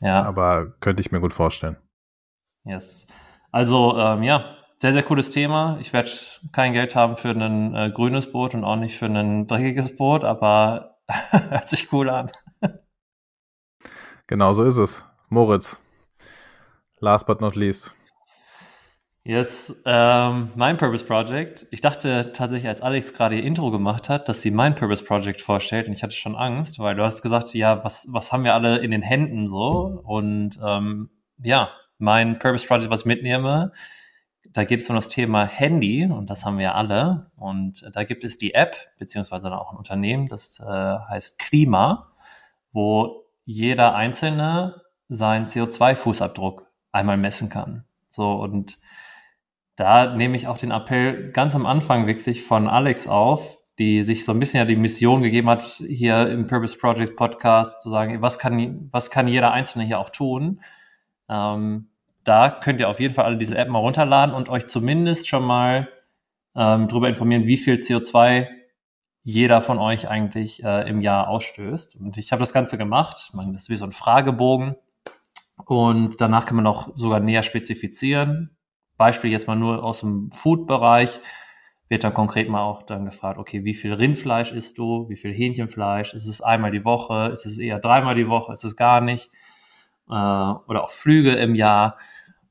Ja. 0.00 0.24
Aber 0.24 0.74
könnte 0.80 1.00
ich 1.00 1.12
mir 1.12 1.20
gut 1.20 1.32
vorstellen. 1.32 1.76
Yes. 2.64 3.06
Also, 3.52 3.96
ähm, 3.98 4.22
ja, 4.22 4.56
sehr, 4.78 4.92
sehr 4.92 5.02
cooles 5.02 5.30
Thema. 5.30 5.78
Ich 5.80 5.92
werde 5.92 6.10
kein 6.52 6.72
Geld 6.72 6.94
haben 6.96 7.16
für 7.16 7.30
ein 7.30 7.74
äh, 7.74 7.90
grünes 7.92 8.30
Boot 8.30 8.54
und 8.54 8.64
auch 8.64 8.76
nicht 8.76 8.98
für 8.98 9.06
ein 9.06 9.46
dreckiges 9.46 9.96
Boot, 9.96 10.24
aber 10.24 10.98
hört 11.30 11.68
sich 11.68 11.92
cool 11.92 12.10
an. 12.10 12.30
genau 14.26 14.54
so 14.54 14.64
ist 14.64 14.78
es. 14.78 15.04
Moritz, 15.28 15.80
last 17.00 17.26
but 17.26 17.40
not 17.40 17.56
least. 17.56 17.94
Yes, 19.26 19.74
ähm, 19.86 20.50
mein 20.54 20.76
Purpose 20.76 21.02
Project. 21.02 21.66
Ich 21.70 21.80
dachte 21.80 22.32
tatsächlich, 22.34 22.68
als 22.68 22.82
Alex 22.82 23.14
gerade 23.14 23.36
ihr 23.36 23.42
Intro 23.42 23.70
gemacht 23.70 24.10
hat, 24.10 24.28
dass 24.28 24.42
sie 24.42 24.50
mein 24.50 24.74
Purpose 24.74 25.02
Project 25.02 25.40
vorstellt 25.40 25.86
und 25.86 25.94
ich 25.94 26.02
hatte 26.02 26.14
schon 26.14 26.36
Angst, 26.36 26.78
weil 26.78 26.94
du 26.94 27.02
hast 27.04 27.22
gesagt, 27.22 27.54
ja, 27.54 27.82
was, 27.82 28.06
was 28.10 28.32
haben 28.32 28.44
wir 28.44 28.52
alle 28.52 28.80
in 28.80 28.90
den 28.90 29.00
Händen 29.00 29.48
so? 29.48 30.02
Und 30.04 30.60
ähm, 30.62 31.08
ja, 31.42 31.70
mein 31.96 32.38
Purpose 32.38 32.66
Project, 32.66 32.90
was 32.90 33.00
ich 33.00 33.06
mitnehme, 33.06 33.72
da 34.54 34.64
geht 34.64 34.80
es 34.80 34.88
um 34.88 34.94
das 34.94 35.08
Thema 35.08 35.44
Handy 35.44 36.06
und 36.06 36.30
das 36.30 36.44
haben 36.44 36.58
wir 36.58 36.76
alle. 36.76 37.30
Und 37.36 37.84
da 37.92 38.04
gibt 38.04 38.22
es 38.22 38.38
die 38.38 38.54
App, 38.54 38.76
beziehungsweise 38.98 39.52
auch 39.52 39.72
ein 39.72 39.76
Unternehmen, 39.76 40.28
das 40.28 40.60
äh, 40.60 40.64
heißt 40.64 41.40
Klima, 41.40 42.12
wo 42.72 43.24
jeder 43.44 43.96
Einzelne 43.96 44.80
seinen 45.08 45.46
CO2-Fußabdruck 45.46 46.62
einmal 46.92 47.16
messen 47.16 47.48
kann. 47.48 47.84
So, 48.08 48.30
und 48.30 48.78
da 49.74 50.14
nehme 50.14 50.36
ich 50.36 50.46
auch 50.46 50.56
den 50.56 50.70
Appell 50.70 51.32
ganz 51.32 51.56
am 51.56 51.66
Anfang 51.66 52.06
wirklich 52.06 52.44
von 52.44 52.68
Alex 52.68 53.08
auf, 53.08 53.58
die 53.80 54.04
sich 54.04 54.24
so 54.24 54.30
ein 54.30 54.38
bisschen 54.38 54.58
ja 54.58 54.64
die 54.64 54.76
Mission 54.76 55.20
gegeben 55.24 55.50
hat, 55.50 55.64
hier 55.64 56.28
im 56.28 56.46
Purpose 56.46 56.78
Project 56.78 57.16
Podcast 57.16 57.82
zu 57.82 57.90
sagen, 57.90 58.22
was 58.22 58.38
kann, 58.38 58.88
was 58.92 59.10
kann 59.10 59.26
jeder 59.26 59.52
Einzelne 59.52 59.84
hier 59.84 59.98
auch 59.98 60.10
tun? 60.10 60.60
Ähm, 61.28 61.88
da 62.24 62.50
könnt 62.50 62.80
ihr 62.80 62.88
auf 62.88 63.00
jeden 63.00 63.14
Fall 63.14 63.24
alle 63.24 63.36
diese 63.36 63.56
App 63.56 63.68
mal 63.68 63.78
runterladen 63.78 64.34
und 64.34 64.48
euch 64.48 64.66
zumindest 64.66 65.28
schon 65.28 65.44
mal 65.44 65.88
ähm, 66.56 66.88
darüber 66.88 67.08
informieren, 67.08 67.46
wie 67.46 67.56
viel 67.56 67.76
CO2 67.76 68.48
jeder 69.22 69.62
von 69.62 69.78
euch 69.78 70.08
eigentlich 70.08 70.62
äh, 70.62 70.88
im 70.88 71.00
Jahr 71.00 71.28
ausstößt. 71.28 71.96
Und 71.96 72.18
ich 72.18 72.32
habe 72.32 72.40
das 72.40 72.52
Ganze 72.52 72.76
gemacht. 72.76 73.30
Man, 73.32 73.52
das 73.52 73.62
ist 73.62 73.70
wie 73.70 73.76
so 73.76 73.86
ein 73.86 73.92
Fragebogen. 73.92 74.76
Und 75.64 76.20
danach 76.20 76.44
kann 76.44 76.56
man 76.56 76.66
auch 76.66 76.90
sogar 76.94 77.20
näher 77.20 77.42
spezifizieren. 77.42 78.56
Beispiel 78.96 79.30
jetzt 79.30 79.48
mal 79.48 79.56
nur 79.56 79.82
aus 79.82 80.00
dem 80.00 80.30
Food-Bereich 80.30 81.20
wird 81.88 82.04
dann 82.04 82.14
konkret 82.14 82.48
mal 82.48 82.62
auch 82.62 82.82
dann 82.82 83.04
gefragt, 83.04 83.38
okay, 83.38 83.64
wie 83.64 83.74
viel 83.74 83.92
Rindfleisch 83.92 84.52
isst 84.52 84.78
du, 84.78 85.08
wie 85.08 85.16
viel 85.16 85.32
Hähnchenfleisch, 85.32 86.14
ist 86.14 86.26
es 86.26 86.40
einmal 86.40 86.70
die 86.70 86.84
Woche, 86.84 87.30
ist 87.32 87.44
es 87.46 87.58
eher 87.58 87.78
dreimal 87.78 88.14
die 88.14 88.28
Woche, 88.28 88.52
ist 88.52 88.64
es 88.64 88.76
gar 88.76 89.00
nicht, 89.00 89.30
äh, 90.08 90.12
oder 90.12 90.84
auch 90.84 90.90
Flüge 90.90 91.32
im 91.32 91.54
Jahr. 91.54 91.98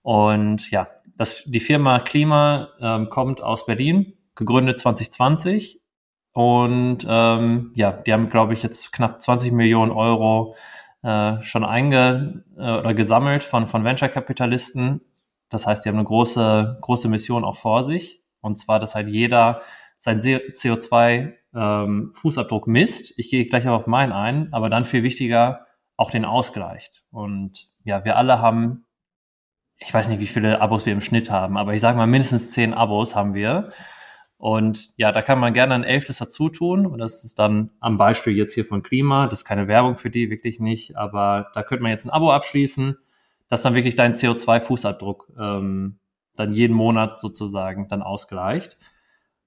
Und 0.04 0.70
ja, 0.70 0.88
das, 1.18 1.43
die 1.45 1.60
Firma 1.60 1.99
Klima 1.99 2.70
ähm, 2.80 3.10
kommt 3.10 3.41
aus 3.41 3.66
Berlin, 3.66 4.14
gegründet 4.36 4.80
2020 4.80 5.84
und 6.34 7.06
ähm, 7.08 7.72
ja, 7.76 7.91
die 7.91 8.12
haben, 8.12 8.30
glaube 8.30 8.54
ich, 8.54 8.64
jetzt 8.64 8.91
knapp 8.91 9.22
20 9.22 9.51
Millionen 9.51 9.91
Euro 9.91 10.56
äh, 11.04 11.39
schon 11.43 11.64
einge 11.64 12.43
äh, 12.58 12.80
oder 12.80 12.95
gesammelt 12.95 13.43
von, 13.43 13.68
von 13.68 13.84
Venture-Kapitalisten. 13.84 15.01
Das 15.49 15.68
heißt, 15.68 15.86
die 15.86 15.89
haben 15.89 15.97
eine 15.97 16.06
große, 16.06 16.80
große 16.82 17.08
Mission 17.08 17.45
auch 17.45 17.58
vor 17.58 17.84
sich. 17.84 18.24
Und 18.41 18.58
zwar, 18.58 18.80
dass 18.80 18.95
halt 18.95 19.10
jeder 19.10 19.62
sein 19.99 20.20
CO2-Fußabdruck 20.20 22.68
ähm, 22.68 22.74
misst. 22.74 23.14
Ich 23.18 23.30
gehe 23.30 23.45
gleich 23.45 23.68
auf 23.68 23.86
meinen 23.86 24.12
ein, 24.12 24.51
aber 24.51 24.72
dann 24.72 24.86
viel 24.86 25.04
wichtiger, 25.04 25.68
auch 25.95 26.10
den 26.10 26.26
ausgleicht. 26.26 27.06
Und 27.12 27.70
ja, 27.84 28.04
wir 28.06 28.18
alle 28.18 28.41
haben, 28.41 28.86
ich 29.86 29.94
weiß 29.94 30.10
nicht, 30.10 30.20
wie 30.20 30.28
viele 30.28 30.62
Abos 30.62 30.86
wir 30.86 30.94
im 30.94 31.02
Schnitt 31.02 31.30
haben, 31.30 31.58
aber 31.58 31.74
ich 31.74 31.82
sage 31.82 31.98
mal, 31.98 32.08
mindestens 32.08 32.52
zehn 32.52 32.74
Abos 32.74 33.16
haben 33.16 33.34
wir. 33.34 33.72
Und 34.38 34.98
ja, 34.98 35.14
da 35.14 35.22
kann 35.22 35.40
man 35.40 35.54
gerne 35.54 35.74
ein 35.74 35.86
elftes 35.86 36.18
dazu 36.18 36.50
tun. 36.50 36.86
Und 36.86 37.00
das 37.00 37.24
ist 37.24 37.40
dann 37.40 37.70
am 37.80 37.98
Beispiel 37.98 38.36
jetzt 38.36 38.54
hier 38.54 38.66
von 38.66 38.84
Klima. 38.84 39.28
Das 39.28 39.40
ist 39.40 39.46
keine 39.46 39.70
Werbung 39.70 39.96
für 39.96 40.10
die, 40.10 40.30
wirklich 40.30 40.60
nicht. 40.60 40.98
Aber 40.98 41.48
da 41.54 41.64
könnte 41.64 41.82
man 41.82 41.92
jetzt 41.92 42.06
ein 42.06 42.10
Abo 42.10 42.30
abschließen, 42.30 42.98
das 43.48 43.62
dann 43.62 43.74
wirklich 43.74 43.96
deinen 43.96 44.16
CO2-Fußabdruck 44.16 45.28
ähm, 45.40 46.00
dann 46.36 46.52
jeden 46.52 46.76
Monat 46.76 47.18
sozusagen 47.18 47.88
dann 47.88 48.02
ausgleicht. 48.02 48.78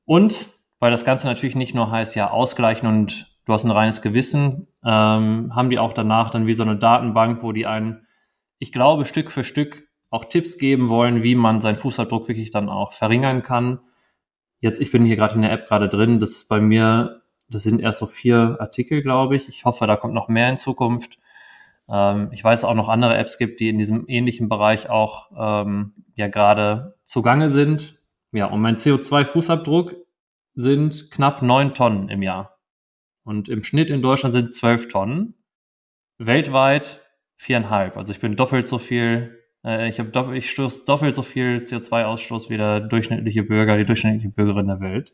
Und 0.06 0.48
weil 0.78 0.90
das 0.90 1.04
Ganze 1.04 1.26
natürlich 1.26 1.56
nicht 1.56 1.74
nur 1.74 1.90
heißt, 1.90 2.14
ja, 2.16 2.30
ausgleichen 2.30 2.88
und 2.88 3.36
du 3.44 3.52
hast 3.52 3.64
ein 3.64 3.70
reines 3.70 4.00
Gewissen, 4.00 4.68
ähm, 4.82 5.54
haben 5.54 5.68
die 5.68 5.78
auch 5.78 5.92
danach 5.92 6.30
dann 6.30 6.46
wie 6.46 6.54
so 6.54 6.62
eine 6.62 6.76
Datenbank, 6.76 7.42
wo 7.42 7.52
die 7.52 7.66
einen, 7.66 8.06
ich 8.58 8.72
glaube, 8.72 9.04
Stück 9.04 9.30
für 9.30 9.44
Stück 9.44 9.85
auch 10.10 10.24
Tipps 10.24 10.58
geben 10.58 10.88
wollen, 10.88 11.22
wie 11.22 11.34
man 11.34 11.60
seinen 11.60 11.76
Fußabdruck 11.76 12.28
wirklich 12.28 12.50
dann 12.50 12.68
auch 12.68 12.92
verringern 12.92 13.42
kann. 13.42 13.80
Jetzt, 14.60 14.80
ich 14.80 14.90
bin 14.90 15.04
hier 15.04 15.16
gerade 15.16 15.34
in 15.34 15.42
der 15.42 15.52
App 15.52 15.66
gerade 15.66 15.88
drin, 15.88 16.18
das 16.18 16.30
ist 16.30 16.48
bei 16.48 16.60
mir, 16.60 17.22
das 17.48 17.62
sind 17.62 17.80
erst 17.80 17.98
so 17.98 18.06
vier 18.06 18.56
Artikel, 18.60 19.02
glaube 19.02 19.36
ich. 19.36 19.48
Ich 19.48 19.64
hoffe, 19.64 19.86
da 19.86 19.96
kommt 19.96 20.14
noch 20.14 20.28
mehr 20.28 20.48
in 20.48 20.56
Zukunft. 20.56 21.18
Ähm, 21.88 22.30
ich 22.32 22.42
weiß 22.42 22.64
auch 22.64 22.74
noch 22.74 22.88
andere 22.88 23.16
Apps 23.16 23.38
gibt, 23.38 23.60
die 23.60 23.68
in 23.68 23.78
diesem 23.78 24.04
ähnlichen 24.08 24.48
Bereich 24.48 24.88
auch 24.88 25.30
ähm, 25.36 25.92
ja 26.14 26.28
gerade 26.28 26.96
zugange 27.04 27.50
sind. 27.50 28.00
Ja, 28.32 28.46
und 28.46 28.60
mein 28.60 28.76
CO2-Fußabdruck 28.76 29.94
sind 30.54 31.10
knapp 31.10 31.42
neun 31.42 31.74
Tonnen 31.74 32.08
im 32.08 32.22
Jahr. 32.22 32.58
Und 33.24 33.48
im 33.48 33.62
Schnitt 33.62 33.90
in 33.90 34.02
Deutschland 34.02 34.32
sind 34.32 34.54
zwölf 34.54 34.88
Tonnen. 34.88 35.34
Weltweit 36.18 37.02
viereinhalb. 37.36 37.96
Also 37.96 38.12
ich 38.12 38.20
bin 38.20 38.36
doppelt 38.36 38.66
so 38.66 38.78
viel, 38.78 39.38
äh, 39.66 39.88
ich 39.88 39.98
habe 39.98 40.36
ich 40.36 40.50
stoß 40.50 40.84
doppelt 40.84 41.14
so 41.14 41.22
viel 41.22 41.58
CO2-Ausstoß 41.58 42.48
wie 42.48 42.56
der 42.56 42.80
durchschnittliche 42.80 43.42
Bürger, 43.42 43.76
die 43.76 43.84
durchschnittliche 43.84 44.30
Bürgerin 44.30 44.68
der 44.68 44.80
Welt. 44.80 45.12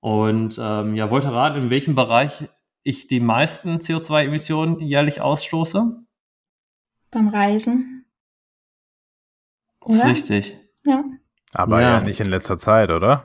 Und 0.00 0.58
ähm, 0.60 0.94
ja, 0.94 1.10
wollte 1.10 1.32
raten, 1.32 1.58
in 1.58 1.70
welchem 1.70 1.94
Bereich 1.94 2.48
ich 2.82 3.08
die 3.08 3.20
meisten 3.20 3.76
CO2-Emissionen 3.76 4.80
jährlich 4.80 5.20
ausstoße? 5.20 5.96
Beim 7.10 7.28
Reisen. 7.28 8.06
Oder? 9.80 9.96
Das 9.96 10.04
ist 10.04 10.04
richtig. 10.06 10.58
Ja. 10.84 11.04
Aber 11.52 11.80
ja. 11.80 11.98
ja. 11.98 12.00
nicht 12.00 12.20
in 12.20 12.26
letzter 12.26 12.58
Zeit, 12.58 12.90
oder? 12.90 13.22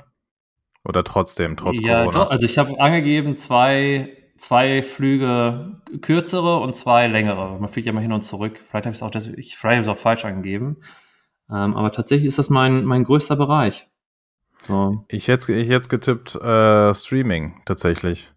Oder 0.83 1.03
trotzdem, 1.03 1.57
trotz 1.57 1.79
ja, 1.81 1.99
Corona? 1.99 2.11
Doch, 2.11 2.29
also 2.29 2.45
ich 2.45 2.57
habe 2.57 2.79
angegeben, 2.79 3.35
zwei, 3.35 4.16
zwei 4.37 4.83
Flüge 4.83 5.81
kürzere 6.01 6.57
und 6.57 6.75
zwei 6.75 7.07
längere. 7.07 7.59
Man 7.59 7.69
fliegt 7.69 7.87
ja 7.87 7.93
mal 7.93 8.01
hin 8.01 8.11
und 8.11 8.23
zurück. 8.23 8.57
Vielleicht 8.57 8.85
habe 8.85 8.89
ich 8.95 9.01
es 9.01 9.03
auch, 9.03 9.13
ich, 9.37 9.57
vielleicht 9.57 9.85
habe 9.85 9.91
auch 9.91 10.01
falsch 10.01 10.25
angegeben. 10.25 10.77
Ähm, 11.49 11.75
aber 11.75 11.91
tatsächlich 11.91 12.27
ist 12.27 12.39
das 12.39 12.49
mein, 12.49 12.85
mein 12.85 13.03
größter 13.03 13.35
Bereich. 13.35 13.87
So. 14.63 15.05
Ich 15.07 15.27
hätte 15.27 15.53
ich 15.53 15.69
hätte 15.69 15.87
getippt 15.87 16.35
äh, 16.35 16.93
Streaming 16.93 17.61
tatsächlich. 17.65 18.31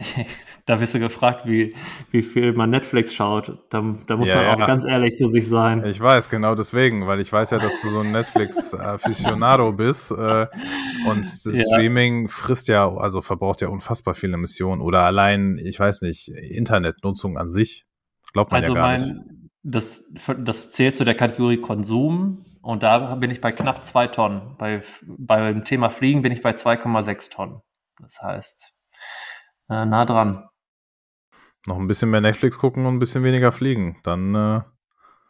da 0.66 0.80
wirst 0.80 0.94
du 0.94 0.98
gefragt, 0.98 1.46
wie, 1.46 1.74
wie 2.10 2.22
viel 2.22 2.54
man 2.54 2.70
Netflix 2.70 3.12
schaut. 3.12 3.58
Da, 3.68 3.94
da 4.06 4.16
muss 4.16 4.28
ja, 4.28 4.36
man 4.36 4.46
auch 4.46 4.58
ja. 4.60 4.66
ganz 4.66 4.84
ehrlich 4.84 5.14
zu 5.14 5.28
sich 5.28 5.46
sein. 5.46 5.84
Ich 5.84 6.00
weiß, 6.00 6.30
genau 6.30 6.54
deswegen, 6.54 7.06
weil 7.06 7.20
ich 7.20 7.30
weiß 7.30 7.50
ja, 7.50 7.58
dass 7.58 7.82
du 7.82 7.88
so 7.90 8.00
ein 8.00 8.12
Netflix-Aficionado 8.12 9.72
bist. 9.76 10.10
Äh, 10.10 10.46
und 11.06 11.24
Streaming 11.24 12.28
frisst 12.28 12.68
ja, 12.68 12.88
also 12.88 13.20
verbraucht 13.20 13.60
ja 13.60 13.68
unfassbar 13.68 14.14
viele 14.14 14.34
Emissionen. 14.34 14.80
Oder 14.80 15.02
allein, 15.02 15.58
ich 15.62 15.78
weiß 15.78 16.00
nicht, 16.00 16.28
Internetnutzung 16.28 17.36
an 17.36 17.48
sich. 17.48 17.84
Glaubt 18.32 18.50
man 18.50 18.62
also 18.62 18.74
ja 18.74 18.80
gar 18.80 18.88
mein, 18.88 19.00
nicht. 19.02 19.14
Das, 19.62 20.04
das 20.38 20.70
zählt 20.70 20.96
zu 20.96 21.04
der 21.04 21.14
Kategorie 21.14 21.58
Konsum. 21.58 22.46
Und 22.62 22.82
da 22.82 23.16
bin 23.16 23.30
ich 23.30 23.42
bei 23.42 23.52
knapp 23.52 23.84
zwei 23.84 24.06
Tonnen. 24.06 24.56
Bei, 24.56 24.80
beim 25.02 25.64
Thema 25.64 25.90
Fliegen 25.90 26.22
bin 26.22 26.32
ich 26.32 26.40
bei 26.40 26.52
2,6 26.52 27.30
Tonnen. 27.30 27.60
Das 28.00 28.22
heißt, 28.22 28.72
äh, 29.68 29.84
nah 29.84 30.06
dran. 30.06 30.48
Noch 31.66 31.78
ein 31.78 31.86
bisschen 31.86 32.10
mehr 32.10 32.20
Netflix 32.20 32.58
gucken 32.58 32.86
und 32.86 32.94
ein 32.94 32.98
bisschen 32.98 33.24
weniger 33.24 33.52
fliegen. 33.52 33.96
Dann. 34.02 34.64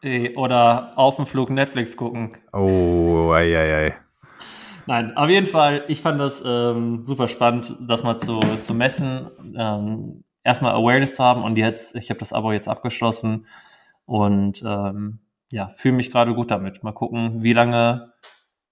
Äh 0.03 0.37
Oder 0.37 0.93
auf 0.97 1.17
dem 1.17 1.27
Flug 1.27 1.51
Netflix 1.51 1.97
gucken. 1.97 2.31
Oh, 2.53 3.33
ei, 3.33 3.57
ei, 3.57 3.87
ei. 3.87 3.95
Nein, 4.87 5.17
auf 5.17 5.31
jeden 5.31 5.47
Fall, 5.47 5.85
ich 5.89 6.03
fand 6.03 6.21
das 6.21 6.43
ähm, 6.45 7.07
super 7.07 7.27
spannend, 7.29 7.75
das 7.81 8.03
mal 8.03 8.19
zu, 8.19 8.41
zu 8.61 8.75
messen, 8.75 9.31
ähm, 9.57 10.25
erstmal 10.43 10.75
Awareness 10.75 11.15
zu 11.15 11.25
haben 11.25 11.43
und 11.43 11.57
jetzt, 11.57 11.97
ich 11.97 12.11
habe 12.11 12.21
das 12.21 12.35
Abo 12.35 12.53
jetzt 12.53 12.69
abgeschlossen 12.69 13.47
und 14.05 14.63
ähm, 14.63 15.21
ja, 15.51 15.71
fühle 15.75 15.95
mich 15.95 16.11
gerade 16.11 16.35
gut 16.35 16.51
damit. 16.51 16.83
Mal 16.83 16.93
gucken, 16.93 17.43
wie 17.43 17.55
lange, 17.55 18.13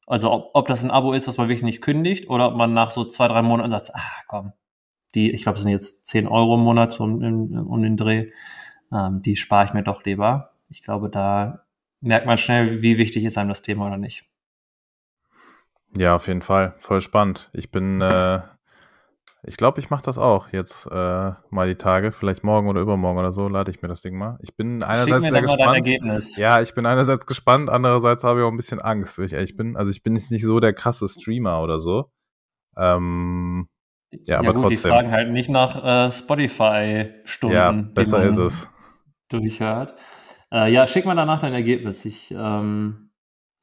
also 0.06 0.30
ob, 0.30 0.50
ob 0.52 0.66
das 0.66 0.84
ein 0.84 0.90
Abo 0.90 1.14
ist, 1.14 1.28
was 1.28 1.38
man 1.38 1.48
wirklich 1.48 1.62
nicht 1.64 1.80
kündigt 1.80 2.28
oder 2.28 2.48
ob 2.48 2.56
man 2.56 2.74
nach 2.74 2.90
so 2.90 3.04
zwei, 3.04 3.28
drei 3.28 3.40
Monaten 3.40 3.70
sagt, 3.70 3.92
ah 3.94 4.22
komm, 4.28 4.52
die, 5.14 5.30
ich 5.30 5.42
glaube, 5.42 5.56
das 5.56 5.62
sind 5.62 5.72
jetzt 5.72 6.06
10 6.06 6.26
Euro 6.26 6.54
im 6.54 6.62
Monat 6.62 6.98
um, 7.00 7.22
um 7.66 7.82
den 7.82 7.96
Dreh, 7.96 8.30
ähm, 8.92 9.22
die 9.22 9.36
spare 9.36 9.66
ich 9.66 9.72
mir 9.72 9.82
doch 9.82 10.04
lieber. 10.04 10.52
Ich 10.68 10.82
glaube, 10.82 11.08
da 11.08 11.64
merkt 12.00 12.26
man 12.26 12.38
schnell, 12.38 12.82
wie 12.82 12.98
wichtig 12.98 13.24
ist 13.24 13.38
einem 13.38 13.48
das 13.48 13.62
Thema 13.62 13.86
oder 13.86 13.98
nicht. 13.98 14.24
Ja, 15.96 16.14
auf 16.14 16.26
jeden 16.26 16.42
Fall. 16.42 16.74
Voll 16.78 17.00
spannend. 17.00 17.50
Ich 17.52 17.70
bin, 17.70 18.00
äh, 18.00 18.40
ich 19.44 19.56
glaube, 19.56 19.80
ich 19.80 19.90
mache 19.90 20.04
das 20.04 20.16
auch 20.16 20.48
jetzt 20.52 20.86
äh, 20.86 21.32
mal 21.50 21.68
die 21.68 21.76
Tage, 21.76 22.12
vielleicht 22.12 22.44
morgen 22.44 22.68
oder 22.68 22.80
übermorgen 22.80 23.18
oder 23.18 23.32
so, 23.32 23.48
lade 23.48 23.70
ich 23.70 23.82
mir 23.82 23.88
das 23.88 24.00
Ding 24.00 24.16
mal. 24.16 24.38
Ich 24.40 24.56
bin 24.56 24.82
einerseits 24.82 25.28
sehr 25.28 25.42
gespannt. 25.42 25.86
Ja, 26.36 26.62
ich 26.62 26.74
bin 26.74 26.86
einerseits 26.86 27.26
gespannt, 27.26 27.68
andererseits 27.68 28.24
habe 28.24 28.40
ich 28.40 28.46
auch 28.46 28.50
ein 28.50 28.56
bisschen 28.56 28.80
Angst, 28.80 29.18
wenn 29.18 29.26
ich 29.26 29.34
ehrlich 29.34 29.56
bin. 29.56 29.76
Also 29.76 29.90
ich 29.90 30.02
bin 30.02 30.14
jetzt 30.14 30.30
nicht 30.30 30.44
so 30.44 30.60
der 30.60 30.72
krasse 30.72 31.08
Streamer 31.08 31.60
oder 31.62 31.78
so. 31.78 32.10
Ähm, 32.76 33.68
ja, 34.26 34.38
aber 34.38 34.52
gut, 34.52 34.62
trotzdem. 34.62 34.70
die 34.70 34.76
fragen 34.76 35.10
halt 35.10 35.30
nicht 35.30 35.48
nach 35.48 36.08
äh, 36.08 36.12
Spotify-Stunden. 36.12 37.56
Ja, 37.56 37.72
besser 37.72 38.24
ist 38.24 38.38
es. 38.38 38.70
Durchhört. 39.28 39.94
Äh, 40.52 40.72
ja, 40.72 40.86
schick 40.86 41.06
mal 41.06 41.14
danach 41.14 41.40
dein 41.40 41.54
Ergebnis. 41.54 42.04
Ich, 42.04 42.30
ähm, 42.30 43.10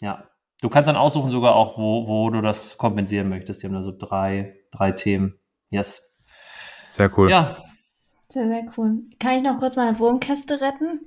ja. 0.02 0.26
Du 0.62 0.70
kannst 0.70 0.89
dann 0.89 0.97
aussuchen 0.97 1.30
sogar 1.30 1.56
auch, 1.56 1.78
wo, 1.78 2.08
wo 2.08 2.30
du 2.30 2.41
das 2.41 2.78
kompensieren 2.78 3.30
möchtest. 3.30 3.62
Die 3.62 3.68
haben 3.68 3.74
da 3.74 3.84
so 3.84 3.95
drei, 3.97 4.58
drei 4.72 4.91
Themen. 4.91 5.39
Yes. 5.70 6.18
Sehr 6.89 7.18
cool. 7.18 7.30
Ja. 7.30 7.56
Sehr, 8.28 8.47
sehr 8.47 8.66
cool. 8.78 8.97
Kann 9.20 9.38
ich 9.38 9.43
noch 9.43 9.58
kurz 9.58 9.76
meine 9.76 9.97
Wurmkäste 9.97 10.60
retten? 10.62 11.00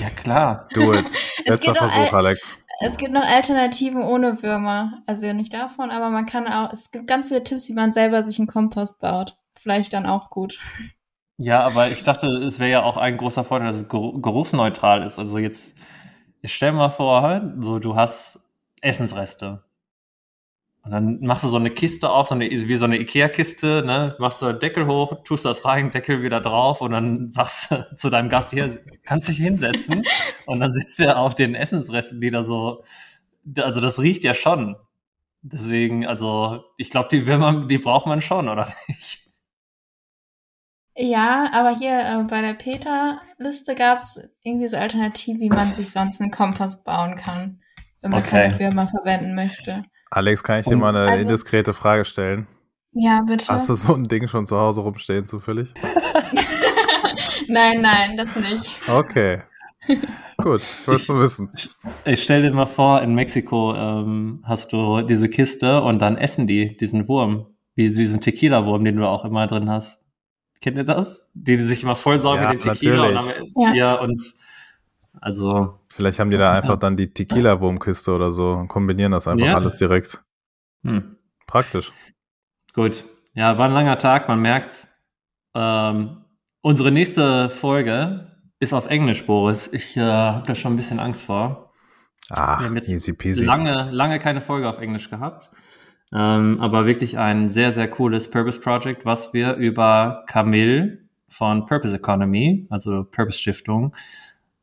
Ja, 0.00 0.10
klar. 0.10 0.68
Do 0.74 0.92
it. 0.94 1.06
Letzter 1.46 1.74
Versuch, 1.74 2.12
Alex. 2.12 2.56
Es 2.80 2.96
gibt 2.96 3.12
noch 3.12 3.24
Alternativen 3.24 4.02
ohne 4.02 4.42
Würmer. 4.42 5.02
Also 5.06 5.32
nicht 5.32 5.54
davon, 5.54 5.90
aber 5.90 6.10
man 6.10 6.26
kann 6.26 6.46
auch, 6.46 6.72
es 6.72 6.90
gibt 6.90 7.06
ganz 7.06 7.28
viele 7.28 7.44
Tipps, 7.44 7.68
wie 7.68 7.74
man 7.74 7.92
selber 7.92 8.22
sich 8.22 8.38
einen 8.38 8.48
Kompost 8.48 9.00
baut. 9.00 9.36
Vielleicht 9.56 9.92
dann 9.92 10.06
auch 10.06 10.30
gut. 10.30 10.58
Ja, 11.36 11.62
aber 11.62 11.88
ich 11.88 12.04
dachte, 12.04 12.28
es 12.28 12.60
wäre 12.60 12.70
ja 12.70 12.82
auch 12.84 12.96
ein 12.96 13.16
großer 13.16 13.42
Vorteil, 13.42 13.66
dass 13.66 13.78
es 13.78 13.88
geruchsneutral 13.88 15.02
ist. 15.02 15.18
Also 15.18 15.38
jetzt, 15.38 15.74
stell 16.44 16.70
mal 16.70 16.90
vor, 16.90 17.52
so 17.58 17.80
du 17.80 17.96
hast 17.96 18.40
Essensreste. 18.80 19.63
Und 20.84 20.90
dann 20.90 21.20
machst 21.20 21.44
du 21.44 21.48
so 21.48 21.56
eine 21.56 21.70
Kiste 21.70 22.10
auf, 22.10 22.28
so 22.28 22.34
eine, 22.34 22.50
wie 22.50 22.76
so 22.76 22.84
eine 22.84 22.98
Ikea-Kiste, 22.98 23.82
ne? 23.86 24.16
Machst 24.18 24.42
du 24.42 24.52
Deckel 24.52 24.86
hoch, 24.86 25.22
tust 25.24 25.46
das 25.46 25.64
rein, 25.64 25.90
Deckel 25.90 26.22
wieder 26.22 26.42
drauf 26.42 26.82
und 26.82 26.90
dann 26.90 27.30
sagst 27.30 27.70
du 27.70 27.86
zu 27.96 28.10
deinem 28.10 28.28
Gast 28.28 28.50
hier, 28.50 28.84
kannst 29.02 29.28
dich 29.28 29.38
hinsetzen. 29.38 30.04
und 30.46 30.60
dann 30.60 30.74
sitzt 30.74 31.00
er 31.00 31.18
auf 31.18 31.34
den 31.34 31.54
Essensresten, 31.54 32.20
die 32.20 32.30
da 32.30 32.44
so, 32.44 32.84
also 33.56 33.80
das 33.80 33.98
riecht 33.98 34.24
ja 34.24 34.34
schon. 34.34 34.76
Deswegen, 35.40 36.06
also, 36.06 36.64
ich 36.76 36.90
glaube, 36.90 37.08
die 37.10 37.26
Würmer, 37.26 37.66
die 37.66 37.78
braucht 37.78 38.06
man 38.06 38.20
schon, 38.20 38.48
oder 38.50 38.70
nicht? 38.88 39.30
Ja, 40.96 41.50
aber 41.52 41.76
hier 41.76 41.98
äh, 41.98 42.22
bei 42.24 42.42
der 42.42 42.54
Peter-Liste 42.54 43.74
gab 43.74 43.98
es 43.98 44.36
irgendwie 44.42 44.68
so 44.68 44.76
Alternativen, 44.76 45.40
wie 45.40 45.48
man 45.48 45.72
sich 45.72 45.90
sonst 45.90 46.20
einen 46.20 46.30
Kompost 46.30 46.84
bauen 46.84 47.16
kann, 47.16 47.60
wenn 48.00 48.10
man 48.10 48.20
okay. 48.20 48.30
keine 48.30 48.52
Firma 48.52 48.86
verwenden 48.86 49.34
möchte. 49.34 49.84
Alex, 50.14 50.44
kann 50.44 50.60
ich 50.60 50.66
dir 50.66 50.76
mal 50.76 50.94
eine 50.94 51.10
also, 51.10 51.24
indiskrete 51.24 51.74
Frage 51.74 52.04
stellen? 52.04 52.46
Ja, 52.92 53.22
bitte. 53.22 53.48
Hast 53.48 53.68
du 53.68 53.74
so 53.74 53.94
ein 53.94 54.04
Ding 54.04 54.28
schon 54.28 54.46
zu 54.46 54.56
Hause 54.56 54.80
rumstehen, 54.80 55.24
zufällig? 55.24 55.74
nein, 57.48 57.80
nein, 57.82 58.16
das 58.16 58.36
nicht. 58.36 58.70
Okay. 58.88 59.42
Gut, 60.38 60.62
willst 60.86 61.08
du 61.08 61.18
wissen. 61.18 61.50
Ich, 61.56 61.70
ich 62.04 62.22
stell 62.22 62.42
dir 62.42 62.52
mal 62.52 62.66
vor, 62.66 63.02
in 63.02 63.16
Mexiko 63.16 63.74
ähm, 63.74 64.40
hast 64.44 64.72
du 64.72 65.02
diese 65.02 65.28
Kiste 65.28 65.82
und 65.82 65.98
dann 65.98 66.16
essen 66.16 66.46
die 66.46 66.76
diesen 66.76 67.08
Wurm, 67.08 67.46
wie 67.74 67.90
diesen 67.90 68.20
Tequila-Wurm, 68.20 68.84
den 68.84 68.96
du 68.96 69.08
auch 69.08 69.24
immer 69.24 69.48
drin 69.48 69.68
hast. 69.68 70.00
Kennt 70.60 70.76
ihr 70.76 70.84
das? 70.84 71.28
Die, 71.34 71.56
die 71.56 71.64
sich 71.64 71.82
immer 71.82 71.96
vollsaugen 71.96 72.44
ja, 72.44 72.52
mit 72.52 72.64
dem 72.64 72.72
Tequila 72.72 73.10
natürlich. 73.10 73.40
und, 73.40 73.56
dann, 73.56 73.74
ja. 73.74 73.94
ja. 73.94 73.94
und 74.00 74.22
also. 75.20 75.80
Vielleicht 75.94 76.18
haben 76.18 76.32
die 76.32 76.36
da 76.36 76.52
einfach 76.52 76.76
dann 76.76 76.96
die 76.96 77.12
Tequila-Wurmkiste 77.12 78.12
oder 78.12 78.32
so 78.32 78.50
und 78.50 78.66
kombinieren 78.66 79.12
das 79.12 79.28
einfach 79.28 79.46
ja. 79.46 79.54
alles 79.54 79.76
direkt. 79.78 80.24
Hm. 80.82 81.18
Praktisch. 81.46 81.92
Gut. 82.72 83.04
Ja, 83.32 83.58
war 83.58 83.66
ein 83.66 83.72
langer 83.72 83.96
Tag, 83.96 84.26
man 84.26 84.42
merkt's. 84.42 85.00
Ähm, 85.54 86.24
unsere 86.62 86.90
nächste 86.90 87.48
Folge 87.48 88.32
ist 88.58 88.72
auf 88.72 88.86
Englisch, 88.86 89.24
Boris. 89.24 89.72
Ich 89.72 89.96
äh, 89.96 90.00
habe 90.00 90.44
da 90.44 90.56
schon 90.56 90.72
ein 90.72 90.76
bisschen 90.76 90.98
Angst 90.98 91.26
vor. 91.26 91.72
Ach, 92.30 92.58
Wir 92.58 92.66
haben 92.66 92.74
jetzt 92.74 92.88
easy 92.88 93.12
peasy. 93.12 93.44
Lange, 93.44 93.88
lange 93.92 94.18
keine 94.18 94.40
Folge 94.40 94.68
auf 94.68 94.80
Englisch 94.80 95.08
gehabt. 95.10 95.52
Ähm, 96.12 96.58
aber 96.60 96.86
wirklich 96.86 97.18
ein 97.18 97.48
sehr, 97.48 97.70
sehr 97.70 97.88
cooles 97.88 98.28
Purpose 98.28 98.58
Project, 98.60 99.04
was 99.04 99.32
wir 99.32 99.54
über 99.54 100.24
Camille 100.26 101.04
von 101.28 101.66
Purpose 101.66 101.94
Economy, 101.94 102.66
also 102.68 103.04
Purpose 103.04 103.38
Stiftung, 103.38 103.94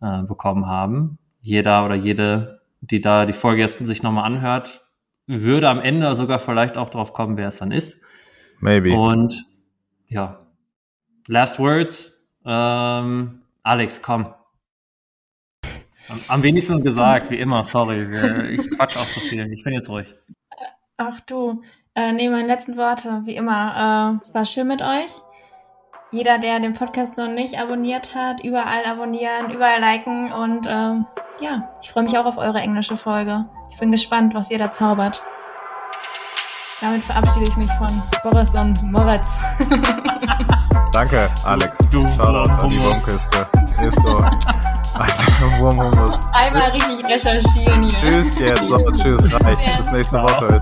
äh, 0.01 0.23
bekommen 0.23 0.65
haben. 0.65 1.19
Jeder 1.41 1.85
oder 1.85 1.95
jede, 1.95 2.61
die 2.81 3.01
da 3.01 3.25
die 3.25 3.33
Folge 3.33 3.61
jetzt 3.61 3.79
sich 3.79 4.03
nochmal 4.03 4.25
anhört, 4.25 4.85
würde 5.27 5.69
am 5.69 5.79
Ende 5.79 6.13
sogar 6.15 6.39
vielleicht 6.39 6.77
auch 6.77 6.89
drauf 6.89 7.13
kommen, 7.13 7.37
wer 7.37 7.47
es 7.47 7.57
dann 7.57 7.71
ist. 7.71 8.01
Maybe. 8.59 8.93
Und 8.93 9.45
ja, 10.07 10.45
last 11.27 11.59
words. 11.59 12.13
Ähm, 12.45 13.41
Alex, 13.63 14.01
komm. 14.01 14.33
Am, 16.09 16.19
am 16.27 16.43
wenigsten 16.43 16.83
gesagt, 16.83 17.29
wie 17.31 17.39
immer, 17.39 17.63
sorry. 17.63 18.53
Ich 18.53 18.69
quatsch 18.71 18.97
auch 18.97 19.05
zu 19.05 19.19
viel. 19.21 19.51
Ich 19.53 19.63
bin 19.63 19.73
jetzt 19.73 19.89
ruhig. 19.89 20.13
Ach 20.97 21.19
du, 21.21 21.61
äh, 21.95 22.11
nee, 22.11 22.29
meine 22.29 22.47
letzten 22.47 22.77
Worte, 22.77 23.21
wie 23.25 23.35
immer. 23.35 24.21
Äh, 24.29 24.33
war 24.33 24.45
schön 24.45 24.67
mit 24.67 24.81
euch. 24.81 25.11
Jeder, 26.13 26.39
der 26.39 26.59
den 26.59 26.73
Podcast 26.73 27.17
noch 27.17 27.29
nicht 27.29 27.57
abonniert 27.57 28.13
hat, 28.13 28.43
überall 28.43 28.83
abonnieren, 28.85 29.49
überall 29.49 29.79
liken 29.79 30.33
und 30.33 30.67
äh, 30.67 30.95
ja, 31.39 31.69
ich 31.81 31.89
freue 31.89 32.03
mich 32.03 32.17
auch 32.17 32.25
auf 32.25 32.37
eure 32.37 32.59
englische 32.59 32.97
Folge. 32.97 33.45
Ich 33.69 33.77
bin 33.77 33.93
gespannt, 33.93 34.35
was 34.35 34.51
ihr 34.51 34.57
da 34.57 34.69
zaubert. 34.71 35.23
Damit 36.81 37.05
verabschiede 37.05 37.47
ich 37.47 37.55
mich 37.55 37.71
von 37.73 37.87
Boris 38.23 38.53
und 38.55 38.91
Moritz. 38.91 39.41
Danke, 40.91 41.29
Alex. 41.45 41.77
Du 41.89 42.01
Shoutout 42.01 42.51
an 42.61 42.69
die 42.69 42.79
Wurmkiste. 42.81 43.47
Ist 43.81 44.01
so. 44.01 44.17
Alter, 44.17 45.59
Wurmhummus. 45.59 46.27
Einmal 46.33 46.69
richtig 46.71 47.05
recherchieren 47.05 47.83
hier. 47.83 47.97
Tschüss 47.97 48.37
jetzt. 48.37 48.65
So, 48.65 48.77
tschüss. 48.91 49.33
Reicht. 49.45 49.77
Bis 49.77 49.91
nächste 49.91 50.21
Woche. 50.21 50.61